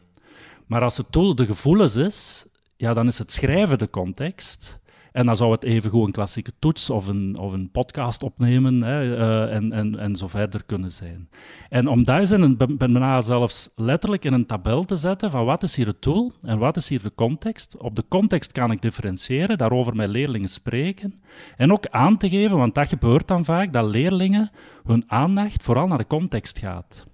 Maar 0.67 0.83
als 0.83 0.97
het 0.97 1.07
doel 1.11 1.35
de 1.35 1.47
gevoelens 1.47 1.97
is, 1.97 2.47
ja, 2.77 2.95
dan 2.95 3.07
is 3.07 3.19
het 3.19 3.33
schrijven 3.33 3.79
de 3.79 3.91
context. 3.91 4.79
En 5.19 5.27
dan 5.27 5.37
zou 5.37 5.53
het 5.53 5.65
even 5.65 5.91
gewoon 5.91 6.07
een 6.07 6.13
klassieke 6.13 6.53
toets 6.59 6.91
of 6.91 7.07
een, 7.07 7.39
of 7.39 7.53
een 7.53 7.71
podcast 7.71 8.23
opnemen 8.23 8.83
hè, 8.83 9.05
uh, 9.05 9.55
en, 9.55 9.73
en, 9.73 9.99
en 9.99 10.17
zo 10.17 10.27
verder 10.27 10.65
kunnen 10.65 10.91
zijn. 10.91 11.29
En 11.69 11.89
om 11.89 12.03
eens 12.07 12.31
in 12.31 12.43
een, 12.43 12.77
bijna 12.79 13.21
zelfs 13.21 13.71
letterlijk 13.77 14.25
in 14.25 14.33
een 14.33 14.47
tabel 14.47 14.85
te 14.85 14.97
zetten 14.97 15.31
van 15.31 15.45
wat 15.45 15.63
is 15.63 15.77
hier 15.77 15.87
het 15.87 16.03
doel 16.03 16.33
en 16.43 16.59
wat 16.59 16.77
is 16.77 16.89
hier 16.89 17.03
de 17.03 17.15
context. 17.15 17.77
Op 17.77 17.97
de 17.97 18.05
context 18.09 18.53
kan 18.53 18.71
ik 18.71 18.81
differentiëren, 18.81 19.59
daarover 19.59 19.97
met 19.97 20.09
leerlingen 20.09 20.49
spreken. 20.49 21.15
En 21.57 21.73
ook 21.73 21.87
aan 21.87 22.17
te 22.17 22.29
geven, 22.29 22.57
want 22.57 22.75
dat 22.75 22.89
gebeurt 22.89 23.29
dan 23.29 23.45
vaak, 23.45 23.73
dat 23.73 23.91
leerlingen 23.91 24.51
hun 24.85 25.05
aandacht 25.07 25.63
vooral 25.63 25.87
naar 25.87 25.99
de 25.99 26.07
context 26.07 26.59
gaat. 26.59 27.08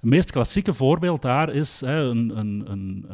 Het 0.00 0.10
meest 0.10 0.30
klassieke 0.30 0.74
voorbeeld 0.74 1.22
daar 1.22 1.52
is 1.52 1.80
hè, 1.80 2.00
een, 2.00 2.38
een, 2.38 2.64
een, 2.66 3.06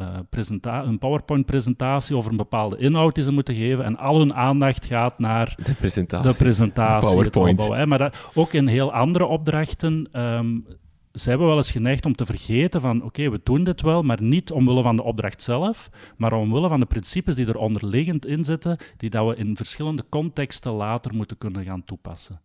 uh, 0.64 0.83
een 0.85 0.99
PowerPoint-presentatie 0.99 2.16
over 2.16 2.31
een 2.31 2.37
bepaalde 2.37 2.79
inhoud 2.79 3.14
die 3.14 3.25
ze 3.25 3.33
moeten 3.33 3.55
geven. 3.55 3.85
En 3.85 3.99
al 3.99 4.18
hun 4.18 4.35
aandacht 4.35 4.85
gaat 4.85 5.18
naar 5.18 5.55
de 5.64 5.75
presentatie. 5.75 6.31
De 6.31 6.37
presentatie 6.37 7.09
de 7.23 7.31
PowerPoint. 7.31 7.68
hè. 7.68 7.87
Maar 7.87 7.99
dat, 7.99 8.31
ook 8.35 8.53
in 8.53 8.66
heel 8.66 8.92
andere 8.92 9.27
opdrachten 9.27 10.09
um, 10.12 10.66
zijn 11.12 11.38
we 11.38 11.44
wel 11.44 11.57
eens 11.57 11.70
geneigd 11.70 12.07
om 12.07 12.14
te 12.14 12.27
vergeten 12.27 12.81
van 12.81 13.03
oké, 13.03 13.31
we 13.31 13.40
doen 13.42 13.64
dit 13.64 13.83
wel, 13.83 14.03
maar 14.03 14.23
niet 14.23 14.53
omwille 14.53 14.83
van 14.83 14.97
de 14.97 15.03
opdracht 15.03 15.42
zelf, 15.42 15.90
maar 16.16 16.33
omwille 16.33 16.68
van 16.68 16.81
de 16.81 16.87
principes 16.87 17.35
die 17.35 17.47
er 17.47 17.57
onderliggend 17.57 18.27
in 18.27 18.44
zitten, 18.44 18.79
die 18.97 19.11
dat 19.11 19.27
we 19.27 19.37
in 19.37 19.57
verschillende 19.57 20.05
contexten 20.09 20.73
later 20.73 21.14
moeten 21.14 21.38
kunnen 21.38 21.64
gaan 21.64 21.85
toepassen. 21.85 22.40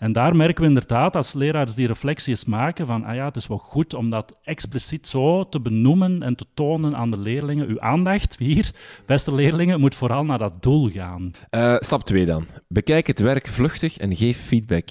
En 0.00 0.12
daar 0.12 0.36
merken 0.36 0.62
we 0.62 0.68
inderdaad, 0.68 1.16
als 1.16 1.32
leraars 1.32 1.74
die 1.74 1.86
reflectie 1.86 2.30
eens 2.30 2.44
maken, 2.44 2.86
van 2.86 3.04
ah 3.04 3.14
ja, 3.14 3.24
het 3.24 3.36
is 3.36 3.46
wel 3.46 3.58
goed 3.58 3.94
om 3.94 4.10
dat 4.10 4.36
expliciet 4.42 5.06
zo 5.06 5.48
te 5.48 5.60
benoemen 5.60 6.22
en 6.22 6.34
te 6.34 6.46
tonen 6.54 6.96
aan 6.96 7.10
de 7.10 7.16
leerlingen. 7.16 7.68
Uw 7.68 7.80
aandacht 7.80 8.38
hier, 8.38 8.70
beste 9.06 9.34
leerlingen, 9.34 9.80
moet 9.80 9.94
vooral 9.94 10.24
naar 10.24 10.38
dat 10.38 10.62
doel 10.62 10.90
gaan. 10.90 11.30
Uh, 11.50 11.76
stap 11.78 12.04
2 12.04 12.26
dan. 12.26 12.46
Bekijk 12.68 13.06
het 13.06 13.20
werk 13.20 13.46
vluchtig 13.46 13.98
en 13.98 14.16
geef 14.16 14.38
feedback. 14.38 14.88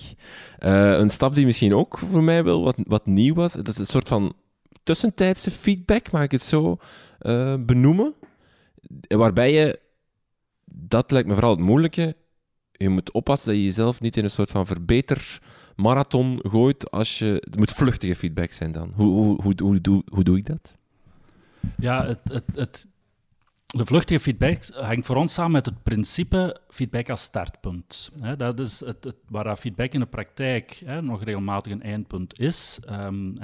Uh, 0.59 0.91
een 0.91 1.09
stap 1.09 1.33
die 1.33 1.45
misschien 1.45 1.73
ook 1.73 1.99
voor 2.11 2.23
mij 2.23 2.43
wel 2.43 2.73
wat, 2.75 3.05
nieuw 3.05 3.33
was, 3.33 3.53
dat 3.53 3.67
is 3.67 3.77
een 3.77 3.85
soort 3.85 4.07
van 4.07 4.33
tussentijdse 4.83 5.51
feedback, 5.51 6.11
mag 6.11 6.21
ik 6.23 6.31
het 6.31 6.43
zo 6.43 6.77
uh, 7.21 7.55
benoemen. 7.59 8.13
Waarbij 9.07 9.53
je, 9.53 9.79
dat 10.65 11.11
lijkt 11.11 11.27
me 11.27 11.33
vooral 11.33 11.51
het 11.51 11.59
moeilijke, 11.59 12.15
je 12.83 12.89
moet 12.89 13.11
oppassen 13.11 13.47
dat 13.47 13.57
je 13.57 13.63
jezelf 13.63 14.01
niet 14.01 14.17
in 14.17 14.23
een 14.23 14.29
soort 14.29 14.51
van 14.51 14.65
verbeter 14.65 15.39
marathon 15.75 16.39
gooit 16.41 16.91
als 16.91 17.19
je... 17.19 17.25
Het 17.25 17.57
moet 17.57 17.71
vluchtige 17.71 18.15
feedback 18.15 18.51
zijn 18.51 18.71
dan. 18.71 18.91
Hoe, 18.95 19.11
hoe, 19.11 19.41
hoe, 19.41 19.53
hoe, 19.61 19.81
doe, 19.81 20.03
hoe 20.11 20.23
doe 20.23 20.37
ik 20.37 20.45
dat? 20.45 20.75
Ja, 21.77 22.05
het, 22.05 22.19
het, 22.23 22.45
het, 22.53 22.87
de 23.65 23.85
vluchtige 23.85 24.19
feedback 24.19 24.63
hangt 24.73 25.05
voor 25.05 25.15
ons 25.15 25.33
samen 25.33 25.51
met 25.51 25.65
het 25.65 25.83
principe 25.83 26.61
feedback 26.69 27.09
als 27.09 27.21
startpunt. 27.21 28.11
dat 28.37 28.59
is 28.59 28.79
het, 28.79 29.03
het, 29.03 29.15
waar 29.27 29.57
feedback 29.57 29.93
in 29.93 29.99
de 29.99 30.05
praktijk 30.05 30.83
nog 31.01 31.23
regelmatig 31.23 31.71
een 31.71 31.83
eindpunt 31.83 32.39
is. 32.39 32.79
Um, 32.89 33.37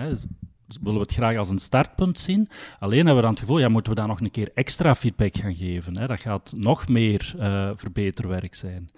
willen 0.81 0.99
we 0.99 1.05
het 1.05 1.13
graag 1.13 1.37
als 1.37 1.49
een 1.49 1.59
startpunt 1.59 2.19
zien. 2.19 2.47
Alleen 2.79 2.97
hebben 2.97 3.15
we 3.15 3.21
dan 3.21 3.31
het 3.31 3.39
gevoel, 3.39 3.59
ja, 3.59 3.69
moeten 3.69 3.93
we 3.93 3.99
daar 3.99 4.07
nog 4.07 4.19
een 4.19 4.31
keer 4.31 4.51
extra 4.53 4.95
feedback 4.95 5.37
gaan 5.37 5.55
geven. 5.55 5.99
Hè? 5.99 6.07
Dat 6.07 6.19
gaat 6.19 6.53
nog 6.55 6.87
meer 6.87 7.33
uh, 7.37 7.69
verbeterwerk 7.75 8.55
zijn. 8.55 8.89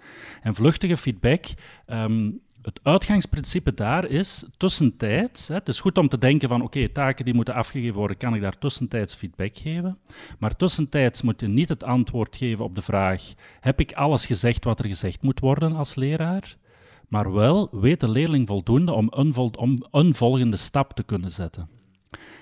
En 0.42 0.54
vluchtige 0.54 0.96
feedback, 0.96 1.44
ehm, 1.86 2.30
het 2.62 2.80
uitgangsprincipe 2.82 3.74
daar 3.74 4.04
is 4.04 4.44
tussentijds. 4.56 5.48
Hè, 5.48 5.54
het 5.54 5.68
is 5.68 5.80
goed 5.80 5.98
om 5.98 6.08
te 6.08 6.18
denken 6.18 6.48
van 6.48 6.62
oké, 6.62 6.88
taken 6.88 7.24
die 7.24 7.34
moeten 7.34 7.54
afgegeven 7.54 7.96
worden, 7.96 8.16
kan 8.16 8.34
ik 8.34 8.40
daar 8.40 8.58
tussentijds 8.58 9.14
feedback 9.14 9.56
geven. 9.56 9.98
Maar 10.38 10.56
tussentijds 10.56 11.22
moet 11.22 11.40
je 11.40 11.48
niet 11.48 11.68
het 11.68 11.84
antwoord 11.84 12.36
geven 12.36 12.64
op 12.64 12.74
de 12.74 12.82
vraag: 12.82 13.22
heb 13.60 13.80
ik 13.80 13.92
alles 13.92 14.26
gezegd 14.26 14.64
wat 14.64 14.78
er 14.78 14.86
gezegd 14.86 15.22
moet 15.22 15.40
worden 15.40 15.76
als 15.76 15.94
leraar? 15.94 16.56
Maar 17.08 17.32
wel 17.32 17.68
weet 17.72 18.00
de 18.00 18.08
leerling 18.08 18.46
voldoende 18.46 18.92
om 18.92 19.06
een, 19.10 19.32
vol 19.32 19.52
volgende 20.12 20.56
stap 20.56 20.92
te 20.92 21.02
kunnen 21.02 21.30
zetten. 21.30 21.68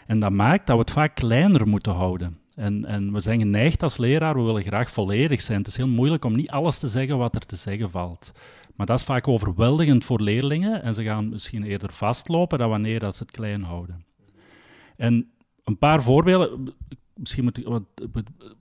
En 0.07 0.19
dat 0.19 0.33
maakt 0.33 0.67
dat 0.67 0.77
we 0.77 0.83
het 0.83 0.91
vaak 0.91 1.15
kleiner 1.15 1.69
moeten 1.69 1.93
houden. 1.93 2.39
En, 2.55 2.85
en, 2.85 3.13
we 3.13 3.21
zijn 3.21 3.41
geneigd 3.41 3.83
als 3.83 3.97
leraar, 3.97 4.35
we 4.35 4.43
willen 4.43 4.63
graag 4.63 4.91
volledig 4.91 5.41
zijn. 5.41 5.59
Het 5.59 5.67
is 5.67 5.77
heel 5.77 5.89
moeilijk 5.89 6.25
om 6.25 6.37
niet 6.37 6.51
alles 6.51 6.79
te 6.79 6.89
zeggen 6.89 7.19
wat 7.19 7.35
er 7.35 7.47
te 7.47 7.57
zeggen 7.57 7.91
valt. 7.91 8.33
Maar 8.75 8.87
dat 8.87 8.99
is 8.99 9.05
vaak 9.05 9.29
overweldigend 9.29 10.05
voor 10.05 10.21
leerlingen 10.21 10.83
en 10.83 10.95
ze 10.95 11.03
gaan 11.03 11.29
misschien 11.29 11.63
eerder 11.63 11.93
vastlopen 11.93 12.59
dan 12.59 12.69
wanneer 12.69 13.01
dat 13.01 13.17
ze 13.17 13.23
het 13.23 13.33
klein 13.33 13.63
houden. 13.63 14.05
En 14.97 15.31
een 15.65 15.79
paar 15.79 16.03
voorbeelden, 16.03 16.75
misschien 17.17 17.45
moet 17.45 17.59
ik 17.59 17.67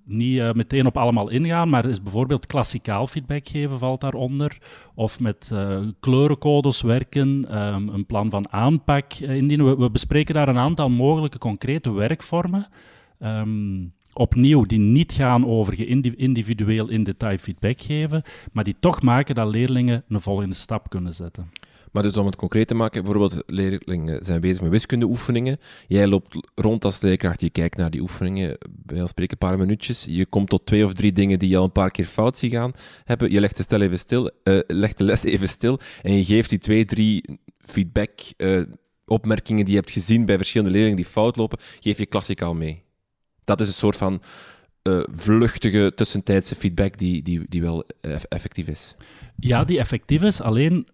niet 0.03 0.37
uh, 0.37 0.51
meteen 0.51 0.85
op 0.85 0.97
allemaal 0.97 1.29
ingaan, 1.29 1.69
maar 1.69 1.85
is 1.85 2.01
bijvoorbeeld 2.01 2.45
klassikaal 2.45 3.07
feedback 3.07 3.47
geven 3.47 3.79
valt 3.79 4.01
daaronder. 4.01 4.57
Of 4.95 5.19
met 5.19 5.49
uh, 5.53 5.79
kleurencodes 5.99 6.81
werken, 6.81 7.57
um, 7.63 7.89
een 7.89 8.05
plan 8.05 8.29
van 8.29 8.51
aanpak 8.51 9.19
uh, 9.19 9.35
indienen. 9.35 9.77
We, 9.79 9.91
bespreken 9.91 10.33
daar 10.33 10.47
een 10.47 10.57
aantal 10.57 10.89
mogelijke 10.89 11.37
concrete 11.37 11.91
werkvormen. 11.91 12.67
Um, 13.19 13.93
opnieuw, 14.13 14.63
die 14.63 14.79
niet 14.79 15.11
gaan 15.11 15.45
over 15.45 15.87
individueel 16.17 16.89
in 16.89 17.03
detail 17.03 17.37
feedback 17.37 17.81
geven, 17.81 18.21
maar 18.51 18.63
die 18.63 18.75
toch 18.79 19.01
maken 19.01 19.35
dat 19.35 19.47
leerlingen 19.47 20.03
een 20.09 20.21
volgende 20.21 20.55
stap 20.55 20.89
kunnen 20.89 21.13
zetten. 21.13 21.51
Maar 21.95 22.03
dus 22.03 22.17
om 22.17 22.25
het 22.25 22.35
concreet 22.35 22.67
te 22.67 22.73
maken, 22.73 23.03
bijvoorbeeld 23.03 23.43
leerlingen 23.45 24.25
zijn 24.25 24.41
bezig 24.41 24.61
met 24.61 24.71
wiskundeoefeningen. 24.71 25.57
Jij 25.87 26.07
loopt 26.07 26.37
rond 26.55 26.85
als 26.85 27.01
leerkracht, 27.01 27.41
je 27.41 27.49
kijkt 27.49 27.77
naar 27.77 27.89
die 27.89 28.01
oefeningen, 28.01 28.57
bij 28.69 29.07
spreken 29.07 29.37
een 29.39 29.47
paar 29.47 29.57
minuutjes. 29.57 30.05
Je 30.07 30.25
komt 30.25 30.49
tot 30.49 30.65
twee 30.65 30.85
of 30.85 30.93
drie 30.93 31.11
dingen 31.11 31.39
die 31.39 31.49
je 31.49 31.57
al 31.57 31.63
een 31.63 31.71
paar 31.71 31.91
keer 31.91 32.05
fout 32.05 32.37
zien 32.37 32.49
gaan 32.49 32.71
hebben. 33.03 33.31
Je 33.31 33.39
legt 33.39 33.57
de, 33.57 33.63
stel 33.63 33.81
even 33.81 33.99
stil, 33.99 34.31
uh, 34.43 34.59
legt 34.67 34.97
de 34.97 35.03
les 35.03 35.23
even 35.23 35.49
stil 35.49 35.79
en 36.01 36.13
je 36.13 36.25
geeft 36.25 36.49
die 36.49 36.59
twee, 36.59 36.85
drie 36.85 37.39
feedback 37.57 38.11
uh, 38.37 38.61
opmerkingen 39.05 39.65
die 39.65 39.73
je 39.73 39.79
hebt 39.79 39.91
gezien 39.91 40.25
bij 40.25 40.37
verschillende 40.37 40.73
leerlingen 40.73 40.97
die 40.97 41.05
fout 41.05 41.35
lopen, 41.35 41.59
geef 41.79 41.97
je 41.97 42.05
klassikaal 42.05 42.53
mee. 42.53 42.83
Dat 43.43 43.61
is 43.61 43.67
een 43.67 43.73
soort 43.73 43.97
van 43.97 44.21
uh, 44.83 45.03
vluchtige 45.11 45.91
tussentijdse 45.95 46.55
feedback 46.55 46.97
die, 46.97 47.21
die, 47.21 47.45
die 47.49 47.61
wel 47.61 47.83
effectief 48.29 48.67
is. 48.67 48.95
Ja, 49.37 49.63
die 49.63 49.79
effectief 49.79 50.21
is, 50.21 50.41
alleen 50.41 50.87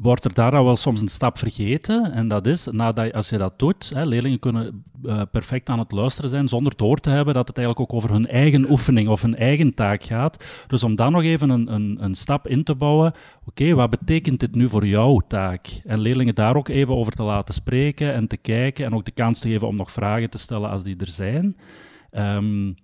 wordt 0.00 0.24
er 0.24 0.34
daar 0.34 0.56
al 0.56 0.64
wel 0.64 0.76
soms 0.76 1.00
een 1.00 1.08
stap 1.08 1.38
vergeten. 1.38 2.12
En 2.12 2.28
dat 2.28 2.46
is, 2.46 2.66
nadat, 2.70 3.12
als 3.12 3.28
je 3.28 3.38
dat 3.38 3.58
doet, 3.58 3.90
hè, 3.94 4.04
leerlingen 4.04 4.38
kunnen 4.38 4.84
uh, 5.02 5.22
perfect 5.30 5.68
aan 5.68 5.78
het 5.78 5.92
luisteren 5.92 6.30
zijn 6.30 6.48
zonder 6.48 6.72
door 6.76 6.98
te 6.98 7.10
hebben 7.10 7.34
dat 7.34 7.48
het 7.48 7.58
eigenlijk 7.58 7.90
ook 7.90 7.96
over 7.96 8.12
hun 8.12 8.26
eigen 8.26 8.70
oefening 8.70 9.08
of 9.08 9.22
hun 9.22 9.36
eigen 9.36 9.74
taak 9.74 10.02
gaat. 10.02 10.44
Dus 10.66 10.82
om 10.82 10.94
dan 10.94 11.12
nog 11.12 11.22
even 11.22 11.48
een, 11.48 11.74
een, 11.74 11.96
een 12.00 12.14
stap 12.14 12.48
in 12.48 12.64
te 12.64 12.74
bouwen, 12.74 13.12
oké, 13.44 13.74
wat 13.74 13.90
betekent 13.90 14.40
dit 14.40 14.54
nu 14.54 14.68
voor 14.68 14.86
jouw 14.86 15.20
taak? 15.28 15.80
En 15.84 16.00
leerlingen 16.00 16.34
daar 16.34 16.56
ook 16.56 16.68
even 16.68 16.96
over 16.96 17.12
te 17.12 17.22
laten 17.22 17.54
spreken 17.54 18.14
en 18.14 18.26
te 18.26 18.36
kijken 18.36 18.84
en 18.84 18.94
ook 18.94 19.04
de 19.04 19.10
kans 19.10 19.38
te 19.38 19.48
geven 19.48 19.68
om 19.68 19.76
nog 19.76 19.92
vragen 19.92 20.30
te 20.30 20.38
stellen 20.38 20.70
als 20.70 20.82
die 20.82 20.96
er 20.96 21.10
zijn. 21.10 21.56
Um, 22.12 22.74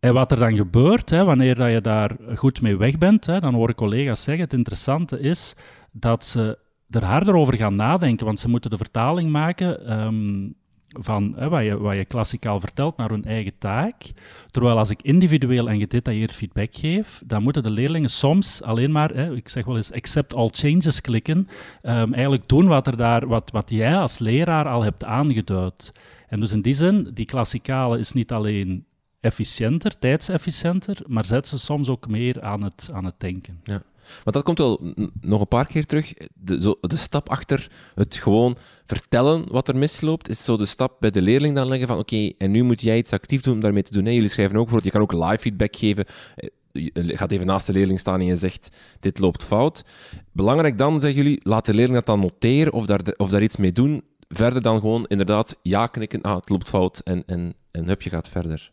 en 0.00 0.14
wat 0.14 0.30
er 0.30 0.38
dan 0.38 0.56
gebeurt, 0.56 1.10
hè, 1.10 1.24
wanneer 1.24 1.54
dat 1.54 1.70
je 1.70 1.80
daar 1.80 2.16
goed 2.34 2.60
mee 2.60 2.76
weg 2.76 2.98
bent, 2.98 3.26
hè, 3.26 3.40
dan 3.40 3.54
hoor 3.54 3.68
ik 3.68 3.76
collega's 3.76 4.22
zeggen, 4.22 4.44
het 4.44 4.52
interessante 4.52 5.20
is 5.20 5.54
dat 5.96 6.24
ze 6.24 6.58
er 6.90 7.04
harder 7.04 7.34
over 7.34 7.56
gaan 7.56 7.74
nadenken, 7.74 8.26
want 8.26 8.40
ze 8.40 8.48
moeten 8.48 8.70
de 8.70 8.76
vertaling 8.76 9.30
maken 9.30 10.02
um, 10.06 10.54
van 10.88 11.34
hè, 11.36 11.48
wat, 11.48 11.64
je, 11.64 11.78
wat 11.78 11.94
je 11.94 12.04
klassikaal 12.04 12.60
vertelt 12.60 12.96
naar 12.96 13.10
hun 13.10 13.24
eigen 13.24 13.58
taak. 13.58 14.12
Terwijl 14.50 14.78
als 14.78 14.90
ik 14.90 15.02
individueel 15.02 15.68
en 15.68 15.78
gedetailleerd 15.78 16.32
feedback 16.32 16.74
geef, 16.74 17.22
dan 17.26 17.42
moeten 17.42 17.62
de 17.62 17.70
leerlingen 17.70 18.10
soms 18.10 18.62
alleen 18.62 18.92
maar, 18.92 19.10
hè, 19.10 19.34
ik 19.34 19.48
zeg 19.48 19.64
wel 19.64 19.76
eens, 19.76 19.92
accept 19.92 20.34
all 20.34 20.48
changes 20.52 21.00
klikken, 21.00 21.48
um, 21.82 22.12
eigenlijk 22.12 22.48
doen 22.48 22.66
wat, 22.66 22.86
er 22.86 22.96
daar, 22.96 23.26
wat, 23.26 23.50
wat 23.50 23.70
jij 23.70 23.96
als 23.96 24.18
leraar 24.18 24.68
al 24.68 24.82
hebt 24.82 25.04
aangeduid. 25.04 25.92
En 26.28 26.40
dus 26.40 26.52
in 26.52 26.62
die 26.62 26.74
zin, 26.74 27.10
die 27.14 27.26
klassikale 27.26 27.98
is 27.98 28.12
niet 28.12 28.32
alleen 28.32 28.84
efficiënter, 29.20 29.98
tijdsefficiënter, 29.98 30.98
maar 31.06 31.24
zet 31.24 31.46
ze 31.46 31.58
soms 31.58 31.88
ook 31.88 32.08
meer 32.08 32.42
aan 32.42 32.62
het, 32.62 32.90
aan 32.92 33.04
het 33.04 33.20
denken. 33.20 33.60
Ja. 33.64 33.82
Maar 34.24 34.32
dat 34.32 34.42
komt 34.42 34.58
wel 34.58 34.94
nog 35.20 35.40
een 35.40 35.48
paar 35.48 35.66
keer 35.66 35.86
terug. 35.86 36.14
De, 36.34 36.60
zo, 36.60 36.74
de 36.80 36.96
stap 36.96 37.28
achter 37.28 37.70
het 37.94 38.14
gewoon 38.14 38.56
vertellen 38.86 39.44
wat 39.50 39.68
er 39.68 39.76
misloopt, 39.76 40.28
is 40.28 40.44
zo 40.44 40.56
de 40.56 40.66
stap 40.66 40.96
bij 41.00 41.10
de 41.10 41.22
leerling 41.22 41.54
dan 41.54 41.68
leggen 41.68 41.88
van 41.88 41.98
oké, 41.98 42.32
en 42.38 42.50
nu 42.50 42.62
moet 42.62 42.80
jij 42.80 42.96
iets 42.96 43.10
actief 43.10 43.40
doen 43.40 43.54
om 43.54 43.60
daarmee 43.60 43.82
te 43.82 43.92
doen. 43.92 44.04
Jullie 44.04 44.28
schrijven 44.28 44.56
ook 44.56 44.68
voor, 44.68 44.80
je 44.82 44.90
kan 44.90 45.00
ook 45.00 45.12
live 45.12 45.38
feedback 45.38 45.76
geven. 45.76 46.04
Eh, 46.36 46.48
je 46.72 47.16
gaat 47.16 47.32
even 47.32 47.46
naast 47.46 47.66
de 47.66 47.72
leerling 47.72 48.00
staan 48.00 48.20
en 48.20 48.26
je 48.26 48.36
zegt, 48.36 48.68
dit 49.00 49.18
loopt 49.18 49.44
fout. 49.44 49.84
Belangrijk 50.32 50.78
dan, 50.78 51.00
zeggen 51.00 51.22
jullie, 51.22 51.40
laat 51.42 51.66
de 51.66 51.74
leerling 51.74 51.96
dat 51.96 52.06
dan 52.06 52.20
noteren 52.20 52.72
of 52.72 52.86
daar, 52.86 53.00
of 53.16 53.30
daar 53.30 53.42
iets 53.42 53.56
mee 53.56 53.72
doen. 53.72 54.02
Verder 54.28 54.62
dan 54.62 54.80
gewoon 54.80 55.06
inderdaad 55.06 55.56
ja 55.62 55.86
knikken, 55.86 56.22
ah, 56.22 56.36
het 56.36 56.48
loopt 56.48 56.68
fout 56.68 57.00
en, 57.04 57.22
en, 57.26 57.54
en 57.70 57.84
hup, 57.84 58.02
je 58.02 58.10
gaat 58.10 58.28
verder. 58.28 58.72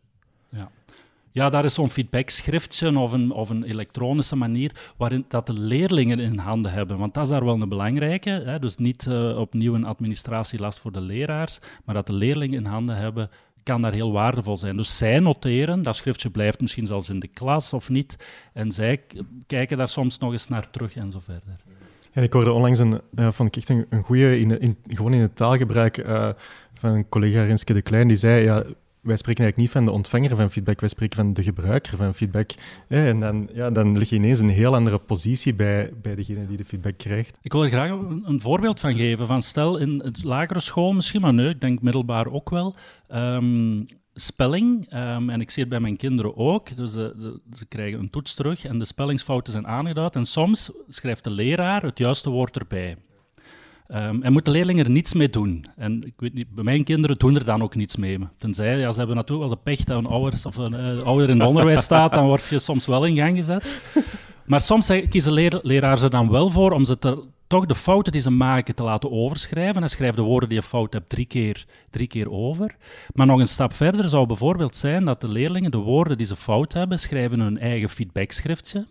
Ja, 1.31 1.49
daar 1.49 1.65
is 1.65 1.73
zo'n 1.73 1.89
feedbackschriftje 1.89 2.99
of 2.99 3.11
een, 3.11 3.31
of 3.31 3.49
een 3.49 3.63
elektronische 3.63 4.35
manier 4.35 4.71
waarin 4.97 5.25
dat 5.27 5.45
de 5.45 5.53
leerlingen 5.53 6.19
in 6.19 6.37
handen 6.37 6.71
hebben. 6.71 6.97
Want 6.97 7.13
dat 7.13 7.23
is 7.23 7.29
daar 7.29 7.45
wel 7.45 7.61
een 7.61 7.69
belangrijke. 7.69 8.29
Hè? 8.29 8.59
Dus 8.59 8.77
niet 8.77 9.05
uh, 9.05 9.37
opnieuw 9.37 9.75
een 9.75 9.85
administratielast 9.85 10.79
voor 10.79 10.91
de 10.91 11.01
leraars, 11.01 11.59
maar 11.85 11.95
dat 11.95 12.07
de 12.07 12.13
leerlingen 12.13 12.59
in 12.59 12.65
handen 12.65 12.95
hebben 12.95 13.29
kan 13.63 13.81
daar 13.81 13.93
heel 13.93 14.11
waardevol 14.11 14.57
zijn. 14.57 14.77
Dus 14.77 14.97
zij 14.97 15.19
noteren, 15.19 15.83
dat 15.83 15.95
schriftje 15.95 16.29
blijft 16.29 16.61
misschien 16.61 16.85
zelfs 16.85 17.09
in 17.09 17.19
de 17.19 17.27
klas 17.27 17.73
of 17.73 17.89
niet, 17.89 18.17
en 18.53 18.71
zij 18.71 19.01
kijken 19.47 19.77
daar 19.77 19.87
soms 19.87 20.17
nog 20.17 20.31
eens 20.31 20.47
naar 20.47 20.69
terug 20.69 20.95
en 20.95 21.11
zo 21.11 21.19
verder. 21.19 21.55
En 22.11 22.23
ik 22.23 22.33
hoorde 22.33 22.51
onlangs 22.51 22.79
een, 22.79 23.01
uh, 23.15 23.31
vond 23.31 23.55
ik 23.55 23.55
echt 23.55 23.69
een, 23.69 24.03
goede, 24.03 24.39
in, 24.39 24.59
in, 24.59 24.77
gewoon 24.83 25.13
in 25.13 25.21
het 25.21 25.35
taalgebruik 25.35 25.97
uh, 25.97 26.29
van 26.73 26.89
een 26.89 27.09
collega 27.09 27.43
Renske 27.43 27.73
de 27.73 27.81
Klein, 27.81 28.07
die 28.07 28.17
zei, 28.17 28.43
ja, 28.43 28.63
wij 29.01 29.17
spreken 29.17 29.43
eigenlijk 29.43 29.57
niet 29.57 29.69
van 29.69 29.85
de 29.85 29.91
ontvanger 29.91 30.35
van 30.35 30.51
feedback, 30.51 30.79
wij 30.79 30.89
spreken 30.89 31.17
van 31.17 31.33
de 31.33 31.43
gebruiker 31.43 31.97
van 31.97 32.13
feedback. 32.13 32.51
En 32.87 33.19
dan, 33.19 33.49
ja, 33.53 33.71
dan 33.71 33.97
lig 33.97 34.09
je 34.09 34.15
ineens 34.15 34.39
een 34.39 34.49
heel 34.49 34.75
andere 34.75 34.97
positie 34.97 35.53
bij, 35.53 35.93
bij 36.01 36.15
degene 36.15 36.47
die 36.47 36.57
de 36.57 36.65
feedback 36.65 36.97
krijgt. 36.97 37.37
Ik 37.41 37.51
wil 37.51 37.63
er 37.63 37.69
graag 37.69 37.89
een, 38.23 38.41
voorbeeld 38.41 38.79
van 38.79 38.95
geven. 38.95 39.27
Van 39.27 39.41
stel 39.41 39.77
in 39.77 40.01
het 40.03 40.23
lagere 40.23 40.59
school 40.59 40.93
misschien, 40.93 41.21
maar 41.21 41.33
nee, 41.33 41.49
ik 41.49 41.61
denk 41.61 41.81
middelbaar 41.81 42.27
ook 42.31 42.49
wel. 42.49 42.75
Um, 43.13 43.85
spelling, 44.13 44.93
um, 44.93 45.29
en 45.29 45.41
ik 45.41 45.51
zie 45.51 45.61
het 45.61 45.71
bij 45.71 45.79
mijn 45.79 45.97
kinderen 45.97 46.37
ook. 46.37 46.75
Dus 46.75 46.91
ze 46.91 47.65
krijgen 47.67 47.99
een 47.99 48.09
toets 48.09 48.33
terug 48.33 48.65
en 48.65 48.79
de 48.79 48.85
spellingsfouten 48.85 49.53
zijn 49.53 49.67
aangeduid. 49.67 50.15
En 50.15 50.25
soms 50.25 50.71
schrijft 50.87 51.23
de 51.23 51.29
leraar 51.29 51.81
het 51.81 51.97
juiste 51.97 52.29
woord 52.29 52.57
erbij. 52.57 52.97
Um, 53.95 54.23
en 54.23 54.31
moeten 54.31 54.53
leerlingen 54.53 54.85
er 54.85 54.91
niets 54.91 55.13
mee 55.13 55.29
doen. 55.29 55.65
En 55.75 56.03
ik 56.05 56.13
weet 56.17 56.33
niet, 56.33 56.55
bij 56.55 56.63
mijn 56.63 56.83
kinderen 56.83 57.15
doen 57.15 57.35
er 57.35 57.45
dan 57.45 57.61
ook 57.61 57.75
niets 57.75 57.95
mee. 57.95 58.19
Tenzij, 58.37 58.77
ja, 58.77 58.91
ze 58.91 58.97
hebben 58.97 59.15
natuurlijk 59.15 59.47
wel 59.47 59.57
de 59.57 59.63
pech 59.63 59.83
dat 59.83 59.97
een, 59.97 60.05
ouders, 60.05 60.45
of 60.45 60.57
een 60.57 60.73
uh, 60.73 61.01
ouder 61.01 61.29
in 61.29 61.39
het 61.39 61.47
onderwijs 61.47 61.81
staat, 61.81 62.13
dan 62.13 62.25
word 62.25 62.47
je 62.47 62.59
soms 62.59 62.85
wel 62.85 63.05
in 63.05 63.15
gang 63.15 63.37
gezet. 63.37 63.81
Maar 64.45 64.61
soms 64.61 64.91
kiezen 65.09 65.33
leraren 65.61 66.03
er 66.03 66.09
dan 66.09 66.29
wel 66.29 66.49
voor 66.49 66.71
om 66.71 66.85
ze 66.85 66.97
toch 67.47 67.65
de 67.65 67.75
fouten 67.75 68.11
die 68.11 68.21
ze 68.21 68.29
maken 68.29 68.75
te 68.75 68.83
laten 68.83 69.11
overschrijven. 69.11 69.81
En 69.81 69.89
schrijf 69.89 70.15
de 70.15 70.21
woorden 70.21 70.49
die 70.49 70.57
je 70.57 70.63
fout 70.63 70.93
hebt 70.93 71.09
drie 71.09 71.25
keer, 71.25 71.65
drie 71.89 72.07
keer 72.07 72.31
over. 72.31 72.75
Maar 73.13 73.25
nog 73.25 73.39
een 73.39 73.47
stap 73.47 73.73
verder 73.73 74.07
zou 74.07 74.25
bijvoorbeeld 74.25 74.75
zijn 74.75 75.05
dat 75.05 75.21
de 75.21 75.29
leerlingen 75.29 75.71
de 75.71 75.77
woorden 75.77 76.17
die 76.17 76.25
ze 76.25 76.35
fout 76.35 76.73
hebben, 76.73 76.99
schrijven 76.99 77.39
hun 77.39 77.59
eigen 77.59 77.89
feedbackschriftje. 77.89 78.85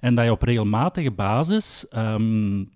En 0.00 0.14
dat 0.14 0.24
je 0.24 0.30
op 0.30 0.42
regelmatige 0.42 1.10
basis 1.10 1.86
um, 1.96 2.70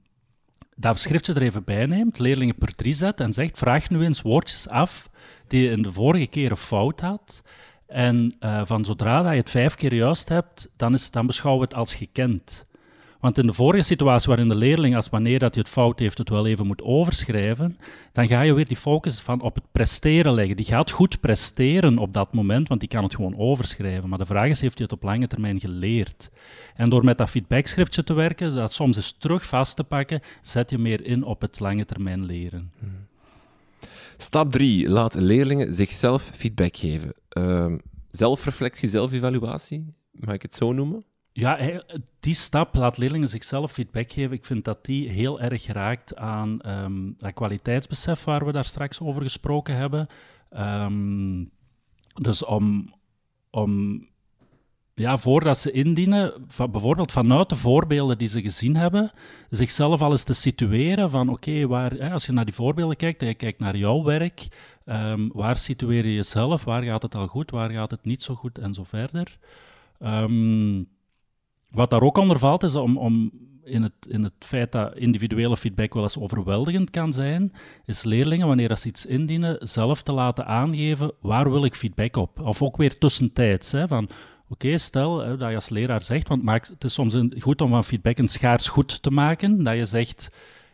dat 0.80 1.00
schriftje 1.00 1.34
er 1.34 1.42
even 1.42 1.64
bij 1.64 1.86
neemt, 1.86 2.18
leerlingen 2.18 2.54
per 2.54 2.74
drie 2.74 2.94
zet 2.94 3.20
en 3.20 3.32
zegt: 3.32 3.58
vraag 3.58 3.90
nu 3.90 4.04
eens 4.04 4.22
woordjes 4.22 4.68
af 4.68 5.10
die 5.46 5.62
je 5.62 5.70
in 5.70 5.82
de 5.82 5.92
vorige 5.92 6.26
keer 6.26 6.50
een 6.50 6.56
fout 6.56 7.00
had. 7.00 7.42
En 7.86 8.36
uh, 8.40 8.62
van 8.64 8.84
zodra 8.84 9.22
dat 9.22 9.32
je 9.32 9.38
het 9.38 9.50
vijf 9.50 9.74
keer 9.74 9.94
juist 9.94 10.28
hebt, 10.28 10.68
dan, 10.76 10.92
is, 10.92 11.10
dan 11.10 11.26
beschouwen 11.26 11.62
we 11.62 11.68
het 11.68 11.78
als 11.78 11.94
gekend. 11.94 12.66
Want 13.20 13.38
in 13.38 13.46
de 13.46 13.52
vorige 13.52 13.84
situatie 13.84 14.28
waarin 14.28 14.48
de 14.48 14.54
leerling, 14.54 14.96
als 14.96 15.08
wanneer 15.08 15.38
dat 15.38 15.54
hij 15.54 15.62
het 15.62 15.72
fout 15.72 15.98
heeft, 15.98 16.18
het 16.18 16.28
wel 16.28 16.46
even 16.46 16.66
moet 16.66 16.82
overschrijven, 16.82 17.78
dan 18.12 18.28
ga 18.28 18.40
je 18.40 18.52
weer 18.52 18.66
die 18.66 18.76
focus 18.76 19.20
van 19.20 19.40
op 19.40 19.54
het 19.54 19.64
presteren 19.72 20.32
leggen. 20.32 20.56
Die 20.56 20.64
gaat 20.64 20.90
goed 20.90 21.20
presteren 21.20 21.98
op 21.98 22.14
dat 22.14 22.32
moment, 22.32 22.68
want 22.68 22.80
die 22.80 22.88
kan 22.88 23.02
het 23.02 23.14
gewoon 23.14 23.38
overschrijven. 23.38 24.08
Maar 24.08 24.18
de 24.18 24.26
vraag 24.26 24.48
is, 24.48 24.60
heeft 24.60 24.78
hij 24.78 24.86
het 24.90 24.98
op 24.98 25.02
lange 25.02 25.26
termijn 25.26 25.60
geleerd? 25.60 26.30
En 26.74 26.90
door 26.90 27.04
met 27.04 27.18
dat 27.18 27.30
feedbackschriftje 27.30 28.04
te 28.04 28.12
werken, 28.12 28.54
dat 28.54 28.72
soms 28.72 28.96
eens 28.96 29.16
terug 29.18 29.46
vast 29.46 29.76
te 29.76 29.84
pakken, 29.84 30.20
zet 30.42 30.70
je 30.70 30.78
meer 30.78 31.04
in 31.04 31.24
op 31.24 31.40
het 31.40 31.60
lange 31.60 31.84
termijn 31.84 32.24
leren. 32.24 32.72
Hmm. 32.78 33.08
Stap 34.16 34.52
3. 34.52 34.88
Laat 34.88 35.14
leerlingen 35.14 35.74
zichzelf 35.74 36.30
feedback 36.34 36.76
geven. 36.76 37.14
Uh, 37.38 37.72
zelfreflectie, 38.10 38.88
zelfevaluatie, 38.88 39.94
mag 40.12 40.34
ik 40.34 40.42
het 40.42 40.54
zo 40.54 40.72
noemen? 40.72 41.04
Ja, 41.40 41.82
die 42.20 42.34
stap, 42.34 42.74
laat 42.74 42.98
leerlingen 42.98 43.28
zichzelf 43.28 43.72
feedback 43.72 44.12
geven, 44.12 44.32
ik 44.32 44.44
vind 44.44 44.64
dat 44.64 44.84
die 44.84 45.08
heel 45.08 45.40
erg 45.40 45.66
raakt 45.66 46.16
aan 46.16 46.60
um, 46.66 47.14
dat 47.18 47.32
kwaliteitsbesef 47.32 48.24
waar 48.24 48.44
we 48.44 48.52
daar 48.52 48.64
straks 48.64 49.00
over 49.00 49.22
gesproken 49.22 49.76
hebben. 49.76 50.06
Um, 50.56 51.50
dus 52.14 52.44
om, 52.44 52.94
om 53.50 54.02
ja, 54.94 55.18
voordat 55.18 55.58
ze 55.58 55.70
indienen, 55.70 56.46
bijvoorbeeld 56.70 57.12
vanuit 57.12 57.48
de 57.48 57.56
voorbeelden 57.56 58.18
die 58.18 58.28
ze 58.28 58.40
gezien 58.40 58.76
hebben, 58.76 59.10
zichzelf 59.50 60.00
al 60.00 60.10
eens 60.10 60.24
te 60.24 60.34
situeren 60.34 61.10
van 61.10 61.28
oké, 61.28 61.66
waar 61.66 62.12
als 62.12 62.26
je 62.26 62.32
naar 62.32 62.44
die 62.44 62.54
voorbeelden 62.54 62.96
kijkt 62.96 63.22
en 63.22 63.28
je 63.28 63.34
kijkt 63.34 63.58
naar 63.58 63.76
jouw 63.76 64.02
werk, 64.02 64.48
um, 64.84 65.30
waar 65.32 65.56
situeer 65.56 66.06
je 66.06 66.14
jezelf, 66.14 66.64
waar 66.64 66.82
gaat 66.82 67.02
het 67.02 67.14
al 67.14 67.26
goed, 67.26 67.50
waar 67.50 67.70
gaat 67.70 67.90
het 67.90 68.04
niet 68.04 68.22
zo 68.22 68.34
goed 68.34 68.58
en 68.58 68.74
zo 68.74 68.84
verder. 68.84 69.38
Um, 70.00 70.88
wat 71.70 71.90
daar 71.90 72.02
ook 72.02 72.16
onder 72.16 72.38
valt, 72.38 72.62
is 72.62 72.74
om, 72.74 72.98
om 72.98 73.30
in, 73.64 73.82
het, 73.82 74.06
in 74.08 74.22
het 74.22 74.32
feit 74.38 74.72
dat 74.72 74.96
individuele 74.96 75.56
feedback 75.56 75.94
wel 75.94 76.02
eens 76.02 76.18
overweldigend 76.18 76.90
kan 76.90 77.12
zijn, 77.12 77.52
is 77.84 78.02
leerlingen, 78.02 78.46
wanneer 78.46 78.76
ze 78.76 78.88
iets 78.88 79.06
indienen, 79.06 79.68
zelf 79.68 80.02
te 80.02 80.12
laten 80.12 80.46
aangeven 80.46 81.12
waar 81.20 81.50
wil 81.50 81.64
ik 81.64 81.74
feedback 81.74 82.16
op. 82.16 82.40
Of 82.40 82.62
ook 82.62 82.76
weer 82.76 82.98
tussentijds. 82.98 83.72
Hè, 83.72 83.88
van, 83.88 84.08
Oké, 84.52 84.78
stel 84.78 85.18
hè, 85.18 85.36
dat 85.36 85.48
je 85.48 85.54
als 85.54 85.68
leraar 85.68 86.02
zegt, 86.02 86.28
want 86.28 86.68
het 86.68 86.84
is 86.84 86.92
soms 86.92 87.16
goed 87.38 87.60
om 87.60 87.68
van 87.68 87.84
feedback 87.84 88.18
een 88.18 88.28
schaars 88.28 88.68
goed 88.68 89.02
te 89.02 89.10
maken, 89.10 89.62
dat 89.64 89.74
je 89.74 89.84
zegt, 89.84 90.30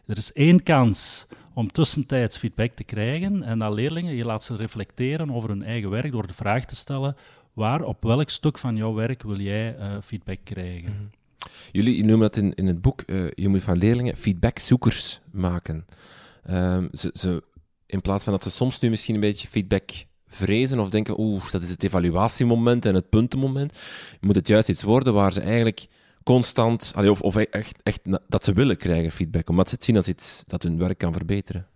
er 0.06 0.16
is 0.16 0.32
één 0.32 0.62
kans 0.62 1.26
om 1.54 1.72
tussentijds 1.72 2.36
feedback 2.36 2.72
te 2.72 2.84
krijgen 2.84 3.42
en 3.42 3.58
dat 3.58 3.72
leerlingen, 3.72 4.14
je 4.14 4.24
laat 4.24 4.44
ze 4.44 4.56
reflecteren 4.56 5.30
over 5.30 5.48
hun 5.48 5.62
eigen 5.62 5.90
werk 5.90 6.12
door 6.12 6.26
de 6.26 6.32
vraag 6.32 6.64
te 6.64 6.76
stellen, 6.76 7.16
waar, 7.56 7.82
op 7.82 8.02
welk 8.02 8.30
stuk 8.30 8.58
van 8.58 8.76
jouw 8.76 8.94
werk 8.94 9.22
wil 9.22 9.40
jij 9.40 9.76
uh, 9.78 9.96
feedback 10.02 10.38
krijgen? 10.44 10.92
Mhm. 10.92 11.48
Jullie 11.72 12.04
noemen 12.04 12.20
dat 12.20 12.36
in, 12.36 12.54
in 12.54 12.66
het 12.66 12.80
boek, 12.80 13.02
uh, 13.06 13.30
je 13.34 13.48
moet 13.48 13.62
van 13.62 13.78
leerlingen 13.78 14.16
feedbackzoekers 14.16 15.20
maken. 15.30 15.86
Um, 16.50 16.88
ze, 16.92 17.10
ze, 17.12 17.42
in 17.86 18.00
plaats 18.00 18.24
van 18.24 18.32
dat 18.32 18.42
ze 18.42 18.50
soms 18.50 18.80
nu 18.80 18.90
misschien 18.90 19.14
een 19.14 19.20
beetje 19.20 19.48
feedback 19.48 19.90
vrezen 20.26 20.78
of 20.78 20.90
denken, 20.90 21.20
oeh, 21.20 21.50
dat 21.50 21.62
is 21.62 21.70
het 21.70 21.82
evaluatiemoment 21.82 22.84
en 22.84 22.94
het 22.94 23.08
puntenmoment, 23.08 23.72
moet 24.20 24.34
het 24.34 24.48
juist 24.48 24.68
iets 24.68 24.82
worden 24.82 25.14
waar 25.14 25.32
ze 25.32 25.40
eigenlijk 25.40 25.86
constant, 26.22 26.92
of, 26.96 27.20
of 27.20 27.36
echt, 27.36 27.82
echt 27.82 28.00
dat 28.28 28.44
ze 28.44 28.52
willen 28.52 28.76
krijgen 28.76 29.12
feedback, 29.12 29.48
omdat 29.48 29.68
ze 29.68 29.74
het 29.74 29.84
zien 29.84 29.96
als 29.96 30.08
iets 30.08 30.42
dat 30.46 30.62
hun 30.62 30.78
werk 30.78 30.98
kan 30.98 31.12
verbeteren. 31.12 31.66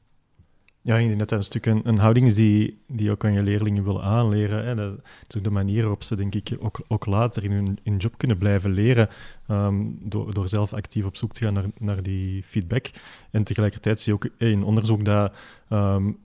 Ja, 0.83 0.97
ik 0.97 1.07
denk 1.07 1.19
dat 1.19 1.29
dat 1.29 1.39
een 1.39 1.45
stuk 1.45 1.67
een, 1.67 1.99
houding 1.99 2.27
is 2.27 2.35
die, 2.35 2.83
die 2.87 3.11
ook 3.11 3.25
aan 3.25 3.33
je 3.33 3.43
leerlingen 3.43 3.85
wil 3.85 4.03
aanleren. 4.03 4.67
Hè. 4.67 4.75
Dat 4.75 4.99
is 5.27 5.37
ook 5.37 5.45
de 5.45 5.51
manier 5.51 5.81
waarop 5.81 6.03
ze, 6.03 6.17
denk 6.17 6.35
ik, 6.35 6.57
ook, 6.59 6.81
ook 6.89 7.07
later 7.07 7.45
in 7.45 7.53
hun 7.53 7.79
in 7.83 7.97
job 7.97 8.19
kunnen 8.19 8.39
blijven 8.39 8.71
leren. 8.71 9.09
Ehm, 9.47 9.77
door, 9.99 10.35
door 10.35 10.49
zelf 10.49 10.73
actief 10.73 11.05
op 11.05 11.17
zoek 11.17 11.33
te 11.33 11.45
gaan 11.45 11.53
naar, 11.53 11.67
naar 11.79 12.03
die 12.03 12.43
feedback. 12.43 12.91
En 13.31 13.45
tegelijkertijd 13.45 14.01
zie 14.01 14.13
je 14.13 14.19
ook 14.19 14.33
in 14.39 14.63
onderzoek 14.63 15.05
dat 15.05 15.35
um, 15.69 16.19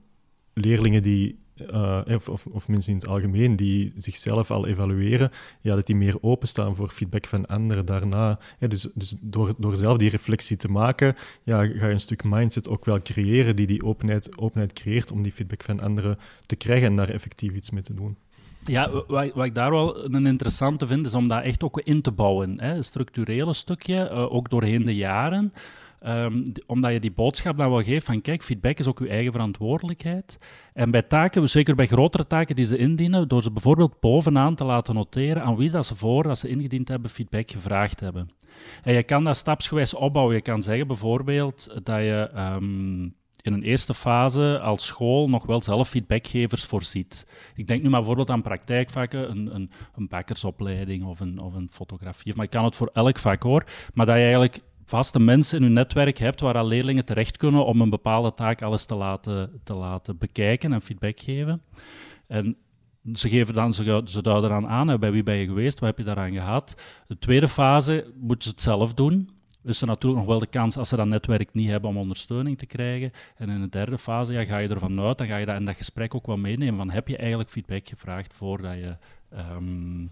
leerlingen 0.52 1.02
die 1.02 1.38
uh, 1.72 2.00
of, 2.28 2.46
of, 2.46 2.68
mensen 2.68 2.92
in 2.92 2.98
het 2.98 3.08
algemeen 3.08 3.56
die 3.56 3.92
zichzelf 3.96 4.50
al 4.50 4.66
evalueren, 4.66 5.30
ja, 5.60 5.74
dat 5.74 5.86
die 5.86 5.96
meer 5.96 6.16
openstaan 6.20 6.76
voor 6.76 6.88
feedback 6.88 7.26
van 7.26 7.46
anderen 7.46 7.86
daarna. 7.86 8.38
dus 8.58 8.88
dus 8.94 9.16
door, 9.20 9.54
door 9.58 9.76
zelf 9.76 9.98
die 9.98 10.10
reflectie 10.10 10.56
te 10.56 10.68
maken, 10.68 11.14
ja, 11.42 11.64
ga 11.64 11.86
je 11.86 11.92
een 11.92 12.00
stuk 12.00 12.24
mindset 12.24 12.68
ook 12.68 12.84
wel 12.84 13.02
creëren 13.02 13.56
die 13.56 13.66
die 13.66 13.84
openheid, 13.84 14.38
openheid 14.38 14.72
creëert 14.72 15.10
om 15.10 15.22
die 15.22 15.32
feedback 15.32 15.62
van 15.62 15.80
anderen 15.80 16.18
te 16.46 16.56
krijgen 16.56 16.86
en 16.86 16.96
daar 16.96 17.08
effectief 17.08 17.52
iets 17.52 17.70
mee 17.70 17.82
te 17.82 17.94
doen. 17.94 18.16
Ja, 18.64 18.90
wat, 19.06 19.44
ik 19.44 19.54
daar 19.54 19.70
wel 19.70 20.04
een 20.04 20.26
interessante 20.26 20.86
vind, 20.86 21.06
is 21.06 21.14
om 21.14 21.28
dat 21.28 21.42
echt 21.42 21.62
ook 21.62 21.80
in 21.80 22.02
te 22.02 22.12
bouwen. 22.12 22.60
Hè. 22.60 22.74
Een 22.74 22.84
structurele 22.84 23.52
stukje, 23.52 24.10
uh, 24.10 24.32
ook 24.32 24.50
doorheen 24.50 24.84
de 24.84 24.94
jaren. 24.94 25.52
Um, 26.06 26.42
omdat 26.66 26.92
je 26.92 27.00
die 27.00 27.12
boodschap 27.12 27.56
dan 27.56 27.70
wel 27.70 27.82
geeft 27.82 28.06
van 28.06 28.20
kijk, 28.20 28.42
feedback 28.42 28.78
is 28.78 28.86
ook 28.86 28.98
uw 28.98 29.06
eigen 29.06 29.32
verantwoordelijkheid. 29.32 30.38
En 30.72 30.90
bij 30.90 31.02
taken, 31.02 31.48
zeker 31.48 31.74
bij 31.74 31.86
grotere 31.86 32.26
taken 32.26 32.56
die 32.56 32.64
ze 32.64 32.76
indienen, 32.76 33.28
door 33.28 33.42
ze 33.42 33.50
bijvoorbeeld 33.50 34.00
bovenaan 34.00 34.54
te 34.54 34.64
laten 34.64 34.94
noteren 34.94 35.42
aan 35.42 35.56
wie 35.56 35.70
dat 35.70 35.86
ze 35.86 35.96
voor 35.96 36.22
dat 36.22 36.38
ze 36.38 36.48
ingediend 36.48 36.88
hebben 36.88 37.10
feedback 37.10 37.50
gevraagd 37.50 38.00
hebben. 38.00 38.28
En 38.82 38.94
je 38.94 39.02
kan 39.02 39.24
dat 39.24 39.36
stapsgewijs 39.36 39.94
opbouwen. 39.94 40.34
Je 40.34 40.40
kan 40.40 40.62
zeggen 40.62 40.86
bijvoorbeeld 40.86 41.76
dat 41.82 41.98
je 41.98 42.30
um, 42.36 43.14
in 43.46 43.52
een 43.52 43.62
eerste 43.62 43.94
fase 43.94 44.60
als 44.60 44.86
school 44.86 45.28
nog 45.28 45.46
wel 45.46 45.62
zelf 45.62 45.88
feedbackgevers 45.88 46.64
voorziet. 46.64 47.26
Ik 47.54 47.66
denk 47.66 47.82
nu 47.82 47.88
maar 47.88 47.98
bijvoorbeeld 47.98 48.30
aan 48.30 48.42
praktijkvakken, 48.42 49.30
een, 49.30 49.54
een, 49.54 49.70
een 49.96 50.08
bakkersopleiding 50.08 51.04
of 51.04 51.20
een, 51.20 51.40
of 51.40 51.54
een 51.54 51.68
fotografie. 51.70 52.32
Maar 52.36 52.44
ik 52.44 52.50
kan 52.50 52.64
het 52.64 52.76
voor 52.76 52.90
elk 52.92 53.18
vak 53.18 53.42
hoor. 53.42 53.64
Maar 53.94 54.06
dat 54.06 54.14
je 54.14 54.22
eigenlijk 54.22 54.60
vaste 54.86 55.20
mensen 55.20 55.58
in 55.58 55.62
hun 55.62 55.72
netwerk 55.72 56.18
hebt 56.18 56.40
waar 56.40 56.58
al 56.58 56.66
leerlingen 56.66 57.04
terecht 57.04 57.36
kunnen 57.36 57.64
om 57.64 57.80
een 57.80 57.90
bepaalde 57.90 58.34
taak 58.34 58.62
alles 58.62 58.86
te 58.86 58.94
laten, 58.94 59.60
te 59.62 59.74
laten 59.74 60.18
bekijken 60.18 60.72
en 60.72 60.80
feedback 60.80 61.20
geven. 61.20 61.62
En 62.26 62.56
ze, 63.14 63.28
geven 63.28 63.54
dan, 63.54 63.74
ze, 63.74 64.02
ze 64.04 64.22
duiden 64.22 64.50
dan 64.50 64.68
aan, 64.68 64.98
bij 64.98 65.12
wie 65.12 65.22
ben 65.22 65.36
je 65.36 65.46
geweest, 65.46 65.78
wat 65.78 65.88
heb 65.88 65.98
je 65.98 66.04
daaraan 66.04 66.32
gehad. 66.32 66.82
De 67.06 67.18
tweede 67.18 67.48
fase 67.48 68.12
moeten 68.20 68.42
ze 68.42 68.50
het 68.50 68.60
zelf 68.60 68.94
doen. 68.94 69.30
Dus 69.62 69.80
er 69.80 69.86
natuurlijk 69.86 70.20
nog 70.20 70.30
wel 70.30 70.38
de 70.38 70.46
kans, 70.46 70.76
als 70.76 70.88
ze 70.88 70.96
dat 70.96 71.06
netwerk 71.06 71.54
niet 71.54 71.68
hebben, 71.68 71.90
om 71.90 71.96
ondersteuning 71.96 72.58
te 72.58 72.66
krijgen. 72.66 73.10
En 73.36 73.48
in 73.48 73.60
de 73.60 73.68
derde 73.68 73.98
fase 73.98 74.32
ja, 74.32 74.44
ga 74.44 74.58
je 74.58 74.68
ervan 74.68 75.00
uit, 75.00 75.18
dan 75.18 75.26
ga 75.26 75.36
je 75.36 75.46
dat 75.46 75.56
in 75.56 75.64
dat 75.64 75.76
gesprek 75.76 76.14
ook 76.14 76.26
wel 76.26 76.36
meenemen 76.36 76.76
van 76.76 76.90
heb 76.90 77.08
je 77.08 77.16
eigenlijk 77.16 77.50
feedback 77.50 77.88
gevraagd 77.88 78.32
voordat 78.32 78.72
je, 78.72 78.96
um, 79.56 80.10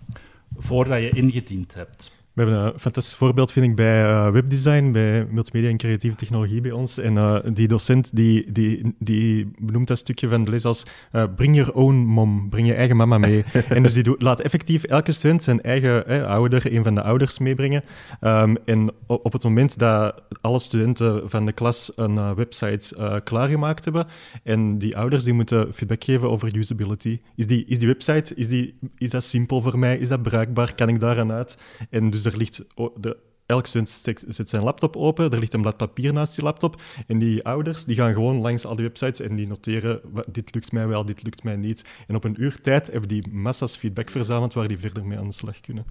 voordat 0.56 1.00
je 1.00 1.10
ingediend 1.10 1.74
hebt. 1.74 2.23
We 2.34 2.42
hebben 2.42 2.60
een 2.60 2.80
fantastisch 2.80 3.14
voorbeeld, 3.14 3.52
vind 3.52 3.66
ik, 3.66 3.74
bij 3.74 4.02
uh, 4.02 4.28
webdesign, 4.28 4.90
bij 4.90 5.26
multimedia 5.30 5.70
en 5.70 5.76
creatieve 5.76 6.16
technologie 6.16 6.60
bij 6.60 6.70
ons. 6.70 6.98
En 6.98 7.14
uh, 7.14 7.38
die 7.52 7.68
docent 7.68 8.16
die, 8.16 8.52
die, 8.52 8.94
die 8.98 9.50
benoemt 9.58 9.88
dat 9.88 9.98
stukje 9.98 10.28
van 10.28 10.44
de 10.44 10.50
les 10.50 10.64
als 10.64 10.86
uh, 11.12 11.24
bring 11.36 11.56
your 11.56 11.72
own 11.72 11.94
mom, 11.94 12.48
breng 12.48 12.66
je 12.66 12.74
eigen 12.74 12.96
mama 12.96 13.18
mee. 13.18 13.44
en 13.68 13.82
dus 13.82 13.92
die 13.92 14.02
doet, 14.02 14.22
laat 14.22 14.40
effectief 14.40 14.84
elke 14.84 15.12
student 15.12 15.42
zijn 15.42 15.62
eigen 15.62 16.26
ouder, 16.26 16.74
een 16.74 16.84
van 16.84 16.94
de 16.94 17.02
ouders 17.02 17.38
meebrengen. 17.38 17.84
Um, 18.20 18.56
en 18.64 18.90
op, 19.06 19.24
op 19.24 19.32
het 19.32 19.42
moment 19.42 19.78
dat 19.78 20.22
alle 20.40 20.60
studenten 20.60 21.30
van 21.30 21.46
de 21.46 21.52
klas 21.52 21.92
een 21.96 22.34
website 22.34 23.20
klaargemaakt 23.24 23.84
hebben 23.84 24.06
en 24.42 24.78
die 24.78 24.96
ouders 24.96 25.24
die 25.24 25.32
moeten 25.32 25.74
feedback 25.74 26.04
geven 26.04 26.30
over 26.30 26.56
usability. 26.56 27.18
Is 27.36 27.46
die, 27.46 27.64
is 27.66 27.78
die 27.78 27.88
website, 27.88 28.34
is, 28.34 28.48
die, 28.48 28.74
is 28.98 29.10
dat 29.10 29.24
simpel 29.24 29.62
voor 29.62 29.78
mij? 29.78 29.98
Is 29.98 30.08
dat 30.08 30.22
bruikbaar? 30.22 30.74
Kan 30.74 30.88
ik 30.88 31.00
daaraan 31.00 31.32
uit? 31.32 31.58
En 31.90 32.10
dus 32.10 32.23
er 32.24 32.36
ligt... 32.36 32.64
De, 32.96 33.16
elk 33.46 33.66
student 33.66 34.04
zet 34.28 34.48
zijn 34.48 34.62
laptop 34.62 34.96
open, 34.96 35.30
er 35.30 35.38
ligt 35.38 35.54
een 35.54 35.60
blad 35.60 35.76
papier 35.76 36.12
naast 36.12 36.34
die 36.34 36.44
laptop. 36.44 36.80
En 37.06 37.18
die 37.18 37.44
ouders 37.44 37.84
die 37.84 37.96
gaan 37.96 38.12
gewoon 38.12 38.40
langs 38.40 38.64
al 38.64 38.76
die 38.76 38.84
websites 38.84 39.20
en 39.20 39.36
die 39.36 39.46
noteren: 39.46 40.00
dit 40.30 40.54
lukt 40.54 40.72
mij 40.72 40.86
wel, 40.86 41.04
dit 41.04 41.22
lukt 41.22 41.42
mij 41.42 41.56
niet. 41.56 41.84
En 42.06 42.14
op 42.14 42.24
een 42.24 42.42
uur 42.42 42.60
tijd 42.60 42.86
hebben 42.86 43.08
die 43.08 43.28
massa's 43.32 43.76
feedback 43.76 44.10
verzameld 44.10 44.52
waar 44.52 44.68
die 44.68 44.78
verder 44.78 45.04
mee 45.04 45.18
aan 45.18 45.28
de 45.28 45.34
slag 45.34 45.60
kunnen. 45.60 45.84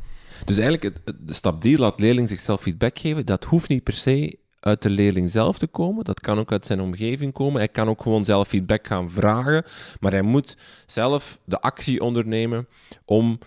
Dus 0.46 0.58
eigenlijk, 0.58 0.96
de 1.20 1.34
stap 1.34 1.62
die 1.62 1.78
laat 1.78 2.00
leerling 2.00 2.30
zichzelf 2.30 2.62
feedback 2.62 3.00
geven, 3.00 3.26
dat 3.26 3.44
hoeft 3.44 3.70
niet 3.70 3.84
per 3.84 3.94
se 3.94 4.42
uit 4.60 4.82
de 4.82 4.90
leerling 4.90 5.30
zelf 5.30 5.58
te 5.58 5.68
komen. 5.68 6.04
Dat 6.04 6.20
kan 6.20 6.40
ook 6.40 6.52
uit 6.52 6.66
zijn 6.66 6.82
omgeving 6.82 7.34
komen. 7.34 7.58
Hij 7.58 7.68
kan 7.68 7.88
ook 7.88 8.02
gewoon 8.02 8.26
zelf 8.26 8.48
feedback 8.48 8.88
gaan 8.88 9.12
vragen. 9.12 9.64
Maar 10.00 10.12
hij 10.12 10.22
moet 10.22 10.58
zelf 10.86 11.40
de 11.46 11.62
actie 11.62 12.02
ondernemen 12.02 12.68
om 13.06 13.40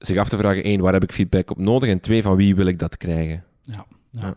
zich 0.00 0.16
af 0.16 0.28
te 0.28 0.36
vragen, 0.36 0.62
één, 0.62 0.80
waar 0.80 0.92
heb 0.92 1.02
ik 1.02 1.12
feedback 1.12 1.50
op 1.50 1.58
nodig? 1.58 1.90
En 1.90 2.00
twee, 2.00 2.22
van 2.22 2.36
wie 2.36 2.54
wil 2.54 2.66
ik 2.66 2.78
dat 2.78 2.96
krijgen? 2.96 3.44
Ja. 3.62 3.86
Ja. 4.12 4.34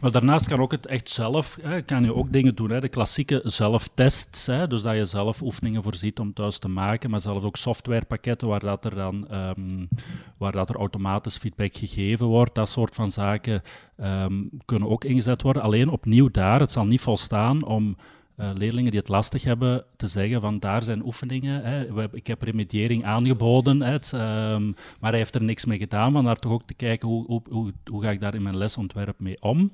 Maar 0.00 0.10
daarnaast 0.10 0.48
kan 0.48 0.60
ook 0.60 0.72
het 0.72 0.86
echt 0.86 1.10
zelf, 1.10 1.58
hè, 1.62 1.82
kan 1.82 2.04
je 2.04 2.14
ook 2.14 2.32
dingen 2.32 2.54
doen. 2.54 2.70
Hè, 2.70 2.80
de 2.80 2.88
klassieke 2.88 3.40
zelftests, 3.44 4.46
hè, 4.46 4.66
dus 4.66 4.82
dat 4.82 4.94
je 4.94 5.04
zelf 5.04 5.42
oefeningen 5.42 5.82
voorziet 5.82 6.18
om 6.18 6.32
thuis 6.32 6.58
te 6.58 6.68
maken, 6.68 7.10
maar 7.10 7.20
zelfs 7.20 7.44
ook 7.44 7.56
softwarepakketten 7.56 8.48
waar 8.48 8.60
dat 8.60 8.84
er 8.84 8.94
dan 8.94 9.28
ehm, 9.28 9.86
waar 10.36 10.52
dat 10.52 10.68
er 10.68 10.76
automatisch 10.76 11.36
feedback 11.36 11.76
gegeven 11.76 12.26
wordt, 12.26 12.54
dat 12.54 12.68
soort 12.68 12.94
van 12.94 13.12
zaken 13.12 13.62
ehm, 13.96 14.42
kunnen 14.64 14.88
ook 14.88 15.04
ingezet 15.04 15.42
worden. 15.42 15.62
Alleen 15.62 15.88
opnieuw 15.88 16.30
daar, 16.30 16.60
het 16.60 16.70
zal 16.70 16.86
niet 16.86 17.00
volstaan 17.00 17.64
om 17.64 17.96
uh, 18.40 18.50
leerlingen 18.54 18.90
die 18.90 19.00
het 19.00 19.08
lastig 19.08 19.44
hebben 19.44 19.84
te 19.96 20.06
zeggen 20.06 20.40
van 20.40 20.58
daar 20.58 20.82
zijn 20.82 21.04
oefeningen. 21.04 21.64
Hè. 21.64 22.06
ik 22.12 22.26
heb 22.26 22.42
remediëring 22.42 23.04
aangeboden, 23.04 23.82
ehm, 23.82 24.66
maar 25.00 25.10
hij 25.10 25.18
heeft 25.18 25.34
er 25.34 25.42
niks 25.42 25.64
mee 25.64 25.78
gedaan. 25.78 26.12
Van 26.12 26.24
daar 26.24 26.38
toch 26.38 26.52
ook 26.52 26.66
te 26.66 26.74
kijken 26.74 27.08
hoe, 27.08 27.42
hoe, 27.48 27.72
hoe, 27.90 28.02
ga 28.02 28.10
ik 28.10 28.20
daar 28.20 28.34
in 28.34 28.42
mijn 28.42 28.58
lesontwerp 28.58 29.20
mee 29.20 29.42
om. 29.42 29.70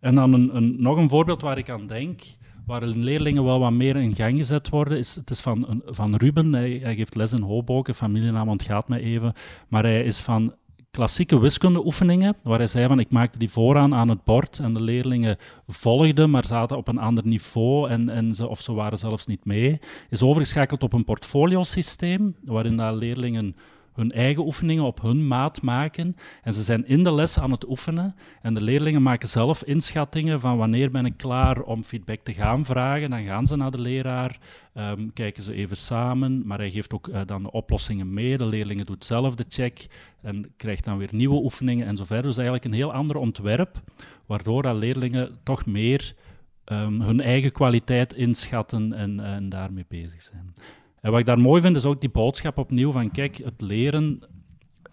En 0.00 0.14
dan 0.14 0.32
een, 0.32 0.82
nog 0.82 0.96
een 0.96 1.08
voorbeeld 1.08 1.42
waar 1.42 1.58
ik 1.58 1.70
aan 1.70 1.86
denk, 1.86 2.20
waar 2.66 2.82
leerlingen 2.82 3.44
wel 3.44 3.58
wat 3.58 3.72
meer 3.72 3.96
in 3.96 4.14
gang 4.14 4.36
gezet 4.36 4.68
worden, 4.68 4.98
is, 4.98 5.14
het 5.14 5.30
is 5.30 5.40
van, 5.40 5.82
van 5.86 6.16
Ruben. 6.16 6.52
Hij, 6.52 6.80
hij 6.82 6.94
geeft 6.94 7.14
les 7.14 7.32
in 7.32 7.42
Hoboken, 7.42 7.94
familienaam 7.94 8.48
ontgaat 8.48 8.88
mij 8.88 9.00
even. 9.00 9.32
Maar 9.68 9.82
hij 9.82 10.04
is 10.04 10.20
van 10.20 10.54
klassieke 10.90 11.38
wiskundeoefeningen, 11.38 12.36
waar 12.42 12.58
hij 12.58 12.66
zei 12.66 12.86
van 12.86 12.98
ik 12.98 13.10
maakte 13.10 13.38
die 13.38 13.50
vooraan 13.50 13.94
aan 13.94 14.08
het 14.08 14.24
bord 14.24 14.58
en 14.58 14.74
de 14.74 14.82
leerlingen 14.82 15.36
volgden, 15.68 16.30
maar 16.30 16.44
zaten 16.44 16.76
op 16.76 16.88
een 16.88 16.98
ander 16.98 17.26
niveau 17.26 17.90
en, 17.90 18.08
en 18.08 18.34
ze, 18.34 18.48
of 18.48 18.60
ze 18.60 18.72
waren 18.72 18.98
zelfs 18.98 19.26
niet 19.26 19.44
mee, 19.44 19.80
is 20.10 20.22
overgeschakeld 20.22 20.82
op 20.82 20.92
een 20.92 21.04
portfoliosysteem, 21.04 22.36
waarin 22.44 22.76
de 22.76 22.92
leerlingen 22.92 23.56
hun 24.00 24.10
eigen 24.10 24.44
oefeningen 24.44 24.84
op 24.84 25.00
hun 25.00 25.26
maat 25.26 25.62
maken. 25.62 26.16
En 26.42 26.52
ze 26.52 26.62
zijn 26.62 26.86
in 26.86 27.04
de 27.04 27.12
les 27.12 27.38
aan 27.38 27.50
het 27.50 27.68
oefenen. 27.68 28.14
En 28.42 28.54
de 28.54 28.60
leerlingen 28.60 29.02
maken 29.02 29.28
zelf 29.28 29.64
inschattingen 29.64 30.40
van 30.40 30.56
wanneer 30.56 30.90
ben 30.90 31.06
ik 31.06 31.16
klaar 31.16 31.62
om 31.62 31.82
feedback 31.82 32.20
te 32.20 32.34
gaan 32.34 32.64
vragen. 32.64 33.10
Dan 33.10 33.24
gaan 33.24 33.46
ze 33.46 33.56
naar 33.56 33.70
de 33.70 33.80
leraar, 33.80 34.38
ehm, 34.74 35.08
kijken 35.14 35.42
ze 35.42 35.52
even 35.52 35.76
samen. 35.76 36.46
Maar 36.46 36.58
hij 36.58 36.70
geeft 36.70 36.92
ook 36.92 37.08
uh, 37.08 37.20
dan 37.26 37.42
de 37.42 37.50
oplossingen 37.50 38.14
mee. 38.14 38.38
De 38.38 38.46
leerlingen 38.46 38.86
doet 38.86 39.04
zelf 39.04 39.34
de 39.34 39.44
check 39.48 39.86
en 40.22 40.52
krijgt 40.56 40.84
dan 40.84 40.98
weer 40.98 41.08
nieuwe 41.12 41.42
oefeningen 41.42 41.86
en 41.86 41.96
zo 41.96 42.04
verder. 42.04 42.26
Dus 42.26 42.36
eigenlijk 42.36 42.64
een 42.64 42.72
heel 42.72 42.92
ander 42.92 43.16
ontwerp, 43.16 43.80
waardoor 44.26 44.62
dat 44.62 44.76
leerlingen 44.76 45.38
toch 45.42 45.66
meer 45.66 46.14
um, 46.66 47.00
hun 47.00 47.20
eigen 47.20 47.52
kwaliteit 47.52 48.14
inschatten 48.14 48.92
en, 48.92 49.20
en 49.20 49.48
daarmee 49.48 49.84
bezig 49.88 50.22
zijn. 50.22 50.54
En 51.00 51.10
wat 51.10 51.20
ik 51.20 51.26
daar 51.26 51.38
mooi 51.38 51.62
vind, 51.62 51.76
is 51.76 51.84
ook 51.84 52.00
die 52.00 52.10
boodschap 52.10 52.58
opnieuw 52.58 52.92
van, 52.92 53.10
kijk, 53.10 53.36
het 53.36 53.60
leren, 53.60 54.20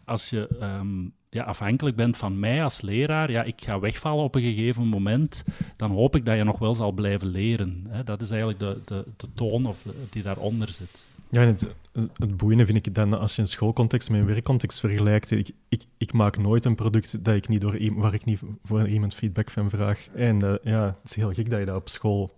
als 0.06 0.30
je 0.30 0.50
um, 0.62 1.14
ja, 1.30 1.44
afhankelijk 1.44 1.96
bent 1.96 2.18
van 2.18 2.40
mij 2.40 2.64
als 2.64 2.82
leraar, 2.82 3.32
ja, 3.32 3.44
ik 3.44 3.62
ga 3.62 3.80
wegvallen 3.80 4.24
op 4.24 4.36
een 4.36 4.42
gegeven 4.42 4.88
moment, 4.88 5.44
dan 5.76 5.92
hoop 5.92 6.16
ik 6.16 6.26
dat 6.26 6.38
je 6.38 6.44
nog 6.44 6.60
wel 6.60 6.76
zal 6.76 6.92
blijven 6.92 7.28
leren. 7.28 7.86
Hè. 7.90 8.04
Dat 8.04 8.22
is 8.22 8.30
eigenlijk 8.30 8.60
de, 8.60 8.80
de, 8.86 9.06
de 9.18 9.28
toon 9.34 9.66
of 9.66 9.86
die 10.10 10.24
daaronder 10.24 10.70
zit. 10.70 11.08
Ja, 11.30 11.42
het, 11.42 12.38
boeiende 12.38 12.66
vind 12.66 12.86
ik 12.86 12.96
dan 12.96 13.20
als 13.20 13.36
je 13.36 13.42
een 13.42 13.48
schoolcontext 13.48 14.10
met 14.10 14.20
een 14.20 14.26
werkcontext 14.26 14.80
vergelijkt. 14.80 15.32
Ik, 15.32 15.54
ik, 15.98 16.14
maak 16.14 16.38
nooit 16.38 16.66
een 16.66 16.76
product 16.76 17.24
dat 17.24 17.36
ik 17.36 17.48
niet 17.48 17.62
door, 17.62 17.78
waar 17.96 18.14
ik 18.14 18.26
niet 18.26 18.40
voor 18.64 18.88
iemand 18.88 19.16
feedback 19.16 19.52
van 19.52 19.70
vraag. 19.70 20.08
En 20.14 20.44
uh, 20.44 20.54
ja, 20.64 20.86
het 20.86 21.10
is 21.10 21.16
heel 21.16 21.34
gek 21.34 21.50
dat 21.50 21.60
je 21.60 21.66
dat 21.66 21.76
op 21.76 21.90
school 21.90 22.37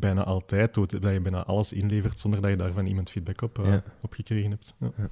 bijna 0.00 0.24
altijd 0.24 0.74
doet, 0.74 1.02
dat 1.02 1.12
je 1.12 1.20
bijna 1.20 1.44
alles 1.44 1.72
inlevert 1.72 2.20
zonder 2.20 2.40
dat 2.40 2.50
je 2.50 2.56
daarvan 2.56 2.86
iemand 2.86 3.10
feedback 3.10 3.42
op, 3.42 3.58
uh, 3.58 3.74
op 4.02 4.12
gekregen 4.12 4.50
hebt. 4.50 4.74
Ja. 4.80 4.90
Ja. 4.96 5.08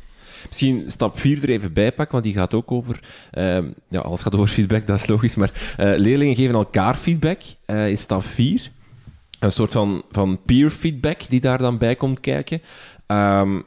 Misschien 0.49 0.91
stap 0.91 1.19
4 1.19 1.43
er 1.43 1.49
even 1.49 1.73
bij 1.73 1.93
pakken, 1.93 2.13
want 2.13 2.25
die 2.25 2.35
gaat 2.35 2.55
ook 2.55 2.71
over... 2.73 3.01
Uh, 3.33 3.65
ja, 3.89 4.01
alles 4.01 4.23
gaat 4.23 4.35
over 4.35 4.49
feedback, 4.49 4.87
dat 4.87 4.99
is 4.99 5.07
logisch, 5.07 5.35
maar 5.35 5.77
uh, 5.81 5.99
leerlingen 5.99 6.37
geven 6.37 6.55
elkaar 6.55 6.95
feedback 6.97 7.41
uh, 7.67 7.89
in 7.89 7.99
stap 7.99 8.23
4. 8.23 8.71
Een 9.41 9.53
soort 9.53 9.73
van, 9.73 10.03
van 10.11 10.43
peer 10.45 10.71
feedback 10.71 11.21
die 11.29 11.41
daar 11.41 11.59
dan 11.59 11.79
bij 11.79 11.97
komt 11.97 12.21
kijken. 12.21 12.61
Um, 13.07 13.63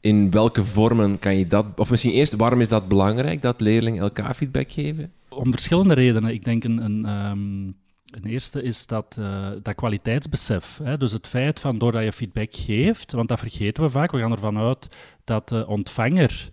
in 0.00 0.30
welke 0.30 0.64
vormen 0.64 1.18
kan 1.18 1.36
je 1.38 1.46
dat... 1.46 1.66
Of 1.76 1.90
misschien 1.90 2.12
eerst, 2.12 2.36
waarom 2.36 2.60
is 2.60 2.68
dat 2.68 2.88
belangrijk, 2.88 3.42
dat 3.42 3.60
leerlingen 3.60 4.02
elkaar 4.02 4.34
feedback 4.34 4.72
geven? 4.72 5.12
Om 5.28 5.50
verschillende 5.50 5.94
redenen. 5.94 6.32
Ik 6.32 6.44
denk 6.44 6.64
een... 6.64 6.84
een 6.84 7.08
um 7.08 7.80
een 8.16 8.26
eerste 8.26 8.62
is 8.62 8.86
dat, 8.86 9.16
uh, 9.18 9.48
dat 9.62 9.74
kwaliteitsbesef. 9.74 10.80
Hè? 10.82 10.96
Dus 10.96 11.12
het 11.12 11.26
feit 11.26 11.60
van 11.60 11.78
doordat 11.78 12.04
je 12.04 12.12
feedback 12.12 12.54
geeft, 12.54 13.12
want 13.12 13.28
dat 13.28 13.38
vergeten 13.38 13.82
we 13.82 13.88
vaak, 13.88 14.10
we 14.10 14.18
gaan 14.18 14.32
ervan 14.32 14.58
uit 14.58 14.96
dat 15.24 15.48
de 15.48 15.66
ontvanger 15.66 16.50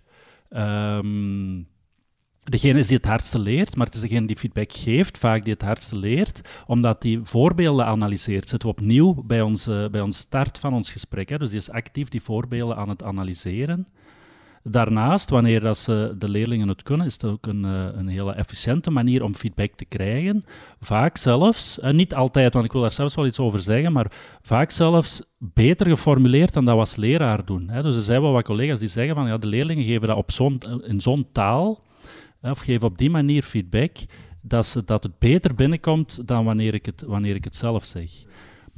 um, 0.50 1.68
degene 2.50 2.78
is 2.78 2.86
die 2.86 2.96
het 2.96 3.06
hardste 3.06 3.38
leert, 3.38 3.76
maar 3.76 3.86
het 3.86 3.94
is 3.94 4.00
degene 4.00 4.26
die 4.26 4.36
feedback 4.36 4.72
geeft, 4.72 5.18
vaak 5.18 5.42
die 5.44 5.52
het 5.52 5.62
hardste 5.62 5.96
leert, 5.96 6.40
omdat 6.66 7.02
die 7.02 7.20
voorbeelden 7.22 7.86
analyseert. 7.86 8.48
Zitten 8.48 8.68
we 8.68 8.74
opnieuw 8.74 9.22
bij 9.22 9.38
uh, 9.68 9.88
bij 9.88 10.00
ons 10.00 10.18
start 10.18 10.58
van 10.58 10.74
ons 10.74 10.92
gesprek. 10.92 11.28
Hè? 11.28 11.38
Dus 11.38 11.50
die 11.50 11.58
is 11.58 11.70
actief 11.70 12.08
die 12.08 12.22
voorbeelden 12.22 12.76
aan 12.76 12.88
het 12.88 13.02
analyseren. 13.02 13.86
Daarnaast, 14.62 15.30
wanneer 15.30 15.60
dat 15.60 15.78
ze 15.78 16.14
de 16.18 16.28
leerlingen 16.28 16.68
het 16.68 16.82
kunnen, 16.82 17.06
is 17.06 17.12
het 17.12 17.24
ook 17.24 17.46
een, 17.46 17.64
eh, 17.64 17.86
een 17.92 18.08
hele 18.08 18.32
efficiënte 18.32 18.90
manier 18.90 19.22
om 19.22 19.34
feedback 19.34 19.74
te 19.74 19.84
krijgen. 19.84 20.44
Vaak 20.80 21.16
zelfs, 21.16 21.80
en 21.80 21.96
niet 21.96 22.14
altijd, 22.14 22.52
want 22.52 22.64
ik 22.64 22.72
wil 22.72 22.80
daar 22.80 22.92
zelfs 22.92 23.14
wel 23.14 23.26
iets 23.26 23.38
over 23.38 23.60
zeggen, 23.60 23.92
maar 23.92 24.12
vaak 24.42 24.70
zelfs 24.70 25.22
beter 25.38 25.86
geformuleerd 25.86 26.52
dan 26.52 26.64
dat 26.64 26.74
we 26.74 26.80
als 26.80 26.96
leraar 26.96 27.44
doen. 27.44 27.70
Dus 27.82 27.96
er 27.96 28.02
zijn 28.02 28.22
wel 28.22 28.32
wat 28.32 28.44
collega's 28.44 28.78
die 28.78 28.88
zeggen 28.88 29.14
van 29.14 29.26
ja, 29.26 29.38
de 29.38 29.46
leerlingen 29.46 29.84
geven 29.84 30.08
dat 30.08 30.16
op 30.16 30.30
zo'n, 30.30 30.60
in 30.82 31.00
zo'n 31.00 31.26
taal, 31.32 31.82
of 32.42 32.60
geven 32.60 32.86
op 32.86 32.98
die 32.98 33.10
manier 33.10 33.42
feedback, 33.42 33.96
dat, 34.40 34.66
ze, 34.66 34.84
dat 34.84 35.02
het 35.02 35.18
beter 35.18 35.54
binnenkomt 35.54 36.28
dan 36.28 36.44
wanneer 36.44 36.74
ik 36.74 36.86
het, 36.86 37.02
wanneer 37.06 37.34
ik 37.34 37.44
het 37.44 37.56
zelf 37.56 37.84
zeg. 37.84 38.10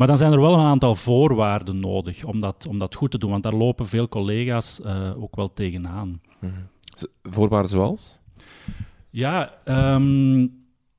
Maar 0.03 0.11
dan 0.11 0.21
zijn 0.21 0.33
er 0.33 0.41
wel 0.41 0.55
een 0.55 0.67
aantal 0.67 0.95
voorwaarden 0.95 1.79
nodig 1.79 2.25
om 2.25 2.41
dat, 2.41 2.67
om 2.69 2.79
dat 2.79 2.95
goed 2.95 3.11
te 3.11 3.19
doen, 3.19 3.31
want 3.31 3.43
daar 3.43 3.55
lopen 3.55 3.87
veel 3.87 4.09
collega's 4.09 4.81
uh, 4.85 5.23
ook 5.23 5.37
wel 5.37 5.53
tegenaan. 5.53 6.21
Mm 6.39 6.53
Voorwaarden 7.23 7.71
zoals? 7.71 8.21
Ja, 9.11 9.53
um, 9.95 10.41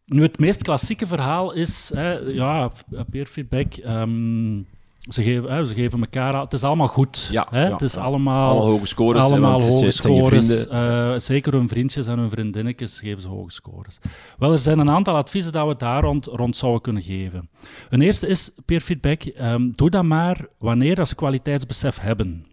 nu 0.06 0.22
het 0.22 0.40
meest 0.40 0.64
klassieke 0.64 1.08
verhaal 1.08 1.54
is, 1.54 1.92
hè, 1.96 2.12
ja, 2.14 2.72
peer 3.10 3.26
feedback. 3.26 3.76
Um, 3.86 4.68
ze 5.10 5.24
geven, 5.24 5.68
ze 5.68 5.74
geven 5.74 6.00
elkaar... 6.00 6.42
Het 6.42 6.54
is 6.54 6.64
allemaal 6.64 6.88
goed. 6.88 7.28
Ja, 7.32 7.48
hè? 7.50 7.72
het 7.72 7.82
is 7.82 7.98
allemaal... 7.98 8.62
Hoge 8.62 8.86
scores. 8.86 9.24
Allemaal 9.24 9.62
hoge 9.62 9.92
scores. 9.92 10.68
Uh, 10.68 11.14
zeker 11.18 11.54
hun 11.54 11.68
vriendjes 11.68 12.08
en 12.08 12.20
hun 12.20 12.30
vriendinnetjes 12.30 13.00
geven 13.00 13.22
ze 13.22 13.28
hoge 13.28 13.52
scores. 13.52 14.00
Wel, 14.38 14.52
er 14.52 14.58
zijn 14.58 14.80
een 14.80 14.90
aantal 14.90 15.16
adviezen 15.16 15.52
dat 15.52 15.68
we 15.68 15.76
daar 15.76 16.04
rond, 16.04 16.26
rond 16.26 16.56
zouden 16.56 16.82
kunnen 16.82 17.02
geven. 17.02 17.50
Een 17.90 18.02
eerste 18.02 18.28
is, 18.28 18.52
peer 18.66 18.82
feedback, 18.82 19.24
um, 19.42 19.72
doe 19.74 19.90
dat 19.90 20.04
maar 20.04 20.48
wanneer 20.58 21.06
ze 21.06 21.16
kwaliteitsbesef 21.16 22.00
hebben. 22.00 22.46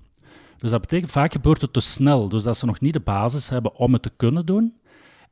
Dus 0.58 0.70
dat 0.70 0.80
betekent, 0.80 1.10
vaak 1.10 1.32
gebeurt 1.32 1.60
het 1.60 1.72
te 1.72 1.80
snel. 1.80 2.28
Dus 2.28 2.42
dat 2.42 2.56
ze 2.56 2.66
nog 2.66 2.80
niet 2.80 2.92
de 2.92 3.00
basis 3.00 3.48
hebben 3.48 3.74
om 3.74 3.92
het 3.92 4.02
te 4.02 4.12
kunnen 4.16 4.46
doen. 4.46 4.74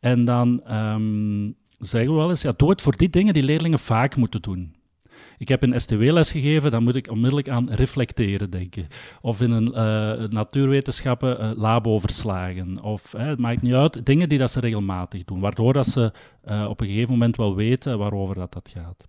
En 0.01 0.25
dan 0.25 0.75
um, 0.75 1.57
zeggen 1.79 2.11
we 2.11 2.16
wel 2.16 2.29
eens, 2.29 2.43
ja, 2.43 2.53
doe 2.57 2.71
het 2.71 2.83
voor 2.83 2.97
die 2.97 3.11
dingen 3.11 3.35
die 3.35 3.43
leerlingen 3.43 3.79
vaak 3.79 4.16
moeten 4.16 4.43
doen. 4.43 4.77
Ik 5.39 5.49
heb 5.49 5.62
een 5.62 5.81
STW-les 5.81 6.31
gegeven, 6.31 6.71
dan 6.71 6.83
moet 6.83 6.97
ik 6.97 7.11
onmiddellijk 7.11 7.49
aan 7.49 7.69
reflecteren 7.71 8.51
denken. 8.51 8.87
Of 9.21 9.41
in 9.41 9.51
een 9.51 9.69
uh, 9.75 10.29
natuurwetenschappen 10.29 11.41
uh, 11.41 11.51
labo-verslagen. 11.57 12.83
Of 12.83 13.12
het 13.12 13.39
maakt 13.39 13.62
niet 13.62 13.75
uit, 13.75 14.07
dingen 14.07 14.29
die 14.29 14.39
dat 14.39 14.51
ze 14.51 14.61
regelmatig 14.61 15.25
doen, 15.25 15.41
waardoor 15.41 15.73
dat 15.73 15.87
ze 15.87 16.12
uh, 16.49 16.66
op 16.69 16.81
een 16.81 16.87
gegeven 16.87 17.12
moment 17.12 17.37
wel 17.37 17.55
weten 17.55 17.99
waarover 17.99 18.35
dat, 18.35 18.53
dat 18.53 18.71
gaat. 18.75 19.07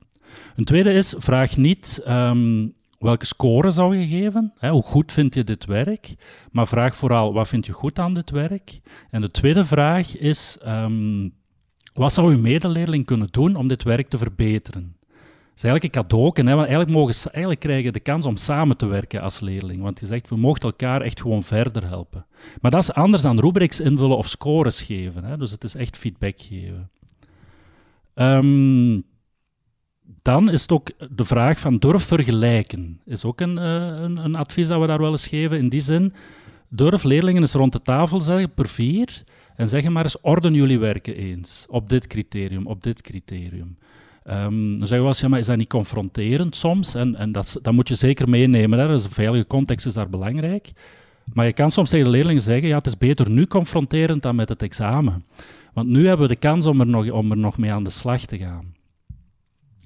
Een 0.55 0.63
tweede 0.63 0.93
is, 0.93 1.15
vraag 1.17 1.57
niet 1.57 2.03
um, 2.07 2.73
welke 2.99 3.25
score 3.25 3.71
zou 3.71 3.97
je 3.97 4.07
geven, 4.07 4.53
hè, 4.57 4.69
hoe 4.69 4.83
goed 4.83 5.11
vind 5.11 5.33
je 5.33 5.43
dit 5.43 5.65
werk, 5.65 6.15
maar 6.51 6.67
vraag 6.67 6.95
vooral 6.95 7.33
wat 7.33 7.47
vind 7.47 7.65
je 7.65 7.71
goed 7.71 7.99
aan 7.99 8.13
dit 8.13 8.29
werk. 8.29 8.79
En 9.09 9.21
de 9.21 9.31
tweede 9.31 9.65
vraag 9.65 10.17
is, 10.17 10.57
um, 10.67 11.33
wat 11.93 12.13
zou 12.13 12.33
uw 12.33 12.39
medeleerling 12.39 13.05
kunnen 13.05 13.27
doen 13.31 13.55
om 13.55 13.67
dit 13.67 13.83
werk 13.83 14.07
te 14.07 14.17
verbeteren? 14.17 14.95
Is 15.59 15.65
eigenlijk 15.65 15.95
een 15.95 16.01
cadeau. 16.01 16.31
Hè, 16.33 16.43
want 16.43 16.67
eigenlijk, 16.67 16.91
mogen 16.91 17.31
eigenlijk 17.31 17.59
krijgen 17.59 17.93
de 17.93 17.99
kans 17.99 18.25
om 18.25 18.35
samen 18.35 18.77
te 18.77 18.85
werken 18.85 19.21
als 19.21 19.39
leerling. 19.39 19.81
Want 19.81 19.99
je 19.99 20.05
zegt, 20.05 20.29
we 20.29 20.35
mogen 20.35 20.61
elkaar 20.61 21.01
echt 21.01 21.21
gewoon 21.21 21.43
verder 21.43 21.87
helpen. 21.87 22.25
Maar 22.61 22.71
dat 22.71 22.81
is 22.81 22.93
anders 22.93 23.23
dan 23.23 23.39
rubrics 23.39 23.79
invullen 23.79 24.17
of 24.17 24.27
scores 24.27 24.81
geven. 24.81 25.23
Hè, 25.23 25.37
dus 25.37 25.51
het 25.51 25.63
is 25.63 25.75
echt 25.75 25.97
feedback 25.97 26.35
geven. 26.37 26.89
Um, 28.15 29.03
dan 30.21 30.49
is 30.49 30.61
het 30.61 30.71
ook 30.71 30.91
de 31.09 31.23
vraag 31.23 31.59
van 31.59 31.77
durf 31.77 32.03
vergelijken. 32.03 33.01
Is 33.05 33.25
ook 33.25 33.41
een, 33.41 33.57
uh, 33.57 34.01
een, 34.01 34.17
een, 34.17 34.35
advies 34.35 34.67
dat 34.67 34.79
we 34.81 34.87
daar 34.87 35.01
wel 35.01 35.11
eens 35.11 35.27
geven. 35.27 35.57
In 35.57 35.69
die 35.69 35.81
zin, 35.81 36.13
durf 36.69 37.03
leerlingen 37.03 37.41
eens 37.41 37.53
rond 37.53 37.73
de 37.73 37.81
tafel 37.81 38.21
zeggen, 38.21 38.53
per 38.53 38.67
vier, 38.67 39.23
en 39.55 39.67
zeggen 39.67 39.91
maar 39.91 40.03
eens, 40.03 40.21
orden 40.21 40.53
jullie 40.53 40.79
werken 40.79 41.15
eens. 41.15 41.65
Op 41.69 41.89
dit 41.89 42.07
criterium, 42.07 42.67
op 42.67 42.83
dit 42.83 43.01
criterium. 43.01 43.77
Um, 44.23 44.79
dan 44.79 44.89
wel 44.89 45.07
eens, 45.07 45.21
maar 45.21 45.39
is 45.39 45.45
dat 45.45 45.57
niet 45.57 45.69
confronterend 45.69 46.55
soms? 46.55 46.93
En, 46.93 47.15
en 47.15 47.31
dat, 47.31 47.59
dat 47.61 47.73
moet 47.73 47.87
je 47.87 47.95
zeker 47.95 48.29
meenemen. 48.29 48.79
Hè? 48.79 48.87
Dus 48.87 49.03
een 49.03 49.09
veilige 49.09 49.47
context 49.47 49.85
is 49.85 49.93
daar 49.93 50.09
belangrijk. 50.09 50.71
Maar 51.33 51.45
je 51.45 51.53
kan 51.53 51.71
soms 51.71 51.89
tegen 51.89 52.05
de 52.05 52.11
leerlingen 52.11 52.41
zeggen, 52.41 52.67
ja, 52.67 52.77
het 52.77 52.87
is 52.87 52.97
beter 52.97 53.29
nu 53.29 53.45
confronterend 53.45 54.21
dan 54.21 54.35
met 54.35 54.49
het 54.49 54.61
examen. 54.61 55.25
Want 55.73 55.87
nu 55.87 56.07
hebben 56.07 56.27
we 56.27 56.33
de 56.33 56.39
kans 56.39 56.65
om 56.65 56.79
er 56.79 56.87
nog, 56.87 57.11
om 57.11 57.31
er 57.31 57.37
nog 57.37 57.57
mee 57.57 57.71
aan 57.71 57.83
de 57.83 57.89
slag 57.89 58.25
te 58.25 58.37
gaan. 58.37 58.73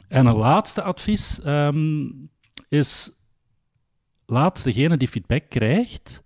En 0.07 0.25
een 0.25 0.35
laatste 0.35 0.81
advies 0.81 1.41
ehm, 1.41 2.05
is: 2.69 3.11
laat 4.25 4.63
degene 4.63 4.97
die 4.97 5.07
feedback 5.07 5.43
krijgt 5.49 6.23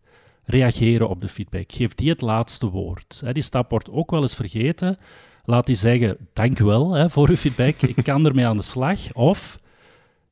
reageren 0.47 1.09
op 1.09 1.21
de 1.21 1.27
feedback. 1.27 1.71
Geef 1.71 1.95
die 1.95 2.09
het 2.09 2.21
laatste 2.21 2.69
woord. 2.69 3.23
die 3.31 3.43
stap 3.43 3.69
wordt 3.69 3.89
ook 3.89 4.11
wel 4.11 4.21
eens 4.21 4.35
vergeten. 4.35 4.97
Laat 5.49 5.65
die 5.65 5.75
zeggen: 5.75 6.17
Dank 6.33 6.59
wel 6.59 7.09
voor 7.09 7.29
uw 7.29 7.35
feedback, 7.35 7.81
ik 7.81 8.03
kan 8.03 8.25
ermee 8.25 8.47
aan 8.47 8.57
de 8.57 8.63
slag. 8.63 9.13
Of 9.13 9.59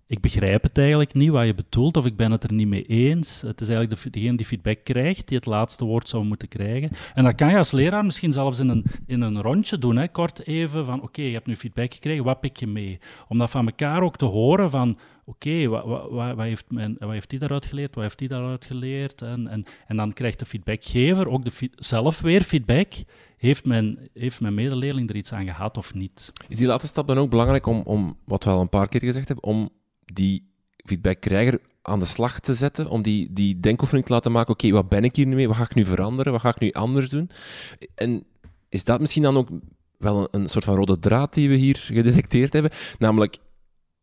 ik 0.07 0.21
begrijp 0.21 0.63
het 0.63 0.77
eigenlijk 0.77 1.13
niet 1.13 1.29
wat 1.29 1.45
je 1.45 1.53
bedoelt, 1.53 1.97
of 1.97 2.05
ik 2.05 2.15
ben 2.15 2.31
het 2.31 2.43
er 2.43 2.53
niet 2.53 2.67
mee 2.67 2.83
eens. 2.83 3.41
Het 3.41 3.61
is 3.61 3.69
eigenlijk 3.69 4.01
de, 4.01 4.09
degene 4.09 4.37
die 4.37 4.45
feedback 4.45 4.83
krijgt, 4.83 5.27
die 5.27 5.37
het 5.37 5.45
laatste 5.45 5.85
woord 5.85 6.09
zou 6.09 6.23
moeten 6.25 6.47
krijgen. 6.47 6.89
En 7.13 7.23
dat 7.23 7.35
kan 7.35 7.49
je 7.49 7.57
als 7.57 7.71
leraar 7.71 8.05
misschien 8.05 8.31
zelfs 8.31 8.59
in 8.59 8.69
een, 8.69 8.85
in 9.05 9.21
een 9.21 9.41
rondje 9.41 9.77
doen, 9.77 9.95
hè. 9.95 10.07
kort 10.07 10.47
even 10.47 10.85
van 10.85 11.01
oké, 11.01 11.21
je 11.21 11.33
hebt 11.33 11.47
nu 11.47 11.55
feedback 11.55 11.93
gekregen, 11.93 12.23
wat 12.23 12.39
pik 12.39 12.57
je 12.57 12.67
mee? 12.67 12.99
Om 13.27 13.37
dat 13.37 13.49
van 13.49 13.65
elkaar 13.65 14.01
ook 14.01 14.17
te 14.17 14.25
horen 14.25 14.69
van 14.69 14.97
oké, 15.25 15.67
wat, 15.67 15.85
wat, 15.85 16.09
wat, 16.09 16.45
heeft 16.45 16.65
wat 16.99 17.11
heeft 17.11 17.29
die 17.29 17.39
daaruit 17.39 17.65
geleerd, 17.65 17.95
wat 17.95 18.03
heeft 18.03 18.19
die 18.19 18.27
daaruit 18.27 18.65
geleerd? 18.65 19.21
En, 19.21 19.47
en, 19.47 19.63
en 19.87 19.97
dan 19.97 20.13
krijgt 20.13 20.39
de 20.39 20.45
feedbackgever 20.45 21.29
ook 21.29 21.45
de, 21.45 21.69
zelf 21.75 22.21
weer 22.21 22.41
feedback. 22.41 22.93
Heeft 23.37 23.65
mijn, 23.65 24.09
heeft 24.13 24.41
mijn 24.41 24.53
medeleerling 24.53 25.09
er 25.09 25.15
iets 25.15 25.33
aan 25.33 25.45
gehad 25.45 25.77
of 25.77 25.93
niet? 25.93 26.31
Is 26.47 26.57
die 26.57 26.67
laatste 26.67 26.87
stap 26.87 27.07
dan 27.07 27.17
ook 27.17 27.29
belangrijk 27.29 27.65
om, 27.65 27.81
om 27.85 28.17
wat 28.25 28.43
we 28.43 28.49
al 28.49 28.61
een 28.61 28.69
paar 28.69 28.87
keer 28.87 29.01
gezegd 29.01 29.27
hebben, 29.27 29.45
om 29.45 29.69
die 30.05 30.53
feedbackkrijger 30.77 31.59
aan 31.81 31.99
de 31.99 32.05
slag 32.05 32.39
te 32.39 32.53
zetten, 32.53 32.89
om 32.89 33.01
die, 33.01 33.33
die 33.33 33.59
denkoefening 33.59 34.05
te 34.05 34.13
laten 34.13 34.31
maken, 34.31 34.53
oké, 34.53 34.71
wat 34.71 34.89
ben 34.89 35.03
ik 35.03 35.15
hier 35.15 35.25
nu 35.25 35.35
mee, 35.35 35.47
wat 35.47 35.57
ga 35.57 35.63
ik 35.63 35.75
nu 35.75 35.85
veranderen, 35.85 36.31
wat 36.31 36.41
ga 36.41 36.49
ik 36.49 36.59
nu 36.59 36.71
anders 36.71 37.09
doen? 37.09 37.29
En 37.95 38.23
is 38.69 38.83
dat 38.83 38.99
misschien 38.99 39.23
dan 39.23 39.37
ook 39.37 39.49
wel 39.97 40.19
een, 40.19 40.41
een 40.41 40.49
soort 40.49 40.63
van 40.63 40.75
rode 40.75 40.99
draad 40.99 41.33
die 41.33 41.49
we 41.49 41.55
hier 41.55 41.77
gedetecteerd 41.77 42.53
hebben? 42.53 42.71
Namelijk, 42.97 43.37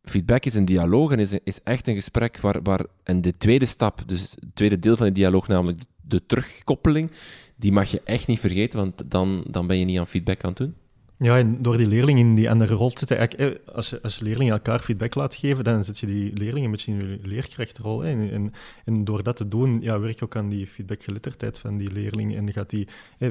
feedback 0.03 0.45
is 0.45 0.55
een 0.55 0.65
dialoog 0.65 1.11
en 1.11 1.19
is, 1.19 1.33
is 1.43 1.59
echt 1.63 1.87
een 1.87 1.95
gesprek 1.95 2.37
waar, 2.37 2.61
waar... 2.61 2.85
En 3.03 3.21
de 3.21 3.31
tweede 3.31 3.65
stap, 3.65 4.03
dus 4.05 4.21
het 4.21 4.55
tweede 4.55 4.79
deel 4.79 4.95
van 4.95 5.05
de 5.05 5.11
dialoog, 5.11 5.47
namelijk 5.47 5.79
de, 5.79 5.85
de 6.01 6.25
terugkoppeling, 6.25 7.11
die 7.55 7.71
mag 7.71 7.91
je 7.91 8.01
echt 8.03 8.27
niet 8.27 8.39
vergeten, 8.39 8.79
want 8.79 9.11
dan, 9.11 9.43
dan 9.49 9.67
ben 9.67 9.79
je 9.79 9.85
niet 9.85 9.99
aan 9.99 10.07
feedback 10.07 10.43
aan 10.43 10.49
het 10.49 10.57
doen. 10.57 10.75
Ja, 11.23 11.37
en 11.37 11.61
door 11.61 11.77
die 11.77 11.87
leerlingen 11.87 12.25
in 12.27 12.35
die 12.35 12.49
andere 12.49 12.73
rol 12.73 12.89
te 12.89 13.05
zitten, 13.05 13.59
als 13.73 13.89
je, 13.89 14.01
als 14.01 14.19
leerlingen 14.19 14.53
elkaar 14.53 14.79
feedback 14.79 15.15
laat 15.15 15.35
geven, 15.35 15.63
dan 15.63 15.83
zet 15.83 15.99
je 15.99 16.05
die 16.05 16.33
leerlingen 16.33 16.63
een 16.63 16.71
beetje 16.71 16.91
in 16.91 16.97
je 16.97 17.19
leerkrachtrol. 17.21 18.05
En, 18.05 18.53
en, 18.85 19.03
door 19.03 19.23
dat 19.23 19.35
te 19.35 19.47
doen, 19.47 19.81
ja, 19.81 19.99
werk 19.99 20.19
je 20.19 20.25
ook 20.25 20.35
aan 20.35 20.49
die 20.49 20.67
feedbackgeletterdheid 20.67 21.59
van 21.59 21.77
die 21.77 21.91
leerling. 21.91 22.35
En 22.35 22.53
gaat 22.53 22.69
die 22.69 22.87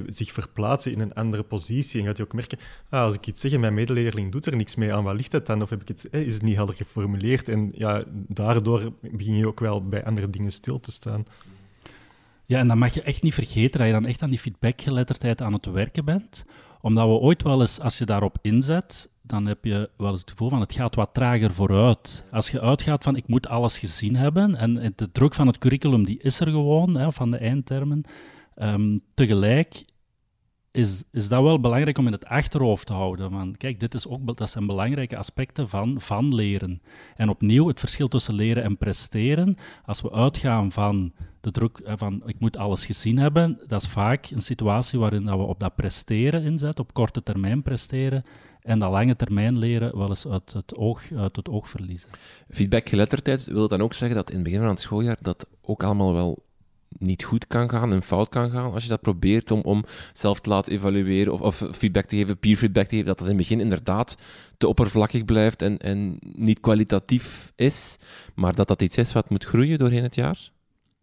zich 0.07 0.33
verplaatsen 0.33 0.93
in 0.93 1.01
een 1.01 1.15
andere 1.15 1.43
positie. 1.43 2.01
En 2.01 2.07
gaat 2.07 2.17
hij 2.17 2.27
ook 2.27 2.33
merken, 2.33 2.59
ah, 2.89 3.03
als 3.03 3.15
ik 3.15 3.27
iets 3.27 3.41
zeg 3.41 3.53
en 3.53 3.61
mijn 3.61 3.75
medeleerling 3.75 4.33
doet 4.33 4.47
er 4.47 4.57
niks 4.57 4.75
mee 4.75 4.93
aan, 4.93 5.05
wat 5.05 5.17
ligt 5.17 5.33
het 5.33 5.47
dan? 5.47 5.63
Of 5.63 5.71
heb 5.71 5.81
ik 5.81 5.89
het, 5.89 6.09
is 6.11 6.35
het 6.35 6.43
niet 6.43 6.57
helder 6.57 6.75
geformuleerd? 6.75 7.49
En 7.49 7.73
ja, 7.75 8.03
daardoor 8.11 8.93
begin 9.01 9.37
je 9.37 9.47
ook 9.47 9.61
wel 9.61 9.89
bij 9.89 10.05
andere 10.05 10.31
dingen 10.31 10.53
stil 10.53 10.81
te 10.81 10.93
staan. 10.93 11.25
Ja, 12.47 12.59
en 12.59 12.69
dan 12.69 12.79
mag 12.79 12.95
je 12.95 13.03
echt 13.03 13.23
niet 13.23 13.35
vergeten 13.35 13.79
dat 13.79 13.89
je 13.89 13.95
dan 13.95 14.07
echt 14.07 14.23
aan 14.23 14.31
die 14.31 14.39
feedbackgeletterdheid 14.39 15.43
aan 15.43 15.53
het 15.53 15.67
werken 15.67 16.05
bent 16.05 16.45
omdat 16.83 17.07
we 17.07 17.13
ooit 17.13 17.43
wel 17.43 17.61
eens, 17.61 17.81
als 17.81 17.99
je 17.99 18.05
daarop 18.05 18.39
inzet, 18.41 19.11
dan 19.23 19.47
heb 19.47 19.65
je 19.65 19.91
wel 19.97 20.11
eens 20.11 20.21
het 20.21 20.31
gevoel 20.31 20.49
van 20.49 20.61
het 20.61 20.73
gaat 20.73 20.95
wat 20.95 21.15
trager 21.15 21.55
vooruit. 21.55 22.27
Als 22.31 22.51
je 22.51 22.61
uitgaat 22.61 23.05
van 23.05 23.17
ik 23.17 23.29
moet 23.29 23.49
alles 23.49 23.79
gezien 23.79 24.17
hebben 24.17 24.57
en 24.57 24.93
de 24.97 25.13
druk 25.13 25.35
van 25.35 25.47
het 25.47 25.59
curriculum 25.59 26.05
die 26.05 26.19
is 26.23 26.41
er 26.41 26.47
gewoon, 26.47 26.97
hè, 26.97 27.13
van 27.13 27.31
de 27.31 27.37
eindtermen. 27.37 28.03
Um, 28.57 29.01
tegelijk 29.15 29.85
is, 30.73 31.05
is 31.13 31.29
dat 31.29 31.43
wel 31.43 31.61
belangrijk 31.61 31.99
om 31.99 32.07
in 32.07 32.13
het 32.13 32.27
achterhoofd 32.27 32.87
te 32.87 32.93
houden. 32.93 33.31
Van, 33.31 33.57
kijk, 33.57 33.81
dit 33.81 33.95
is 33.95 34.07
ook, 34.07 34.37
dat 34.37 34.51
zijn 34.51 34.67
belangrijke 34.67 35.17
aspecten 35.17 35.69
van, 35.69 36.01
van 36.01 36.35
leren. 36.35 36.83
En 37.17 37.29
opnieuw, 37.29 37.69
het 37.69 37.81
verschil 37.81 38.09
tussen 38.09 38.35
leren 38.35 38.63
en 38.63 38.77
presteren. 38.77 39.57
Als 39.85 40.01
we 40.01 40.13
uitgaan 40.13 40.73
van 40.73 41.13
de 41.41 41.51
druk 41.51 41.79
eh, 41.79 41.95
van 41.97 42.23
ik 42.27 42.41
moet 42.41 42.57
alles 42.57 42.87
gezien 42.87 43.19
hebben, 43.19 43.61
dat 43.67 43.83
is 43.83 43.89
vaak 43.89 44.31
een 44.31 44.41
situatie 44.41 44.99
waarin 44.99 45.25
dat 45.25 45.37
we 45.37 45.43
op 45.43 45.61
dat 45.61 45.75
presteren 45.75 46.43
inzetten, 46.43 46.85
op 46.85 46.95
korte 46.95 47.23
termijn 47.23 47.63
presteren, 47.63 48.25
en 48.63 48.79
dat 48.79 48.91
lange 48.91 49.17
termijn 49.17 49.59
leren 49.59 49.99
wel 49.99 50.09
eens 50.09 50.27
uit 50.27 50.53
het 50.53 50.77
oog, 50.77 51.13
uit 51.13 51.37
het 51.37 51.49
oog 51.49 51.69
verliezen. 51.69 52.11
Feedback-geletterdheid 52.51 53.45
wil 53.45 53.69
dan 53.69 53.81
ook 53.81 53.95
zeggen 53.95 54.17
dat 54.17 54.31
in 54.31 54.35
het 54.35 54.45
begin 54.45 54.61
van 54.61 54.69
het 54.69 54.81
schooljaar 54.81 55.17
dat 55.21 55.47
ook 55.61 55.83
allemaal 55.83 56.13
wel 56.13 56.43
niet 56.99 57.25
goed 57.25 57.47
kan 57.47 57.71
gaan 57.71 57.93
en 57.93 58.03
fout 58.03 58.29
kan 58.29 58.51
gaan 58.51 58.73
als 58.73 58.83
je 58.83 58.89
dat 58.89 59.01
probeert 59.01 59.51
om, 59.51 59.61
om 59.61 59.85
zelf 60.13 60.41
te 60.41 60.49
laten 60.49 60.73
evalueren 60.73 61.33
of, 61.33 61.41
of 61.41 61.69
feedback 61.73 62.05
te 62.05 62.17
geven, 62.17 62.39
peer 62.39 62.57
feedback 62.57 62.87
te 62.87 62.97
geven, 62.97 63.07
dat 63.07 63.19
dat 63.19 63.29
in 63.29 63.35
het 63.35 63.43
begin 63.43 63.61
inderdaad 63.61 64.17
te 64.57 64.69
oppervlakkig 64.69 65.25
blijft 65.25 65.63
en, 65.63 65.79
en 65.79 66.19
niet 66.21 66.61
kwalitatief 66.61 67.53
is, 67.57 67.97
maar 68.35 68.55
dat 68.55 68.69
dat 68.69 68.83
iets 68.83 68.97
is 68.97 69.13
wat 69.13 69.31
moet 69.31 69.45
groeien 69.45 69.79
doorheen 69.79 70.03
het 70.03 70.15
jaar? 70.15 70.51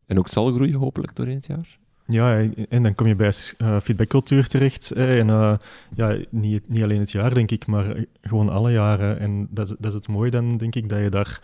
En 0.06 0.20
ook 0.20 0.28
zal 0.28 0.54
groeien, 0.54 0.74
hopelijk, 0.74 1.16
doorheen 1.16 1.36
het 1.36 1.46
jaar. 1.46 1.78
Ja, 2.06 2.48
en 2.70 2.84
dan 2.84 2.96
kom 2.96 3.08
je 3.08 3.16
bij 3.16 3.34
uh, 3.58 3.80
feedbackcultuur 3.80 4.48
terecht. 4.48 4.92
En 4.92 5.28
uh, 5.28 5.56
ja, 5.96 6.18
niet, 6.30 6.70
niet 6.70 6.84
alleen 6.84 7.00
het 7.00 7.12
jaar, 7.12 7.34
denk 7.34 7.52
ik, 7.52 7.68
maar 7.68 8.06
gewoon 8.22 8.50
alle 8.50 8.72
jaren. 8.72 9.20
En 9.20 9.48
dat 9.52 9.70
is, 9.70 9.76
dat 9.80 9.92
is 9.92 9.94
het 9.94 10.08
mooie 10.08 10.32
dan, 10.32 10.58
denk 10.58 10.76
ik, 10.76 10.90
dat 10.90 11.00
je 11.00 11.10
daar 11.10 11.42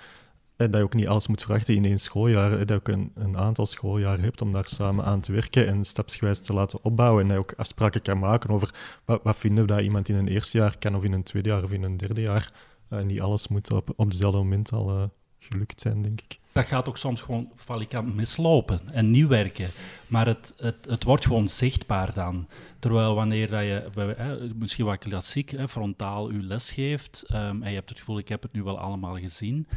dat 0.57 0.73
je 0.73 0.83
ook 0.83 0.93
niet 0.93 1.07
alles 1.07 1.27
moet 1.27 1.41
verwachten 1.41 1.75
in 1.75 1.85
één 1.85 1.99
schooljaar. 1.99 2.57
Dat 2.57 2.69
je 2.69 2.75
ook 2.75 2.87
een, 2.87 3.11
een 3.15 3.37
aantal 3.37 3.65
schooljaren 3.65 4.23
hebt 4.23 4.41
om 4.41 4.51
daar 4.51 4.67
samen 4.67 5.05
aan 5.05 5.21
te 5.21 5.31
werken 5.31 5.67
en 5.67 5.85
stapsgewijs 5.85 6.39
te 6.39 6.53
laten 6.53 6.83
opbouwen. 6.83 7.21
En 7.21 7.27
dat 7.27 7.37
je 7.37 7.43
ook 7.43 7.59
afspraken 7.59 8.01
kan 8.01 8.19
maken 8.19 8.49
over 8.49 8.73
wat, 9.05 9.19
wat 9.23 9.37
vinden 9.37 9.65
we 9.65 9.73
dat 9.73 9.81
iemand 9.81 10.09
in 10.09 10.15
een 10.15 10.27
eerste 10.27 10.57
jaar 10.57 10.77
kan, 10.77 10.95
of 10.95 11.03
in 11.03 11.13
een 11.13 11.23
tweede 11.23 11.49
jaar 11.49 11.63
of 11.63 11.71
in 11.71 11.83
een 11.83 11.97
derde 11.97 12.21
jaar. 12.21 12.51
Uh, 12.89 13.01
niet 13.01 13.21
alles 13.21 13.47
moet 13.47 13.71
op, 13.71 13.93
op 13.95 14.11
dezelfde 14.11 14.37
moment 14.37 14.71
al 14.71 15.11
gelukt 15.39 15.81
zijn, 15.81 16.01
denk 16.01 16.21
ik 16.21 16.39
dat 16.55 16.65
gaat 16.65 16.87
ook 16.87 16.97
soms 16.97 17.21
gewoon 17.21 17.51
valikant 17.55 18.15
mislopen 18.15 18.79
en 18.91 19.09
niet 19.09 19.27
werken. 19.27 19.69
Maar 20.07 20.25
het, 20.25 20.53
het, 20.57 20.85
het 20.85 21.03
wordt 21.03 21.25
gewoon 21.25 21.47
zichtbaar 21.47 22.13
dan. 22.13 22.47
Terwijl 22.79 23.15
wanneer 23.15 23.49
dat 23.49 23.61
je, 23.61 24.51
misschien 24.55 24.85
wat 24.85 24.97
klassiek, 24.97 25.55
frontaal 25.67 26.31
je 26.31 26.43
les 26.43 26.71
geeft, 26.71 27.25
um, 27.31 27.63
en 27.63 27.69
je 27.69 27.75
hebt 27.75 27.89
het 27.89 27.97
gevoel, 27.99 28.17
ik 28.17 28.27
heb 28.27 28.41
het 28.41 28.53
nu 28.53 28.63
wel 28.63 28.79
allemaal 28.79 29.17
gezien, 29.17 29.67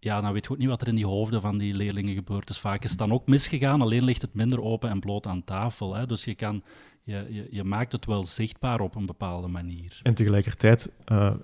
ja, 0.00 0.20
dan 0.20 0.32
weet 0.32 0.44
je 0.44 0.50
ook 0.50 0.58
niet 0.58 0.68
wat 0.68 0.80
er 0.80 0.88
in 0.88 0.94
die 0.94 1.06
hoofden 1.06 1.40
van 1.40 1.58
die 1.58 1.74
leerlingen 1.74 2.14
gebeurt. 2.14 2.46
Dus 2.46 2.58
vaak 2.58 2.84
is 2.84 2.90
het 2.90 2.98
dan 2.98 3.12
ook 3.12 3.26
misgegaan, 3.26 3.82
alleen 3.82 4.04
ligt 4.04 4.22
het 4.22 4.34
minder 4.34 4.62
open 4.62 4.90
en 4.90 5.00
bloot 5.00 5.26
aan 5.26 5.44
tafel. 5.44 5.94
Hè. 5.94 6.06
Dus 6.06 6.24
je, 6.24 6.34
kan, 6.34 6.62
je, 7.02 7.26
je, 7.30 7.48
je, 7.50 7.64
maakt 7.64 7.92
het 7.92 8.06
wel 8.06 8.24
zichtbaar 8.24 8.80
op 8.80 8.94
een 8.94 9.06
bepaalde 9.06 9.48
manier. 9.48 10.00
En 10.02 10.14
tegelijkertijd, 10.14 10.90
uh, 11.12 11.34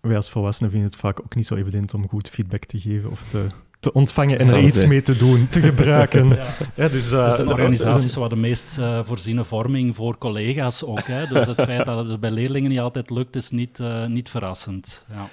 wij 0.00 0.16
als 0.16 0.30
volwassenen 0.30 0.70
vinden 0.70 0.90
het 0.90 0.98
vaak 0.98 1.20
ook 1.20 1.34
niet 1.34 1.46
zo 1.46 1.54
evident 1.54 1.94
om 1.94 2.08
goed 2.08 2.28
feedback 2.28 2.64
te 2.64 2.80
geven 2.80 3.10
of 3.10 3.28
te 3.28 3.46
te 3.80 3.92
ontvangen 3.92 4.38
en 4.38 4.48
er 4.48 4.60
iets 4.60 4.86
mee 4.86 5.02
te 5.02 5.16
doen, 5.16 5.48
te 5.48 5.60
gebruiken. 5.60 6.28
ja. 6.74 6.88
dus, 6.88 7.12
uh, 7.12 7.24
dat 7.24 7.34
zijn 7.34 7.48
organisaties 7.48 8.14
waar 8.14 8.28
de 8.28 8.36
meest 8.36 8.76
uh, 8.78 9.00
voorziene 9.04 9.44
vorming 9.44 9.94
voor 9.94 10.18
collega's 10.18 10.84
ook. 10.84 11.06
Hè. 11.06 11.26
Dus 11.26 11.46
het 11.46 11.62
feit 11.62 11.86
dat 11.86 12.08
het 12.08 12.20
bij 12.20 12.30
leerlingen 12.30 12.70
niet 12.70 12.80
altijd 12.80 13.10
lukt, 13.10 13.36
is 13.36 13.50
niet, 13.50 13.78
uh, 13.78 14.06
niet 14.06 14.28
verrassend. 14.28 15.06
Ja. 15.12 15.28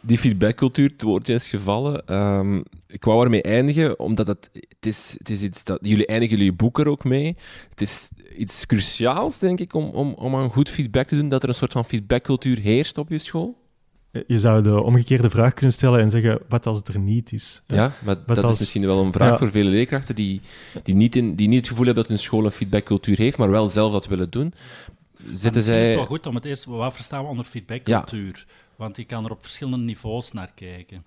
Die 0.00 0.18
feedbackcultuur, 0.18 0.88
het 0.88 1.02
woordje 1.02 1.34
is 1.34 1.48
gevallen. 1.48 2.14
Um, 2.14 2.62
ik 2.86 3.04
wou 3.04 3.24
ermee 3.24 3.42
eindigen, 3.42 3.98
omdat 3.98 4.26
het, 4.26 4.50
het, 4.52 4.86
is, 4.86 5.14
het 5.18 5.30
is 5.30 5.42
iets 5.42 5.64
dat... 5.64 5.78
Jullie 5.82 6.06
eindigen 6.06 6.36
jullie 6.36 6.52
boek 6.52 6.78
er 6.78 6.88
ook 6.88 7.04
mee. 7.04 7.36
Het 7.70 7.80
is 7.80 8.08
iets 8.38 8.66
cruciaals, 8.66 9.38
denk 9.38 9.60
ik, 9.60 9.74
om, 9.74 9.84
om, 9.84 10.12
om 10.12 10.36
aan 10.36 10.50
goed 10.50 10.70
feedback 10.70 11.06
te 11.06 11.16
doen, 11.16 11.28
dat 11.28 11.42
er 11.42 11.48
een 11.48 11.54
soort 11.54 11.72
van 11.72 11.84
feedbackcultuur 11.84 12.58
heerst 12.58 12.98
op 12.98 13.08
je 13.08 13.18
school. 13.18 13.64
Je 14.26 14.38
zou 14.38 14.62
de 14.62 14.82
omgekeerde 14.82 15.30
vraag 15.30 15.54
kunnen 15.54 15.72
stellen 15.72 16.00
en 16.00 16.10
zeggen, 16.10 16.38
wat 16.48 16.66
als 16.66 16.78
het 16.78 16.88
er 16.88 16.98
niet 16.98 17.32
is? 17.32 17.62
Ja, 17.66 17.92
maar 18.04 18.16
dat 18.26 18.52
is 18.52 18.58
misschien 18.58 18.86
wel 18.86 19.04
een 19.04 19.12
vraag 19.12 19.38
voor 19.38 19.50
vele 19.50 19.70
leerkrachten 19.70 20.14
die, 20.14 20.40
die, 20.82 20.94
niet 20.94 21.16
in, 21.16 21.34
die 21.34 21.48
niet 21.48 21.58
het 21.58 21.68
gevoel 21.68 21.84
hebben 21.84 22.02
dat 22.02 22.12
hun 22.12 22.22
school 22.22 22.44
een 22.44 22.50
feedbackcultuur 22.50 23.18
heeft, 23.18 23.36
maar 23.36 23.50
wel 23.50 23.68
zelf 23.68 23.92
dat 23.92 24.06
willen 24.06 24.30
doen. 24.30 24.54
Zitten 25.30 25.62
zij... 25.62 25.78
Het 25.78 25.88
is 25.88 25.94
wel 25.94 26.06
goed 26.06 26.26
om 26.26 26.34
het 26.34 26.44
eerst, 26.44 26.64
wat 26.64 26.94
verstaan 26.94 27.22
we 27.22 27.28
onder 27.28 27.44
feedbackcultuur? 27.44 28.46
Want 28.76 28.96
je 28.96 29.04
kan 29.04 29.24
er 29.24 29.30
op 29.30 29.42
verschillende 29.42 29.84
niveaus 29.84 30.32
naar 30.32 30.52
kijken. 30.54 31.04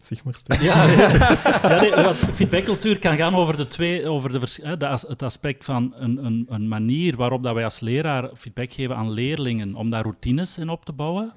Zeg 0.00 0.24
maar 0.24 0.34
stil. 0.34 0.62
Ja, 0.62 0.84
ja. 0.84 1.80
nee, 1.80 2.14
feedbackcultuur 2.14 2.98
kan 2.98 3.16
gaan 3.16 3.34
over, 3.34 3.56
de 3.56 3.64
twee, 3.64 4.08
over 4.08 4.32
de, 4.32 4.76
de, 4.78 4.86
het 5.08 5.22
aspect 5.22 5.64
van 5.64 5.94
een, 5.96 6.24
een, 6.24 6.46
een, 6.48 6.68
manier 6.68 7.16
waarop 7.16 7.42
dat 7.42 7.54
wij 7.54 7.64
als 7.64 7.80
leraar 7.80 8.30
feedback 8.34 8.72
geven 8.72 8.96
aan 8.96 9.10
leerlingen 9.10 9.74
om 9.74 9.90
daar 9.90 10.02
routines 10.02 10.58
in 10.58 10.68
op 10.68 10.84
te 10.84 10.92
bouwen. 10.92 11.32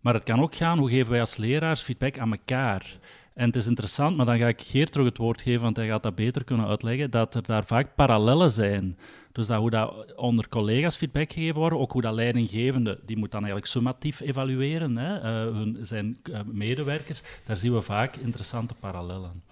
Maar 0.00 0.14
het 0.14 0.22
kan 0.22 0.40
ook 0.40 0.54
gaan, 0.54 0.78
hoe 0.78 0.90
geven 0.90 1.10
wij 1.10 1.20
als 1.20 1.36
leraars 1.36 1.80
feedback 1.80 2.18
aan 2.18 2.30
elkaar? 2.30 2.98
En 3.40 3.46
het 3.46 3.56
is 3.56 3.66
interessant, 3.66 4.16
maar 4.16 4.26
dan 4.26 4.38
ga 4.38 4.48
ik 4.48 4.60
Geert 4.60 4.92
terug 4.92 5.06
het 5.06 5.16
woord 5.16 5.40
geven, 5.40 5.60
want 5.60 5.76
hij 5.76 5.86
gaat 5.86 6.02
dat 6.02 6.14
beter 6.14 6.44
kunnen 6.44 6.66
uitleggen, 6.66 7.10
dat 7.10 7.34
er 7.34 7.42
daar 7.42 7.64
vaak 7.64 7.94
parallellen 7.94 8.50
zijn. 8.50 8.98
Dus 9.32 9.46
dat 9.46 9.58
hoe 9.58 9.70
dat 9.70 10.14
onder 10.16 10.48
collega's 10.48 10.96
feedback 10.96 11.32
gegeven 11.32 11.60
wordt, 11.60 11.76
ook 11.76 11.92
hoe 11.92 12.02
dat 12.02 12.14
leidinggevende, 12.14 12.98
die 13.06 13.16
moet 13.16 13.30
dan 13.30 13.40
eigenlijk 13.40 13.72
summatief 13.72 14.20
evalueren, 14.20 14.96
hè, 14.96 15.16
uh, 15.16 15.56
hun, 15.56 15.78
zijn 15.80 16.18
uh, 16.30 16.38
medewerkers, 16.52 17.22
daar 17.44 17.56
zien 17.56 17.74
we 17.74 17.82
vaak 17.82 18.16
interessante 18.16 18.74
parallellen. 18.80 19.42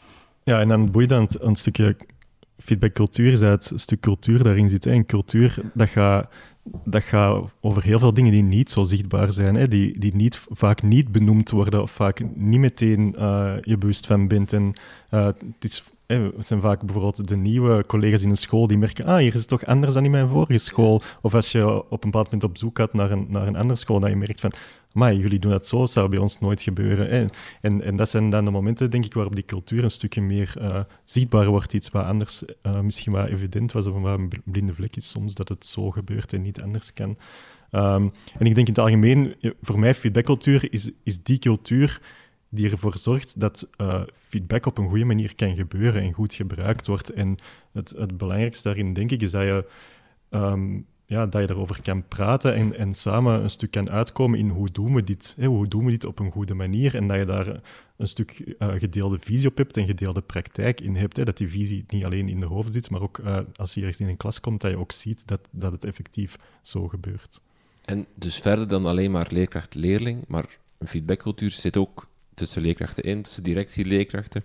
Ja, 0.43 0.61
en 0.61 0.69
dan 0.69 0.91
boeit 0.91 1.09
dan 1.09 1.29
een 1.39 1.57
stukje 1.57 1.97
feedbackcultuur 2.59 3.33
is 3.33 3.41
dat 3.41 3.73
stuk 3.75 4.01
cultuur 4.01 4.43
daarin 4.43 4.69
zit. 4.69 4.85
Hè. 4.85 4.91
En 4.91 5.07
cultuur, 5.07 5.59
dat 5.75 5.89
gaat, 5.89 6.33
dat 6.85 7.03
gaat 7.03 7.45
over 7.61 7.83
heel 7.83 7.99
veel 7.99 8.15
dingen 8.15 8.33
die 8.33 8.43
niet 8.43 8.71
zo 8.71 8.83
zichtbaar 8.83 9.33
zijn. 9.33 9.55
Hè. 9.55 9.69
Die, 9.69 9.99
die 9.99 10.15
niet, 10.15 10.47
vaak 10.51 10.83
niet 10.83 11.13
benoemd 11.13 11.51
worden 11.51 11.83
of 11.83 11.91
vaak 11.91 12.23
niet 12.35 12.61
meteen 12.61 13.15
uh, 13.19 13.53
je 13.63 13.79
bewust 13.79 14.07
van 14.07 14.29
bent. 14.29 14.53
En 14.53 14.73
uh, 15.11 15.25
het 15.27 15.45
is 15.59 15.85
het 16.09 16.47
zijn 16.47 16.61
vaak 16.61 16.83
bijvoorbeeld 16.83 17.29
de 17.29 17.37
nieuwe 17.37 17.85
collega's 17.87 18.23
in 18.23 18.31
een 18.31 18.37
school 18.37 18.67
die 18.67 18.79
merken, 18.79 19.05
ah, 19.05 19.17
hier 19.17 19.35
is 19.35 19.41
het 19.41 19.49
toch 19.49 19.65
anders 19.65 19.95
dan 19.95 20.05
in 20.05 20.11
mijn 20.11 20.29
vorige 20.29 20.59
school. 20.59 21.03
Of 21.23 21.35
als 21.35 21.53
je 21.53 21.91
op 21.91 22.05
een 22.05 22.11
bepaald 22.11 22.25
moment 22.25 22.45
op 22.45 22.59
zoek 22.59 22.79
gaat 22.79 22.93
naar 22.93 23.11
een, 23.11 23.27
naar 23.29 23.47
een 23.47 23.57
andere 23.57 23.79
school, 23.79 24.01
dat 24.01 24.11
je 24.11 24.17
merkt 24.17 24.41
van, 24.41 24.53
maar 24.99 25.15
jullie 25.15 25.39
doen 25.39 25.51
dat 25.51 25.67
zo, 25.67 25.79
dat 25.79 25.91
zou 25.91 26.09
bij 26.09 26.19
ons 26.19 26.41
nooit 26.41 26.63
gebeuren. 26.63 27.11
En, 27.11 27.29
en, 27.61 27.83
en, 27.83 27.97
dat 27.97 28.09
zijn 28.09 28.31
dan 28.31 28.45
de 28.45 28.51
momenten, 28.51 28.91
denk 28.91 29.05
ik, 29.05 29.15
waarop 29.15 29.35
die 29.35 29.45
cultuur 29.45 29.85
een 29.85 29.91
stukje 29.91 30.21
meer 30.21 30.55
uh, 30.59 30.81
zichtbaar 31.05 31.47
wordt. 31.47 31.73
Iets 31.73 31.91
wat 31.91 32.05
anders 32.05 32.43
uh, 32.63 32.81
misschien 32.81 33.13
wat 33.13 33.29
evident 33.29 33.73
was 33.73 33.87
of 33.87 33.95
een 33.95 34.03
wat 34.03 34.21
blinde 34.45 34.75
vlek 34.75 34.97
is 34.97 35.11
soms, 35.11 35.35
dat 35.35 35.49
het 35.49 35.67
zo 35.67 35.91
gebeurt 35.91 36.33
en 36.33 36.43
niet 36.43 36.61
anders 36.61 36.93
kan. 36.93 37.17
Um, 37.73 38.13
en 38.39 38.47
ik 38.47 38.55
denk 38.55 38.57
in 38.57 38.65
het 38.73 38.79
algemeen, 38.79 39.35
voor 39.63 39.79
mij, 39.79 39.95
feedbackcultuur 39.95 40.73
is, 40.73 40.91
is 41.03 41.23
die 41.23 41.39
cultuur 41.39 42.01
die 42.49 42.71
ervoor 42.71 42.97
zorgt 42.99 43.41
dat 43.41 43.71
feedback 44.13 44.67
op 44.67 44.79
een 44.79 44.89
goede 44.89 45.05
manier 45.05 45.35
kan 45.35 45.57
gebeuren 45.57 46.03
en 46.03 46.13
goed 46.13 46.35
gebruikt 46.35 46.87
wordt. 46.87 47.11
En 47.11 47.37
het, 47.73 47.95
het 47.99 48.17
belangrijkste 48.17 48.69
daarin, 48.69 48.93
denk 48.93 49.11
ik, 49.11 49.23
is 49.23 49.31
dat 49.31 49.43
je, 49.43 49.69
um, 50.31 50.87
ja, 51.09 51.27
dat 51.27 51.43
je 51.43 51.55
erover 51.55 51.83
kan 51.83 52.09
praten 52.09 52.55
en, 52.55 52.77
en 52.77 52.95
samen 52.95 53.43
een 53.43 53.51
stuk 53.51 53.71
kan 53.71 53.91
uitkomen 53.91 54.39
in 54.39 54.49
hoe 54.49 54.69
doen 54.71 54.95
we 54.95 55.05
dit, 55.05 55.35
hè, 55.39 55.47
hoe 55.47 55.67
doen 55.67 55.85
we 55.85 55.91
dit 55.91 56.05
op 56.05 56.19
een 56.19 56.31
goede 56.31 56.55
manier 56.55 56.95
en 56.95 57.07
dat 57.07 57.19
je 57.19 57.25
daar 57.25 57.61
een 57.97 58.09
stuk 58.09 58.55
uh, 58.59 58.69
gedeelde 58.75 59.19
visie 59.21 59.49
op 59.49 59.57
hebt 59.57 59.77
en 59.77 59.87
gedeelde 59.87 60.21
praktijk 60.21 60.81
in 60.81 60.97
hebt. 60.97 61.17
Hè, 61.17 61.25
dat 61.25 61.37
die 61.37 61.49
visie 61.49 61.85
niet 61.89 62.05
alleen 62.05 62.29
in 62.29 62.41
de 62.41 62.47
hoofd 62.47 62.73
zit, 62.73 62.91
maar 62.91 63.03
ook 63.03 63.19
uh, 63.19 63.39
als 63.57 63.75
je 63.75 63.81
ergens 63.81 64.01
in 64.01 64.09
een 64.09 64.17
klas 64.17 64.41
komt, 64.41 64.61
dat 64.61 64.71
je 64.71 64.79
ook 64.79 64.93
ziet 64.93 65.27
dat, 65.27 65.41
dat 65.51 65.73
het 65.73 65.85
effectief 65.85 66.37
zo 66.63 66.89
gebeurt. 66.89 67.41
En 67.85 68.07
dus 68.15 68.39
verder 68.39 68.69
dan 68.69 68.87
alleen 68.87 69.11
maar 69.11 69.27
leerkracht-leerling, 69.31 70.25
maar 70.27 70.59
een 70.79 70.89
feedbackcultuur 70.89 71.51
zit 71.51 71.77
ook 71.77 72.09
tussen 72.35 72.63
leerkrachten 72.63 73.05
in, 73.05 73.23
tussen 73.23 73.43
directie 73.43 73.85
leerkrachten. 73.85 74.43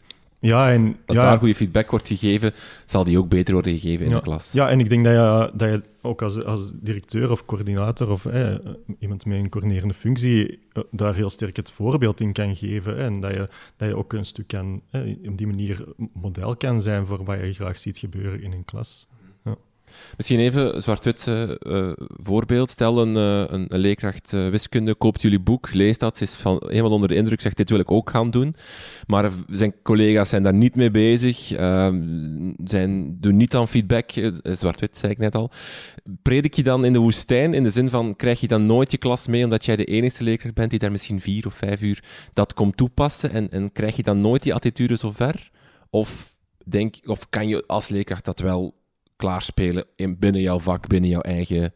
Ja, 0.48 0.72
en, 0.72 0.98
Als 1.06 1.18
ja, 1.18 1.24
daar 1.24 1.38
goede 1.38 1.56
feedback 1.56 1.90
wordt 1.90 2.08
gegeven, 2.08 2.54
zal 2.86 3.04
die 3.04 3.18
ook 3.18 3.30
beter 3.30 3.54
worden 3.54 3.74
gegeven 3.74 4.06
in 4.06 4.12
ja, 4.12 4.18
de 4.18 4.24
klas. 4.24 4.52
Ja, 4.52 4.70
en 4.70 4.80
ik 4.80 4.90
denk 4.90 5.06
dat 5.06 5.14
je, 5.14 5.52
dat 5.58 5.70
je 5.70 5.82
ook 6.02 6.22
als, 6.22 6.44
als 6.44 6.72
directeur 6.74 7.32
of 7.32 7.46
coördinator 7.46 8.10
of 8.12 8.26
eh, 8.26 8.56
iemand 9.00 9.26
met 9.26 9.38
een 9.38 9.50
coördinerende 9.50 9.94
functie 9.94 10.60
eh, 10.74 10.84
daar 10.92 11.16
heel 11.16 11.30
sterk 11.30 11.56
het 11.56 11.72
voorbeeld 11.72 12.22
in 12.22 12.34
kan 12.34 12.56
geven. 12.56 12.98
en 12.98 13.20
dat 13.20 13.32
je, 13.32 13.50
dat 13.78 13.88
je 13.88 13.98
ook 13.98 14.14
een 14.14 14.26
stuk 14.26 14.48
kan, 14.48 14.82
eh, 14.90 15.02
op 15.28 15.38
die 15.38 15.48
manier 15.48 15.86
model 16.14 16.56
kan 16.56 16.82
zijn 16.82 17.06
voor 17.06 17.24
wat 17.24 17.40
je 17.40 17.54
graag 17.54 17.78
ziet 17.78 17.98
gebeuren 17.98 18.42
in 18.42 18.52
een 18.52 18.66
klas. 18.66 19.08
Misschien 20.18 20.40
even 20.40 20.82
zwart-wit 20.82 21.28
uh, 21.28 21.92
voorbeeld. 22.00 22.70
Stel 22.70 23.02
een, 23.02 23.16
uh, 23.16 23.68
een, 23.68 23.80
leerkracht 23.80 24.32
wiskunde 24.32 24.96
koopt 24.96 25.22
jullie 25.22 25.40
boek, 25.40 25.74
leest 25.74 26.00
dat, 26.00 26.22
is 26.22 26.34
van, 26.34 26.64
helemaal 26.68 26.92
onder 26.92 27.10
de 27.10 27.16
indruk, 27.16 27.42
zegt 27.42 27.58
dit 27.58 27.70
wil 27.70 27.80
ik 27.80 27.92
ook 27.92 28.10
gaan 28.10 28.32
doen. 28.32 28.56
Maar 29.08 29.32
zijn 29.50 29.74
collega's 29.84 30.30
zijn 30.30 30.44
daar 30.44 30.54
niet 30.54 30.76
mee 30.76 30.92
bezig, 30.92 31.52
ehm, 31.52 32.02
zijn, 32.64 33.18
doen 33.20 33.38
niet 33.38 33.56
aan 33.56 33.68
feedback, 33.68 34.12
zwart-wit 34.44 34.98
zei 34.98 35.12
ik 35.12 35.18
net 35.18 35.36
al. 35.36 35.52
Predik 36.22 36.54
je 36.54 36.64
dan 36.64 36.86
in 36.86 36.94
de 36.94 37.00
woestijn, 37.00 37.54
in 37.54 37.64
de 37.64 37.70
zin 37.70 37.90
van, 37.90 38.16
krijg 38.16 38.40
je 38.40 38.48
dan 38.48 38.66
nooit 38.66 38.92
je 38.92 38.98
klas 38.98 39.28
mee, 39.28 39.44
omdat 39.44 39.66
jij 39.66 39.76
de 39.76 39.86
enige 39.86 40.24
leerkracht 40.24 40.56
bent 40.56 40.70
die 40.70 40.80
daar 40.80 40.92
misschien 40.92 41.22
vier 41.22 41.46
of 41.46 41.54
vijf 41.54 41.82
uur 41.82 42.04
dat 42.34 42.54
komt 42.54 42.78
toepassen, 42.78 43.32
en, 43.32 43.50
en 43.50 43.72
krijg 43.72 43.96
je 43.96 44.04
dan 44.04 44.22
nooit 44.22 44.44
die 44.44 44.54
attitude 44.54 44.98
zo 44.98 45.12
ver? 45.12 45.52
Of, 45.90 46.40
denk, 46.66 46.96
of 47.06 47.30
kan 47.30 47.48
je 47.48 47.64
als 47.68 47.88
leerkracht 47.88 48.26
dat 48.26 48.40
wel 48.40 48.82
klaarspelen 49.16 49.86
in, 49.96 50.20
binnen 50.20 50.42
jouw 50.42 50.60
vak, 50.60 50.88
binnen 50.88 51.10
jouw 51.10 51.22
eigen 51.22 51.74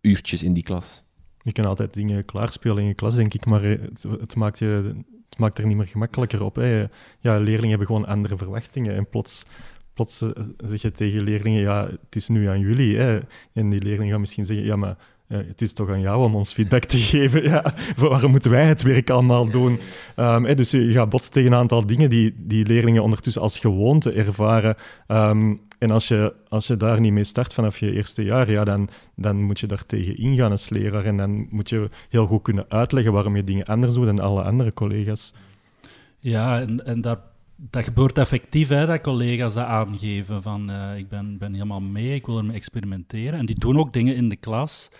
uurtjes 0.00 0.42
in 0.42 0.52
die 0.52 0.62
klas? 0.62 1.02
Je 1.42 1.52
kan 1.52 1.64
altijd 1.64 1.94
dingen 1.94 2.24
klaarspelen 2.24 2.78
in 2.78 2.88
je 2.88 2.94
klas, 2.94 3.14
denk 3.14 3.34
ik, 3.34 3.46
maar 3.46 3.62
het, 3.62 4.06
het 4.20 4.36
maakt, 4.36 4.58
je, 4.58 4.94
het 5.28 5.38
maakt 5.38 5.58
er 5.58 5.66
niet 5.66 5.76
meer 5.76 5.86
gemakkelijker 5.86 6.42
op. 6.42 6.56
Hè. 6.56 6.86
Ja, 7.20 7.38
leerlingen 7.38 7.68
hebben 7.68 7.86
gewoon 7.86 8.06
andere 8.06 8.36
verwachtingen 8.36 8.96
en 8.96 9.08
plots, 9.08 9.46
plots 9.94 10.22
eh, 10.22 10.30
zeg 10.56 10.82
je 10.82 10.92
tegen 10.92 11.22
leerlingen, 11.22 11.60
ja, 11.60 11.86
het 11.86 12.16
is 12.16 12.28
nu 12.28 12.46
aan 12.46 12.60
jullie. 12.60 12.96
Hè. 12.96 13.20
En 13.52 13.70
die 13.70 13.82
leerlingen 13.82 14.10
gaan 14.10 14.20
misschien 14.20 14.44
zeggen, 14.44 14.66
ja, 14.66 14.76
maar 14.76 14.96
ja, 15.28 15.36
het 15.36 15.62
is 15.62 15.72
toch 15.72 15.90
aan 15.90 16.00
jou 16.00 16.24
om 16.24 16.34
ons 16.34 16.52
feedback 16.52 16.84
te 16.84 16.98
geven. 17.10 17.42
Ja, 17.42 17.74
waarom 17.96 18.30
moeten 18.30 18.50
wij 18.50 18.66
het 18.66 18.82
werk 18.82 19.10
allemaal 19.10 19.50
doen? 19.50 19.78
Um, 20.16 20.56
dus 20.56 20.70
je 20.70 20.92
gaat 20.92 21.08
botsen 21.08 21.32
tegen 21.32 21.52
een 21.52 21.58
aantal 21.58 21.86
dingen 21.86 22.10
die, 22.10 22.34
die 22.38 22.66
leerlingen 22.66 23.02
ondertussen 23.02 23.42
als 23.42 23.58
gewoonte 23.58 24.12
ervaren. 24.12 24.76
Um, 25.08 25.60
en 25.78 25.90
als 25.90 26.08
je, 26.08 26.34
als 26.48 26.66
je 26.66 26.76
daar 26.76 27.00
niet 27.00 27.12
mee 27.12 27.24
start 27.24 27.54
vanaf 27.54 27.78
je 27.78 27.92
eerste 27.92 28.24
jaar, 28.24 28.50
ja, 28.50 28.64
dan, 28.64 28.88
dan 29.14 29.42
moet 29.42 29.60
je 29.60 29.66
daar 29.66 29.86
tegen 29.86 30.16
ingaan 30.16 30.50
als 30.50 30.68
leraar. 30.68 31.04
En 31.04 31.16
dan 31.16 31.46
moet 31.50 31.68
je 31.68 31.88
heel 32.08 32.26
goed 32.26 32.42
kunnen 32.42 32.64
uitleggen 32.68 33.12
waarom 33.12 33.36
je 33.36 33.44
dingen 33.44 33.66
anders 33.66 33.94
doet 33.94 34.06
dan 34.06 34.20
alle 34.20 34.42
andere 34.42 34.72
collega's. 34.72 35.34
Ja, 36.18 36.60
en, 36.60 36.86
en 36.86 37.00
dat, 37.00 37.18
dat 37.56 37.84
gebeurt 37.84 38.18
effectief, 38.18 38.68
hè, 38.68 38.86
dat 38.86 39.00
collega's 39.00 39.54
dat 39.54 39.64
aangeven. 39.64 40.42
Van, 40.42 40.70
uh, 40.70 40.96
ik 40.96 41.08
ben, 41.08 41.38
ben 41.38 41.52
helemaal 41.52 41.80
mee, 41.80 42.14
ik 42.14 42.26
wil 42.26 42.38
ermee 42.38 42.56
experimenteren. 42.56 43.38
En 43.38 43.46
die 43.46 43.58
doen 43.58 43.78
ook 43.78 43.92
dingen 43.92 44.14
in 44.14 44.28
de 44.28 44.36
klas. 44.36 44.90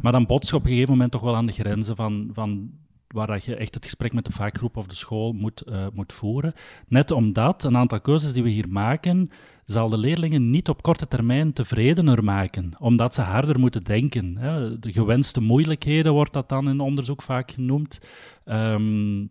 Maar 0.00 0.12
dan 0.12 0.26
bots 0.26 0.50
je 0.50 0.56
op 0.56 0.64
een 0.64 0.70
gegeven 0.70 0.92
moment 0.92 1.10
toch 1.10 1.20
wel 1.20 1.36
aan 1.36 1.46
de 1.46 1.52
grenzen 1.52 1.96
van, 1.96 2.30
van 2.32 2.70
waar 3.08 3.26
dat 3.26 3.44
je 3.44 3.56
echt 3.56 3.74
het 3.74 3.84
gesprek 3.84 4.12
met 4.12 4.24
de 4.24 4.32
vakgroep 4.32 4.76
of 4.76 4.86
de 4.86 4.94
school 4.94 5.32
moet, 5.32 5.62
uh, 5.68 5.86
moet 5.92 6.12
voeren. 6.12 6.52
Net 6.88 7.10
omdat 7.10 7.64
een 7.64 7.76
aantal 7.76 8.00
keuzes 8.00 8.32
die 8.32 8.42
we 8.42 8.48
hier 8.48 8.68
maken, 8.68 9.30
zal 9.66 9.88
de 9.88 9.98
leerlingen 9.98 10.50
niet 10.50 10.68
op 10.68 10.82
korte 10.82 11.08
termijn 11.08 11.52
tevredener 11.52 12.24
maken, 12.24 12.72
omdat 12.78 13.14
ze 13.14 13.20
harder 13.20 13.58
moeten 13.58 13.84
denken. 13.84 14.36
Hè. 14.36 14.78
De 14.78 14.92
gewenste 14.92 15.40
moeilijkheden 15.40 16.12
wordt 16.12 16.32
dat 16.32 16.48
dan 16.48 16.68
in 16.68 16.80
onderzoek 16.80 17.22
vaak 17.22 17.50
genoemd. 17.50 18.00
Um, 18.44 19.30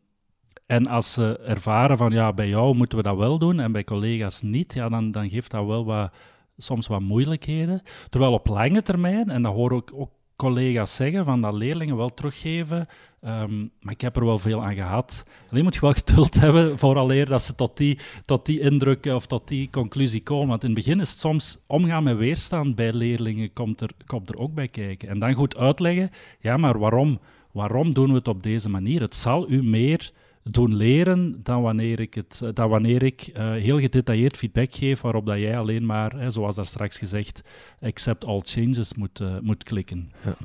en 0.65 0.87
als 0.87 1.13
ze 1.13 1.37
ervaren 1.37 1.97
van 1.97 2.11
ja, 2.11 2.33
bij 2.33 2.47
jou 2.47 2.75
moeten 2.75 2.97
we 2.97 3.03
dat 3.03 3.17
wel 3.17 3.37
doen 3.37 3.59
en 3.59 3.71
bij 3.71 3.83
collega's 3.83 4.41
niet, 4.41 4.73
ja, 4.73 4.89
dan, 4.89 5.11
dan 5.11 5.29
geeft 5.29 5.51
dat 5.51 5.65
wel 5.65 5.85
wat, 5.85 6.13
soms 6.57 6.87
wat 6.87 7.01
moeilijkheden. 7.01 7.81
Terwijl 8.09 8.33
op 8.33 8.47
lange 8.47 8.81
termijn, 8.81 9.29
en 9.29 9.41
dat 9.41 9.53
hoor 9.53 9.75
ik 9.75 9.91
ook 9.93 10.11
collega's 10.35 10.95
zeggen, 10.95 11.25
van 11.25 11.41
dat 11.41 11.53
leerlingen 11.53 11.97
wel 11.97 12.13
teruggeven. 12.13 12.87
Um, 13.21 13.71
maar 13.81 13.93
ik 13.93 14.01
heb 14.01 14.15
er 14.15 14.25
wel 14.25 14.39
veel 14.39 14.63
aan 14.63 14.75
gehad. 14.75 15.25
Alleen 15.49 15.63
moet 15.63 15.73
je 15.73 15.81
wel 15.81 15.93
geduld 16.03 16.39
hebben 16.39 16.79
vooraleer 16.79 17.25
dat 17.25 17.41
ze 17.41 17.55
tot 17.55 17.77
die, 17.77 17.99
tot 18.25 18.45
die 18.45 18.59
indruk 18.59 19.05
of 19.05 19.25
tot 19.25 19.47
die 19.47 19.69
conclusie 19.69 20.23
komen. 20.23 20.47
Want 20.47 20.63
in 20.63 20.69
het 20.69 20.77
begin 20.77 20.99
is 20.99 21.09
het 21.09 21.19
soms 21.19 21.57
omgaan 21.67 22.03
met 22.03 22.17
weerstand 22.17 22.75
bij 22.75 22.93
leerlingen, 22.93 23.53
komt 23.53 23.81
er, 23.81 23.89
komt 24.05 24.29
er 24.29 24.37
ook 24.37 24.53
bij 24.53 24.67
kijken. 24.67 25.09
En 25.09 25.19
dan 25.19 25.33
goed 25.33 25.57
uitleggen, 25.57 26.09
ja, 26.39 26.57
maar 26.57 26.79
waarom? 26.79 27.19
Waarom 27.51 27.93
doen 27.93 28.09
we 28.09 28.15
het 28.15 28.27
op 28.27 28.43
deze 28.43 28.69
manier? 28.69 29.01
Het 29.01 29.15
zal 29.15 29.49
u 29.49 29.63
meer 29.63 30.11
doen 30.49 30.75
leren 30.75 31.39
dan 31.43 31.61
wanneer 31.61 31.99
ik, 31.99 32.13
het, 32.13 32.41
dan 32.53 32.69
wanneer 32.69 33.03
ik 33.03 33.31
uh, 33.33 33.51
heel 33.51 33.79
gedetailleerd 33.79 34.37
feedback 34.37 34.73
geef 34.73 35.01
waarop 35.01 35.25
dat 35.25 35.37
jij 35.39 35.57
alleen 35.57 35.85
maar, 35.85 36.19
hè, 36.19 36.29
zoals 36.29 36.55
daar 36.55 36.65
straks 36.65 36.97
gezegd, 36.97 37.41
accept 37.81 38.25
all 38.25 38.41
changes 38.43 38.93
moet, 38.93 39.19
uh, 39.19 39.35
moet 39.41 39.63
klikken. 39.63 40.11
Ja. 40.25 40.35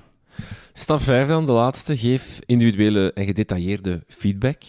Stap 0.73 1.01
5 1.01 1.29
dan, 1.29 1.47
de 1.47 1.53
laatste. 1.53 1.97
Geef 1.97 2.39
individuele 2.47 3.13
en 3.13 3.25
gedetailleerde 3.25 4.05
feedback. 4.07 4.63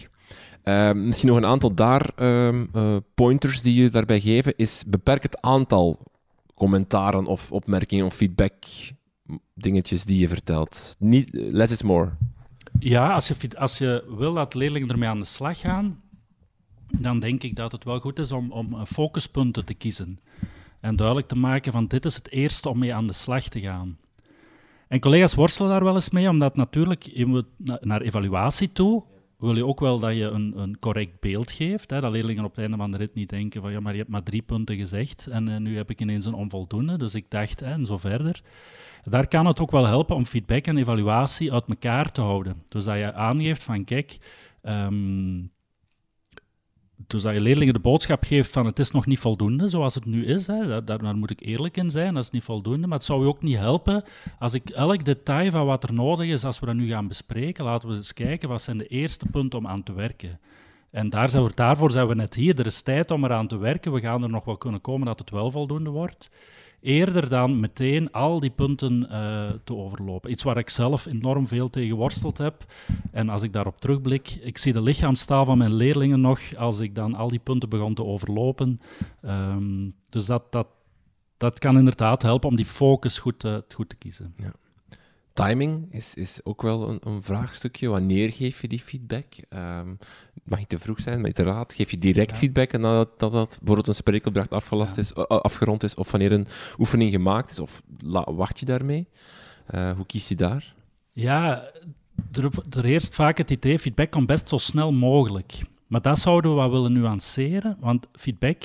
Uh, 0.64 0.92
misschien 0.92 1.28
nog 1.28 1.36
een 1.36 1.46
aantal 1.46 1.74
daar 1.74 2.10
uh, 2.16 2.96
pointers 3.14 3.62
die 3.62 3.82
je 3.82 3.90
daarbij 3.90 4.20
geven, 4.20 4.52
is 4.56 4.82
beperk 4.86 5.22
het 5.22 5.40
aantal 5.40 5.98
commentaren 6.54 7.26
of 7.26 7.52
opmerkingen 7.52 8.06
of 8.06 8.14
feedback 8.14 8.54
dingetjes 9.54 10.04
die 10.04 10.18
je 10.18 10.28
vertelt. 10.28 10.96
Niet, 10.98 11.28
less 11.32 11.72
is 11.72 11.82
more. 11.82 12.10
Ja, 12.78 13.14
als 13.14 13.28
je, 13.28 13.58
als 13.58 13.78
je 13.78 14.04
wil 14.16 14.32
dat 14.32 14.54
leerlingen 14.54 14.88
ermee 14.88 15.08
aan 15.08 15.20
de 15.20 15.24
slag 15.24 15.58
gaan, 15.58 16.02
dan 16.98 17.18
denk 17.18 17.42
ik 17.42 17.56
dat 17.56 17.72
het 17.72 17.84
wel 17.84 17.98
goed 17.98 18.18
is 18.18 18.32
om, 18.32 18.52
om 18.52 18.86
focuspunten 18.86 19.64
te 19.64 19.74
kiezen. 19.74 20.18
En 20.80 20.96
duidelijk 20.96 21.28
te 21.28 21.36
maken 21.36 21.72
van 21.72 21.86
dit 21.86 22.04
is 22.04 22.14
het 22.14 22.30
eerste 22.30 22.68
om 22.68 22.78
mee 22.78 22.94
aan 22.94 23.06
de 23.06 23.12
slag 23.12 23.48
te 23.48 23.60
gaan. 23.60 23.98
En 24.88 25.00
collega's 25.00 25.34
worstelen 25.34 25.70
daar 25.70 25.84
wel 25.84 25.94
eens 25.94 26.10
mee, 26.10 26.28
omdat 26.28 26.56
natuurlijk 26.56 27.26
naar 27.80 28.00
evaluatie 28.00 28.72
toe 28.72 29.04
wil 29.42 29.56
je 29.56 29.66
ook 29.66 29.80
wel 29.80 29.98
dat 29.98 30.16
je 30.16 30.24
een, 30.24 30.52
een 30.56 30.78
correct 30.78 31.20
beeld 31.20 31.52
geeft. 31.52 31.90
Hè, 31.90 32.00
dat 32.00 32.12
leerlingen 32.12 32.44
op 32.44 32.50
het 32.50 32.58
einde 32.58 32.76
van 32.76 32.90
de 32.90 32.96
rit 32.96 33.14
niet 33.14 33.28
denken 33.28 33.60
van 33.60 33.72
ja, 33.72 33.80
maar 33.80 33.92
je 33.92 33.98
hebt 33.98 34.10
maar 34.10 34.22
drie 34.22 34.42
punten 34.42 34.76
gezegd 34.76 35.26
en 35.26 35.48
uh, 35.48 35.56
nu 35.56 35.76
heb 35.76 35.90
ik 35.90 36.00
ineens 36.00 36.24
een 36.24 36.34
onvoldoende, 36.34 36.98
dus 36.98 37.14
ik 37.14 37.30
dacht 37.30 37.60
hè, 37.60 37.66
en 37.66 37.86
zo 37.86 37.98
verder. 37.98 38.42
Daar 39.04 39.28
kan 39.28 39.46
het 39.46 39.60
ook 39.60 39.70
wel 39.70 39.86
helpen 39.86 40.16
om 40.16 40.24
feedback 40.24 40.66
en 40.66 40.76
evaluatie 40.76 41.52
uit 41.52 41.68
elkaar 41.68 42.12
te 42.12 42.20
houden. 42.20 42.62
Dus 42.68 42.84
dat 42.84 42.96
je 42.96 43.12
aangeeft 43.12 43.62
van 43.62 43.84
kijk, 43.84 44.18
um, 44.62 45.50
dus 47.06 47.22
dat 47.22 47.32
je 47.32 47.40
leerlingen 47.40 47.74
de 47.74 47.80
boodschap 47.80 48.24
geeft 48.24 48.52
van 48.52 48.66
het 48.66 48.78
is 48.78 48.90
nog 48.90 49.06
niet 49.06 49.18
voldoende 49.18 49.68
zoals 49.68 49.94
het 49.94 50.04
nu 50.04 50.26
is. 50.26 50.46
Hè. 50.46 50.84
Daar, 50.84 50.98
daar, 50.98 51.16
moet 51.16 51.30
ik 51.30 51.40
eerlijk 51.40 51.76
in 51.76 51.90
zijn, 51.90 52.14
dat 52.14 52.22
is 52.22 52.30
niet 52.30 52.44
voldoende. 52.44 52.86
Maar 52.86 52.96
het 52.96 53.06
zou 53.06 53.20
je 53.20 53.28
ook 53.28 53.42
niet 53.42 53.56
helpen 53.56 54.04
als 54.38 54.54
ik 54.54 54.70
elk 54.70 55.04
detail 55.04 55.50
van 55.50 55.66
wat 55.66 55.82
er 55.82 55.92
nodig 55.92 56.28
is, 56.28 56.44
als 56.44 56.58
we 56.58 56.66
dat 56.66 56.74
nu 56.74 56.88
gaan 56.88 57.08
bespreken, 57.08 57.64
laten 57.64 57.88
we 57.88 57.94
eens 57.94 58.12
kijken 58.12 58.48
wat 58.48 58.62
zijn 58.62 58.78
de 58.78 58.86
eerste 58.86 59.26
punten 59.26 59.58
om 59.58 59.66
aan 59.66 59.82
te 59.82 59.92
werken. 59.92 60.40
En 60.90 61.08
daar 61.08 61.30
zijn 61.30 61.44
we, 61.44 61.52
daarvoor 61.54 61.90
zijn 61.90 62.06
we 62.06 62.14
net 62.14 62.34
hier. 62.34 62.58
Er 62.58 62.66
is 62.66 62.82
tijd 62.82 63.10
om 63.10 63.24
eraan 63.24 63.46
te 63.46 63.56
werken. 63.56 63.92
We 63.92 64.00
gaan 64.00 64.22
er 64.22 64.28
nog 64.28 64.44
wel 64.44 64.56
kunnen 64.56 64.80
komen 64.80 65.06
dat 65.06 65.18
het 65.18 65.30
wel 65.30 65.50
voldoende 65.50 65.90
wordt. 65.90 66.30
Eerder 66.82 67.28
dan 67.28 67.60
meteen 67.60 68.12
al 68.12 68.40
die 68.40 68.50
punten 68.50 69.06
uh, 69.10 69.50
te 69.64 69.76
overlopen. 69.76 70.30
Iets 70.30 70.42
waar 70.42 70.56
ik 70.56 70.68
zelf 70.68 71.06
enorm 71.06 71.46
veel 71.46 71.70
tegen 71.70 71.88
geworsteld 71.88 72.38
heb. 72.38 72.64
En 73.10 73.28
als 73.28 73.42
ik 73.42 73.52
daarop 73.52 73.80
terugblik, 73.80 74.38
ik 74.40 74.58
zie 74.58 74.72
de 74.72 74.82
lichaamstaal 74.82 75.44
van 75.44 75.58
mijn 75.58 75.74
leerlingen 75.74 76.20
nog 76.20 76.56
als 76.56 76.80
ik 76.80 76.94
dan 76.94 77.14
al 77.14 77.28
die 77.28 77.38
punten 77.38 77.68
begon 77.68 77.94
te 77.94 78.04
overlopen. 78.04 78.78
Um, 79.22 79.94
dus 80.08 80.26
dat, 80.26 80.52
dat, 80.52 80.66
dat 81.36 81.58
kan 81.58 81.78
inderdaad 81.78 82.22
helpen 82.22 82.48
om 82.48 82.56
die 82.56 82.64
focus 82.64 83.18
goed 83.18 83.46
goed 83.74 83.88
te 83.88 83.96
kiezen. 83.96 84.34
Ja. 84.36 84.52
Timing 85.32 85.86
is, 85.90 86.14
is 86.14 86.40
ook 86.44 86.62
wel 86.62 86.88
een, 86.88 86.98
een 87.00 87.22
vraagstukje. 87.22 87.88
Wanneer 87.88 88.32
geef 88.32 88.60
je 88.60 88.68
die 88.68 88.80
feedback? 88.80 89.24
Um, 89.50 89.98
mag 90.44 90.58
niet 90.58 90.68
te 90.68 90.78
vroeg 90.78 91.00
zijn, 91.00 91.20
maar 91.20 91.32
te 91.32 91.42
raad. 91.42 91.74
Geef 91.74 91.90
je 91.90 91.98
direct 91.98 92.36
feedback 92.36 92.72
nadat 92.72 93.18
dat, 93.18 93.32
dat 93.32 93.56
bijvoorbeeld 93.58 93.86
een 93.86 93.94
spreekopdracht 93.94 94.50
afgelast 94.50 94.98
is, 94.98 95.12
uh, 95.12 95.24
afgerond 95.24 95.82
is, 95.82 95.94
of 95.94 96.10
wanneer 96.10 96.32
een 96.32 96.46
oefening 96.78 97.10
gemaakt 97.10 97.50
is? 97.50 97.60
Of 97.60 97.82
wacht 98.24 98.58
je 98.58 98.66
daarmee? 98.66 99.08
Uh, 99.74 99.90
hoe 99.90 100.06
kies 100.06 100.28
je 100.28 100.34
daar? 100.34 100.74
Ja, 101.12 101.70
er, 102.32 102.48
er 102.70 102.84
heerst 102.84 103.14
vaak 103.14 103.38
het 103.38 103.50
idee, 103.50 103.78
feedback 103.78 104.10
komt 104.10 104.26
best 104.26 104.48
zo 104.48 104.58
snel 104.58 104.92
mogelijk. 104.92 105.60
Maar 105.86 106.02
dat 106.02 106.18
zouden 106.18 106.50
we 106.50 106.56
wel 106.56 106.70
willen 106.70 106.92
nuanceren, 106.92 107.76
want 107.80 108.06
feedback 108.12 108.62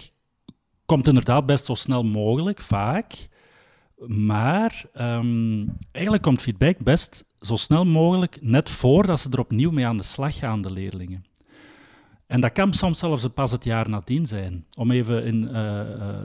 komt 0.86 1.08
inderdaad 1.08 1.46
best 1.46 1.66
zo 1.66 1.74
snel 1.74 2.04
mogelijk, 2.04 2.62
vaak. 2.62 3.14
Maar 4.06 4.86
um, 4.94 5.78
eigenlijk 5.92 6.24
komt 6.24 6.42
feedback 6.42 6.84
best 6.84 7.26
zo 7.40 7.56
snel 7.56 7.86
mogelijk 7.86 8.38
net 8.42 8.70
voordat 8.70 9.20
ze 9.20 9.30
er 9.30 9.40
opnieuw 9.40 9.72
mee 9.72 9.88
aan 9.88 9.98
de 9.98 10.04
slag 10.04 10.38
gaan, 10.38 10.62
de 10.62 10.72
leerlingen. 10.72 11.26
En 12.28 12.42
dat 12.42 12.52
kan 12.52 12.74
soms 12.74 13.00
zelfs 13.00 13.28
pas 13.34 13.52
het 13.52 13.64
jaar 13.64 13.90
nadien 13.90 14.26
zijn. 14.26 14.66
Om 14.76 14.92
even 14.92 15.24
in 15.24 15.44
uh, 15.44 15.78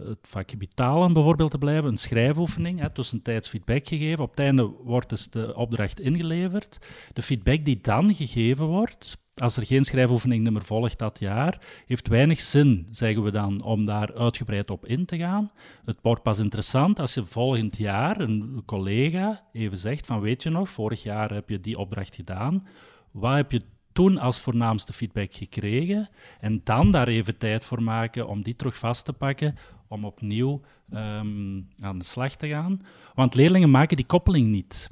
het 0.04 0.18
vakgebied 0.22 0.76
talen 0.76 1.12
bijvoorbeeld 1.12 1.50
te 1.50 1.58
blijven, 1.58 1.90
een 1.90 1.96
schrijfoefening, 1.96 2.80
hè, 2.80 2.90
tussentijds 2.90 3.48
feedback 3.48 3.88
gegeven. 3.88 4.24
Op 4.24 4.30
het 4.30 4.38
einde 4.38 4.62
wordt 4.84 5.08
dus 5.08 5.30
de 5.30 5.54
opdracht 5.56 6.00
ingeleverd. 6.00 6.78
De 7.12 7.22
feedback 7.22 7.64
die 7.64 7.80
dan 7.80 8.14
gegeven 8.14 8.66
wordt, 8.66 9.18
als 9.34 9.56
er 9.56 9.66
geen 9.66 9.84
schrijfoefening 9.84 10.50
meer 10.50 10.62
volgt 10.62 10.98
dat 10.98 11.18
jaar, 11.18 11.60
heeft 11.86 12.08
weinig 12.08 12.40
zin, 12.40 12.88
zeggen 12.90 13.22
we 13.22 13.30
dan, 13.30 13.62
om 13.62 13.84
daar 13.84 14.14
uitgebreid 14.14 14.70
op 14.70 14.86
in 14.86 15.04
te 15.04 15.18
gaan. 15.18 15.50
Het 15.84 15.98
wordt 16.02 16.22
pas 16.22 16.38
interessant 16.38 16.98
als 16.98 17.14
je 17.14 17.26
volgend 17.26 17.76
jaar 17.76 18.20
een 18.20 18.62
collega 18.66 19.44
even 19.52 19.78
zegt 19.78 20.06
van 20.06 20.20
weet 20.20 20.42
je 20.42 20.50
nog, 20.50 20.68
vorig 20.68 21.02
jaar 21.02 21.34
heb 21.34 21.48
je 21.48 21.60
die 21.60 21.78
opdracht 21.78 22.14
gedaan. 22.14 22.66
Wat 23.10 23.34
heb 23.34 23.52
je 23.52 23.62
toen 23.92 24.18
als 24.18 24.38
voornaamste 24.38 24.92
feedback 24.92 25.34
gekregen? 25.34 26.08
En 26.40 26.60
dan 26.64 26.90
daar 26.90 27.08
even 27.08 27.38
tijd 27.38 27.64
voor 27.64 27.82
maken 27.82 28.28
om 28.28 28.42
die 28.42 28.56
terug 28.56 28.78
vast 28.78 29.04
te 29.04 29.12
pakken, 29.12 29.54
om 29.88 30.04
opnieuw 30.04 30.60
um, 30.94 31.68
aan 31.78 31.98
de 31.98 32.04
slag 32.04 32.34
te 32.34 32.48
gaan. 32.48 32.80
Want 33.14 33.34
leerlingen 33.34 33.70
maken 33.70 33.96
die 33.96 34.06
koppeling 34.06 34.48
niet. 34.48 34.88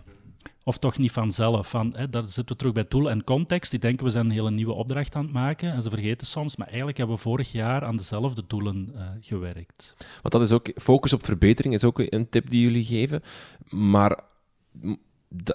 Of 0.65 0.79
toch 0.79 0.99
niet 0.99 1.13
vanzelf. 1.13 1.71
Van, 1.71 1.95
hè, 1.97 2.09
daar 2.09 2.23
zitten 2.23 2.47
we 2.47 2.57
terug 2.57 2.73
bij 2.73 2.85
doel 2.89 3.11
en 3.11 3.25
context. 3.25 3.71
Die 3.71 3.81
denken 3.81 4.05
we 4.05 4.11
zijn 4.11 4.25
een 4.25 4.31
hele 4.31 4.51
nieuwe 4.51 4.73
opdracht 4.73 5.15
aan 5.15 5.23
het 5.23 5.33
maken. 5.33 5.73
En 5.73 5.83
ze 5.83 5.91
vergeten 5.91 6.27
soms, 6.27 6.57
maar 6.57 6.67
eigenlijk 6.67 6.99
hebben 6.99 7.17
we 7.17 7.23
vorig 7.23 7.53
jaar 7.53 7.85
aan 7.85 7.97
dezelfde 7.97 8.43
doelen 8.47 8.93
uh, 8.95 9.03
gewerkt. 9.21 9.95
Want 9.99 10.33
dat 10.33 10.43
is 10.43 10.53
ook, 10.53 10.73
focus 10.75 11.13
op 11.13 11.25
verbetering 11.25 11.75
is 11.75 11.85
ook 11.85 11.99
een 11.99 12.29
tip 12.29 12.51
die 12.51 12.63
jullie 12.63 12.85
geven. 12.85 13.23
Maar 13.69 14.21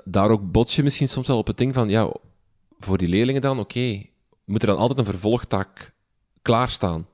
daar 0.03 0.29
ook 0.29 0.51
bots 0.51 0.75
je 0.75 0.83
misschien 0.83 1.07
soms 1.07 1.27
wel 1.27 1.37
op 1.37 1.47
het 1.47 1.57
ding 1.57 1.73
van, 1.73 1.89
ja, 1.89 2.11
voor 2.79 2.97
die 2.97 3.07
leerlingen 3.07 3.41
dan, 3.41 3.59
oké, 3.59 4.01
moet 4.45 4.61
er 4.61 4.67
dan 4.67 4.77
altijd 4.77 4.99
een 4.99 5.05
vervolgtaak 5.05 5.93
klaarstaan? 6.41 7.07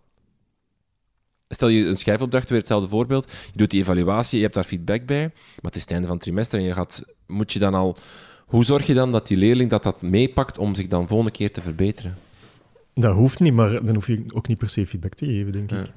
Stel 1.49 1.67
je 1.67 1.85
een 1.85 1.97
schrijfopdracht, 1.97 2.49
weer 2.49 2.57
hetzelfde 2.57 2.89
voorbeeld. 2.89 3.31
Je 3.31 3.57
doet 3.57 3.69
die 3.69 3.81
evaluatie, 3.81 4.37
je 4.37 4.43
hebt 4.43 4.55
daar 4.55 4.63
feedback 4.63 5.05
bij, 5.05 5.27
maar 5.33 5.71
het 5.71 5.75
is 5.75 5.81
het 5.81 5.91
einde 5.91 6.07
van 6.07 6.15
het 6.15 6.25
trimester 6.25 6.59
en 6.59 6.65
je 6.65 6.73
gaat, 6.73 7.03
moet 7.27 7.53
je 7.53 7.59
dan 7.59 7.73
al... 7.73 7.97
Hoe 8.45 8.65
zorg 8.65 8.87
je 8.87 8.93
dan 8.93 9.11
dat 9.11 9.27
die 9.27 9.37
leerling 9.37 9.69
dat, 9.69 9.83
dat 9.83 10.01
meepakt 10.01 10.57
om 10.57 10.75
zich 10.75 10.87
dan 10.87 11.07
volgende 11.07 11.31
keer 11.31 11.51
te 11.51 11.61
verbeteren? 11.61 12.17
Dat 12.93 13.15
hoeft 13.15 13.39
niet, 13.39 13.53
maar 13.53 13.85
dan 13.85 13.95
hoef 13.95 14.07
je 14.07 14.23
ook 14.33 14.47
niet 14.47 14.57
per 14.57 14.69
se 14.69 14.87
feedback 14.87 15.13
te 15.13 15.25
geven, 15.25 15.51
denk 15.51 15.71
ik. 15.71 15.91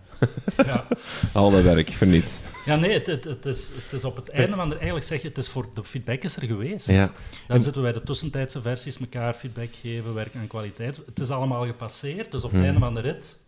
Ja. 0.66 0.84
Al 1.32 1.50
dat 1.50 1.62
werk 1.62 1.92
voor 1.92 2.06
niets. 2.06 2.42
Ja, 2.64 2.76
nee, 2.76 2.92
het, 2.92 3.06
het, 3.06 3.24
het, 3.24 3.46
is, 3.46 3.70
het 3.74 3.92
is 3.92 4.04
op 4.04 4.16
het 4.16 4.28
einde 4.28 4.56
van 4.56 4.68
de... 4.68 4.74
Eigenlijk 4.74 5.06
zeg 5.06 5.22
je, 5.22 5.28
het 5.28 5.38
is 5.38 5.48
voor... 5.48 5.66
De 5.74 5.84
feedback 5.84 6.22
is 6.22 6.36
er 6.36 6.46
geweest. 6.46 6.90
Ja. 6.90 7.10
Dan 7.48 7.62
zitten 7.62 7.82
wij 7.82 7.92
de 7.92 8.02
tussentijdse 8.02 8.62
versies 8.62 8.98
elkaar 8.98 9.34
feedback 9.34 9.68
geven, 9.80 10.14
werken 10.14 10.40
aan 10.40 10.46
kwaliteit. 10.46 11.00
Het 11.06 11.20
is 11.20 11.30
allemaal 11.30 11.66
gepasseerd, 11.66 12.30
dus 12.30 12.44
op 12.44 12.50
het 12.50 12.58
hmm. 12.58 12.68
einde 12.68 12.80
van 12.80 12.94
de 12.94 13.00
rit 13.00 13.38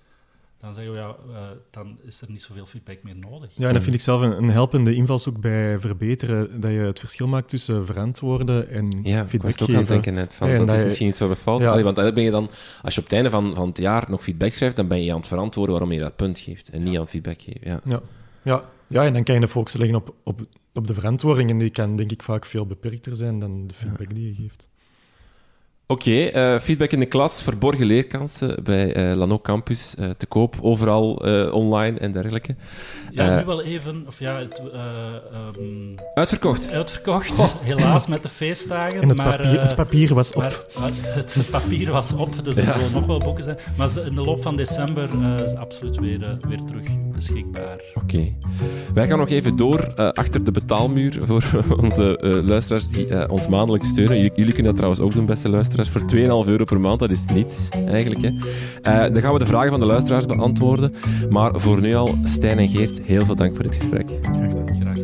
dan 0.60 0.74
zeggen 0.74 0.92
we, 0.92 0.98
ja, 0.98 1.16
uh, 1.28 1.36
dan 1.70 1.98
is 2.02 2.20
er 2.20 2.30
niet 2.30 2.42
zoveel 2.42 2.66
feedback 2.66 3.02
meer 3.02 3.16
nodig. 3.16 3.50
Ja, 3.54 3.68
en 3.68 3.74
dat 3.74 3.82
vind 3.82 3.94
ik 3.94 4.00
zelf 4.00 4.22
een, 4.22 4.36
een, 4.36 4.50
helpende 4.50 4.94
invalshoek 4.94 5.40
bij 5.40 5.80
verbeteren, 5.80 6.60
dat 6.60 6.70
je 6.70 6.78
het 6.78 6.98
verschil 6.98 7.26
maakt 7.26 7.48
tussen 7.48 7.86
verantwoorden 7.86 8.68
en 8.68 9.00
ja, 9.02 9.26
feedback 9.28 9.50
geven. 9.50 9.50
Ja, 9.50 9.50
ik 9.50 9.60
ook 9.62 9.68
aan 9.68 9.76
het 9.76 9.88
denken 9.88 10.14
net, 10.14 10.34
van, 10.34 10.66
dat 10.66 10.76
is 10.76 10.84
misschien 10.84 11.08
iets 11.08 11.18
wat 11.18 11.28
we 11.28 11.36
fout 11.36 11.62
ja. 11.62 11.82
Want 11.82 11.96
dan 11.96 12.14
ben 12.14 12.24
je 12.24 12.30
dan, 12.30 12.50
als 12.82 12.94
je 12.94 13.00
op 13.00 13.06
het 13.06 13.14
einde 13.14 13.30
van, 13.30 13.54
van 13.54 13.68
het 13.68 13.78
jaar 13.78 14.04
nog 14.08 14.22
feedback 14.22 14.52
schrijft, 14.52 14.76
dan 14.76 14.88
ben 14.88 15.02
je 15.02 15.10
aan 15.10 15.18
het 15.18 15.26
verantwoorden 15.26 15.74
waarom 15.74 15.92
je 15.92 16.00
dat 16.00 16.16
punt 16.16 16.38
geeft, 16.38 16.68
en 16.68 16.82
niet 16.82 16.98
aan 16.98 17.08
feedback 17.08 17.42
geven. 17.42 17.60
Ja. 17.62 17.80
Ja. 17.84 18.00
Ja. 18.42 18.64
ja, 18.86 19.04
en 19.04 19.12
dan 19.12 19.22
kan 19.22 19.34
je 19.34 19.40
de 19.40 19.48
focus 19.48 19.72
leggen 19.72 19.96
op, 19.96 20.14
op, 20.22 20.40
op 20.72 20.86
de 20.86 20.94
verantwoording, 20.94 21.50
en 21.50 21.58
die 21.58 21.70
kan 21.70 21.96
denk 21.96 22.12
ik 22.12 22.22
vaak 22.22 22.44
veel 22.44 22.66
beperkter 22.66 23.16
zijn 23.16 23.38
dan 23.38 23.66
de 23.66 23.74
feedback 23.74 24.14
die 24.14 24.28
je 24.28 24.34
geeft. 24.34 24.68
Oké, 25.88 26.08
okay, 26.08 26.54
uh, 26.54 26.60
feedback 26.60 26.90
in 26.90 26.98
de 26.98 27.06
klas, 27.06 27.42
verborgen 27.42 27.86
leerkansen 27.86 28.64
bij 28.64 29.10
uh, 29.10 29.16
Lano 29.16 29.38
Campus, 29.38 29.94
uh, 29.98 30.10
te 30.10 30.26
koop, 30.26 30.56
overal 30.60 31.14
online 31.52 31.98
en 31.98 32.12
dergelijke. 32.12 32.54
Ja, 33.10 33.38
nu 33.38 33.44
wel 33.44 33.62
even, 33.62 34.04
of 34.06 34.18
ja, 34.18 34.38
het, 34.38 34.62
um, 35.58 35.94
uitverkocht. 36.14 36.70
Uitverkocht, 36.70 37.30
oh. 37.38 37.54
helaas 37.70 38.06
met 38.06 38.22
de 38.22 38.28
feestdagen. 38.28 39.00
En 39.00 39.08
het, 39.08 39.16
maar, 39.16 39.36
papier, 39.36 39.60
het 39.60 39.74
papier 39.74 40.14
was 40.14 40.32
op. 40.32 40.42
Maar, 40.42 40.60
maar 40.78 40.90
het, 40.92 41.36
papier 41.50 41.90
was 41.90 42.12
op, 42.12 42.44
dus 42.44 42.56
er 42.56 42.72
zullen 42.74 42.92
nog 42.92 43.06
wel 43.06 43.18
boeken 43.18 43.44
zijn. 43.44 43.58
Maar 43.76 43.90
in 44.06 44.14
de 44.14 44.24
loop 44.24 44.42
van 44.42 44.56
december 44.56 45.08
is 45.44 45.54
absoluut 45.54 45.98
weer, 45.98 46.36
weer 46.48 46.60
terug 46.64 46.88
beschikbaar. 47.14 47.80
Oké. 47.94 48.14
Okay. 48.14 48.36
Wij 48.94 49.06
gaan 49.08 49.18
nog 49.18 49.28
even 49.28 49.56
door 49.56 49.94
achter 49.94 50.44
de 50.44 50.50
betaalmuur 50.50 51.18
voor 51.26 51.44
onze 51.82 52.18
luisteraars 52.44 52.88
die 52.88 53.30
ons 53.30 53.48
maandelijks 53.48 53.88
steunen. 53.88 54.20
Jullie 54.20 54.52
kunnen 54.52 54.64
dat 54.64 54.76
trouwens 54.76 55.00
ook 55.00 55.12
doen, 55.12 55.26
beste 55.26 55.48
luisteraars 55.48 55.75
voor 55.84 56.00
2,5 56.44 56.48
euro 56.48 56.64
per 56.64 56.80
maand. 56.80 56.98
Dat 56.98 57.10
is 57.10 57.24
niets, 57.34 57.68
eigenlijk. 57.86 58.22
Hè. 58.22 58.28
Uh, 58.28 59.12
dan 59.12 59.22
gaan 59.22 59.32
we 59.32 59.38
de 59.38 59.46
vragen 59.46 59.70
van 59.70 59.80
de 59.80 59.86
luisteraars 59.86 60.26
beantwoorden. 60.26 60.92
Maar 61.30 61.60
voor 61.60 61.80
nu 61.80 61.94
al, 61.94 62.14
Stijn 62.24 62.58
en 62.58 62.68
Geert, 62.68 63.00
heel 63.02 63.24
veel 63.26 63.34
dank 63.34 63.54
voor 63.54 63.64
dit 63.64 63.74
gesprek. 63.74 64.10
Graag 64.22 64.50
gedaan. 64.50 64.76
Graag. 64.80 64.96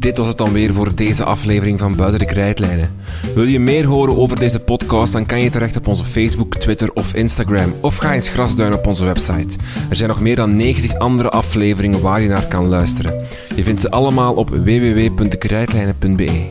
Dit 0.00 0.16
was 0.16 0.26
het 0.26 0.38
dan 0.38 0.52
weer 0.52 0.74
voor 0.74 0.94
deze 0.94 1.24
aflevering 1.24 1.78
van 1.78 1.96
Buiten 1.96 2.18
de 2.18 2.24
Krijtlijnen. 2.24 2.96
Wil 3.34 3.44
je 3.44 3.58
meer 3.58 3.84
horen 3.84 4.16
over 4.16 4.38
deze 4.38 4.60
podcast, 4.60 5.12
dan 5.12 5.26
kan 5.26 5.42
je 5.42 5.50
terecht 5.50 5.76
op 5.76 5.86
onze 5.86 6.04
Facebook, 6.04 6.54
Twitter 6.54 6.92
of 6.92 7.14
Instagram. 7.14 7.74
Of 7.80 7.96
ga 7.96 8.14
eens 8.14 8.28
grasduinen 8.28 8.78
op 8.78 8.86
onze 8.86 9.04
website. 9.04 9.56
Er 9.90 9.96
zijn 9.96 10.08
nog 10.08 10.20
meer 10.20 10.36
dan 10.36 10.56
90 10.56 10.98
andere 10.98 11.30
afleveringen 11.30 12.00
waar 12.00 12.20
je 12.20 12.28
naar 12.28 12.46
kan 12.46 12.66
luisteren. 12.66 13.20
Je 13.54 13.62
vindt 13.62 13.80
ze 13.80 13.90
allemaal 13.90 14.34
op 14.34 14.48
www.dekrijtlijnen.be. 14.48 16.48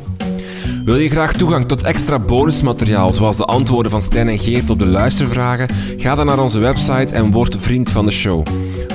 Wil 0.85 0.97
je 0.97 1.09
graag 1.09 1.33
toegang 1.33 1.65
tot 1.65 1.83
extra 1.83 2.19
bonusmateriaal, 2.19 3.13
zoals 3.13 3.37
de 3.37 3.45
antwoorden 3.45 3.91
van 3.91 4.01
Stijn 4.01 4.29
en 4.29 4.39
Geert 4.39 4.69
op 4.69 4.79
de 4.79 4.87
luistervragen? 4.87 5.69
Ga 5.97 6.15
dan 6.15 6.25
naar 6.25 6.39
onze 6.39 6.59
website 6.59 7.13
en 7.13 7.31
word 7.31 7.55
vriend 7.59 7.91
van 7.91 8.05
de 8.05 8.11
show. 8.11 8.45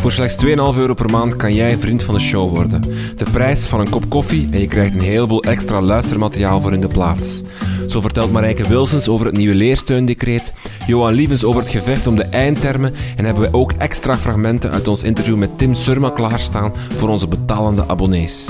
Voor 0.05 0.13
slechts 0.13 0.45
2,5 0.45 0.51
euro 0.79 0.95
per 0.95 1.11
maand 1.11 1.37
kan 1.37 1.55
jij 1.55 1.79
vriend 1.79 2.03
van 2.03 2.15
de 2.15 2.21
show 2.21 2.51
worden. 2.51 2.83
De 3.17 3.31
prijs 3.33 3.67
van 3.67 3.81
een 3.81 3.89
kop 3.89 4.09
koffie 4.09 4.49
en 4.51 4.61
je 4.61 4.67
krijgt 4.67 4.95
een 4.95 5.01
heleboel 5.01 5.43
extra 5.43 5.83
luistermateriaal 5.83 6.61
voor 6.61 6.73
in 6.73 6.81
de 6.81 6.89
plaats. 6.89 7.43
Zo 7.89 8.01
vertelt 8.01 8.33
Marijke 8.33 8.69
Wilsens 8.69 9.09
over 9.09 9.27
het 9.27 9.37
nieuwe 9.37 9.55
leersteundecreet, 9.55 10.53
Johan 10.87 11.13
Lievens 11.13 11.45
over 11.45 11.61
het 11.61 11.71
gevecht 11.71 12.07
om 12.07 12.17
de 12.17 12.25
eindtermen 12.25 12.95
en 13.17 13.25
hebben 13.25 13.43
wij 13.43 13.53
ook 13.53 13.73
extra 13.73 14.19
fragmenten 14.19 14.73
uit 14.73 14.89
ons 14.89 15.03
interview 15.03 15.37
met 15.37 15.59
Tim 15.59 15.75
Surma 15.75 16.11
klaarstaan 16.11 16.73
voor 16.97 17.09
onze 17.09 17.29
betalende 17.29 17.89
abonnees. 17.89 18.49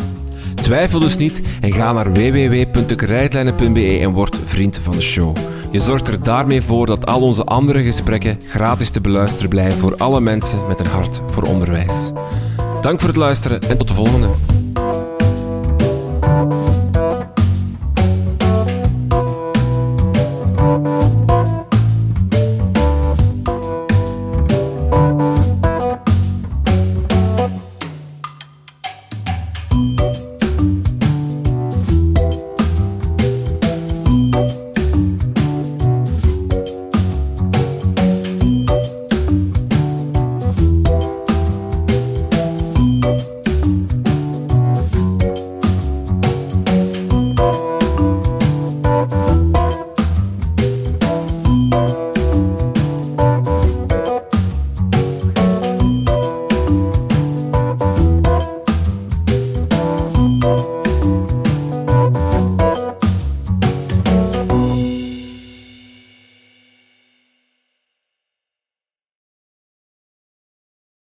Twijfel 0.65 0.99
dus 0.99 1.17
niet 1.17 1.43
en 1.61 1.73
ga 1.73 1.93
naar 1.93 2.12
www.krijtlijnen.be 2.12 3.99
en 4.01 4.11
word 4.11 4.39
vriend 4.45 4.79
van 4.79 4.93
de 4.93 5.01
show. 5.01 5.37
Je 5.71 5.81
zorgt 5.81 6.09
er 6.09 6.23
daarmee 6.23 6.62
voor 6.62 6.87
dat 6.87 7.07
al 7.07 7.21
onze 7.21 7.45
andere 7.45 7.83
gesprekken 7.83 8.39
gratis 8.49 8.91
te 8.91 9.01
beluisteren 9.01 9.49
blijven 9.49 9.79
voor 9.79 9.97
alle 9.97 10.21
mensen 10.21 10.67
met 10.69 10.81
een 10.81 10.87
hart 10.87 11.21
voor 11.27 11.43
onderwijs. 11.43 12.12
Dank 12.83 13.01
voor 13.01 13.09
het 13.09 13.19
luisteren 13.19 13.61
en 13.61 13.79
tot 13.79 13.89
de 13.89 13.95
volgende. 13.95 14.29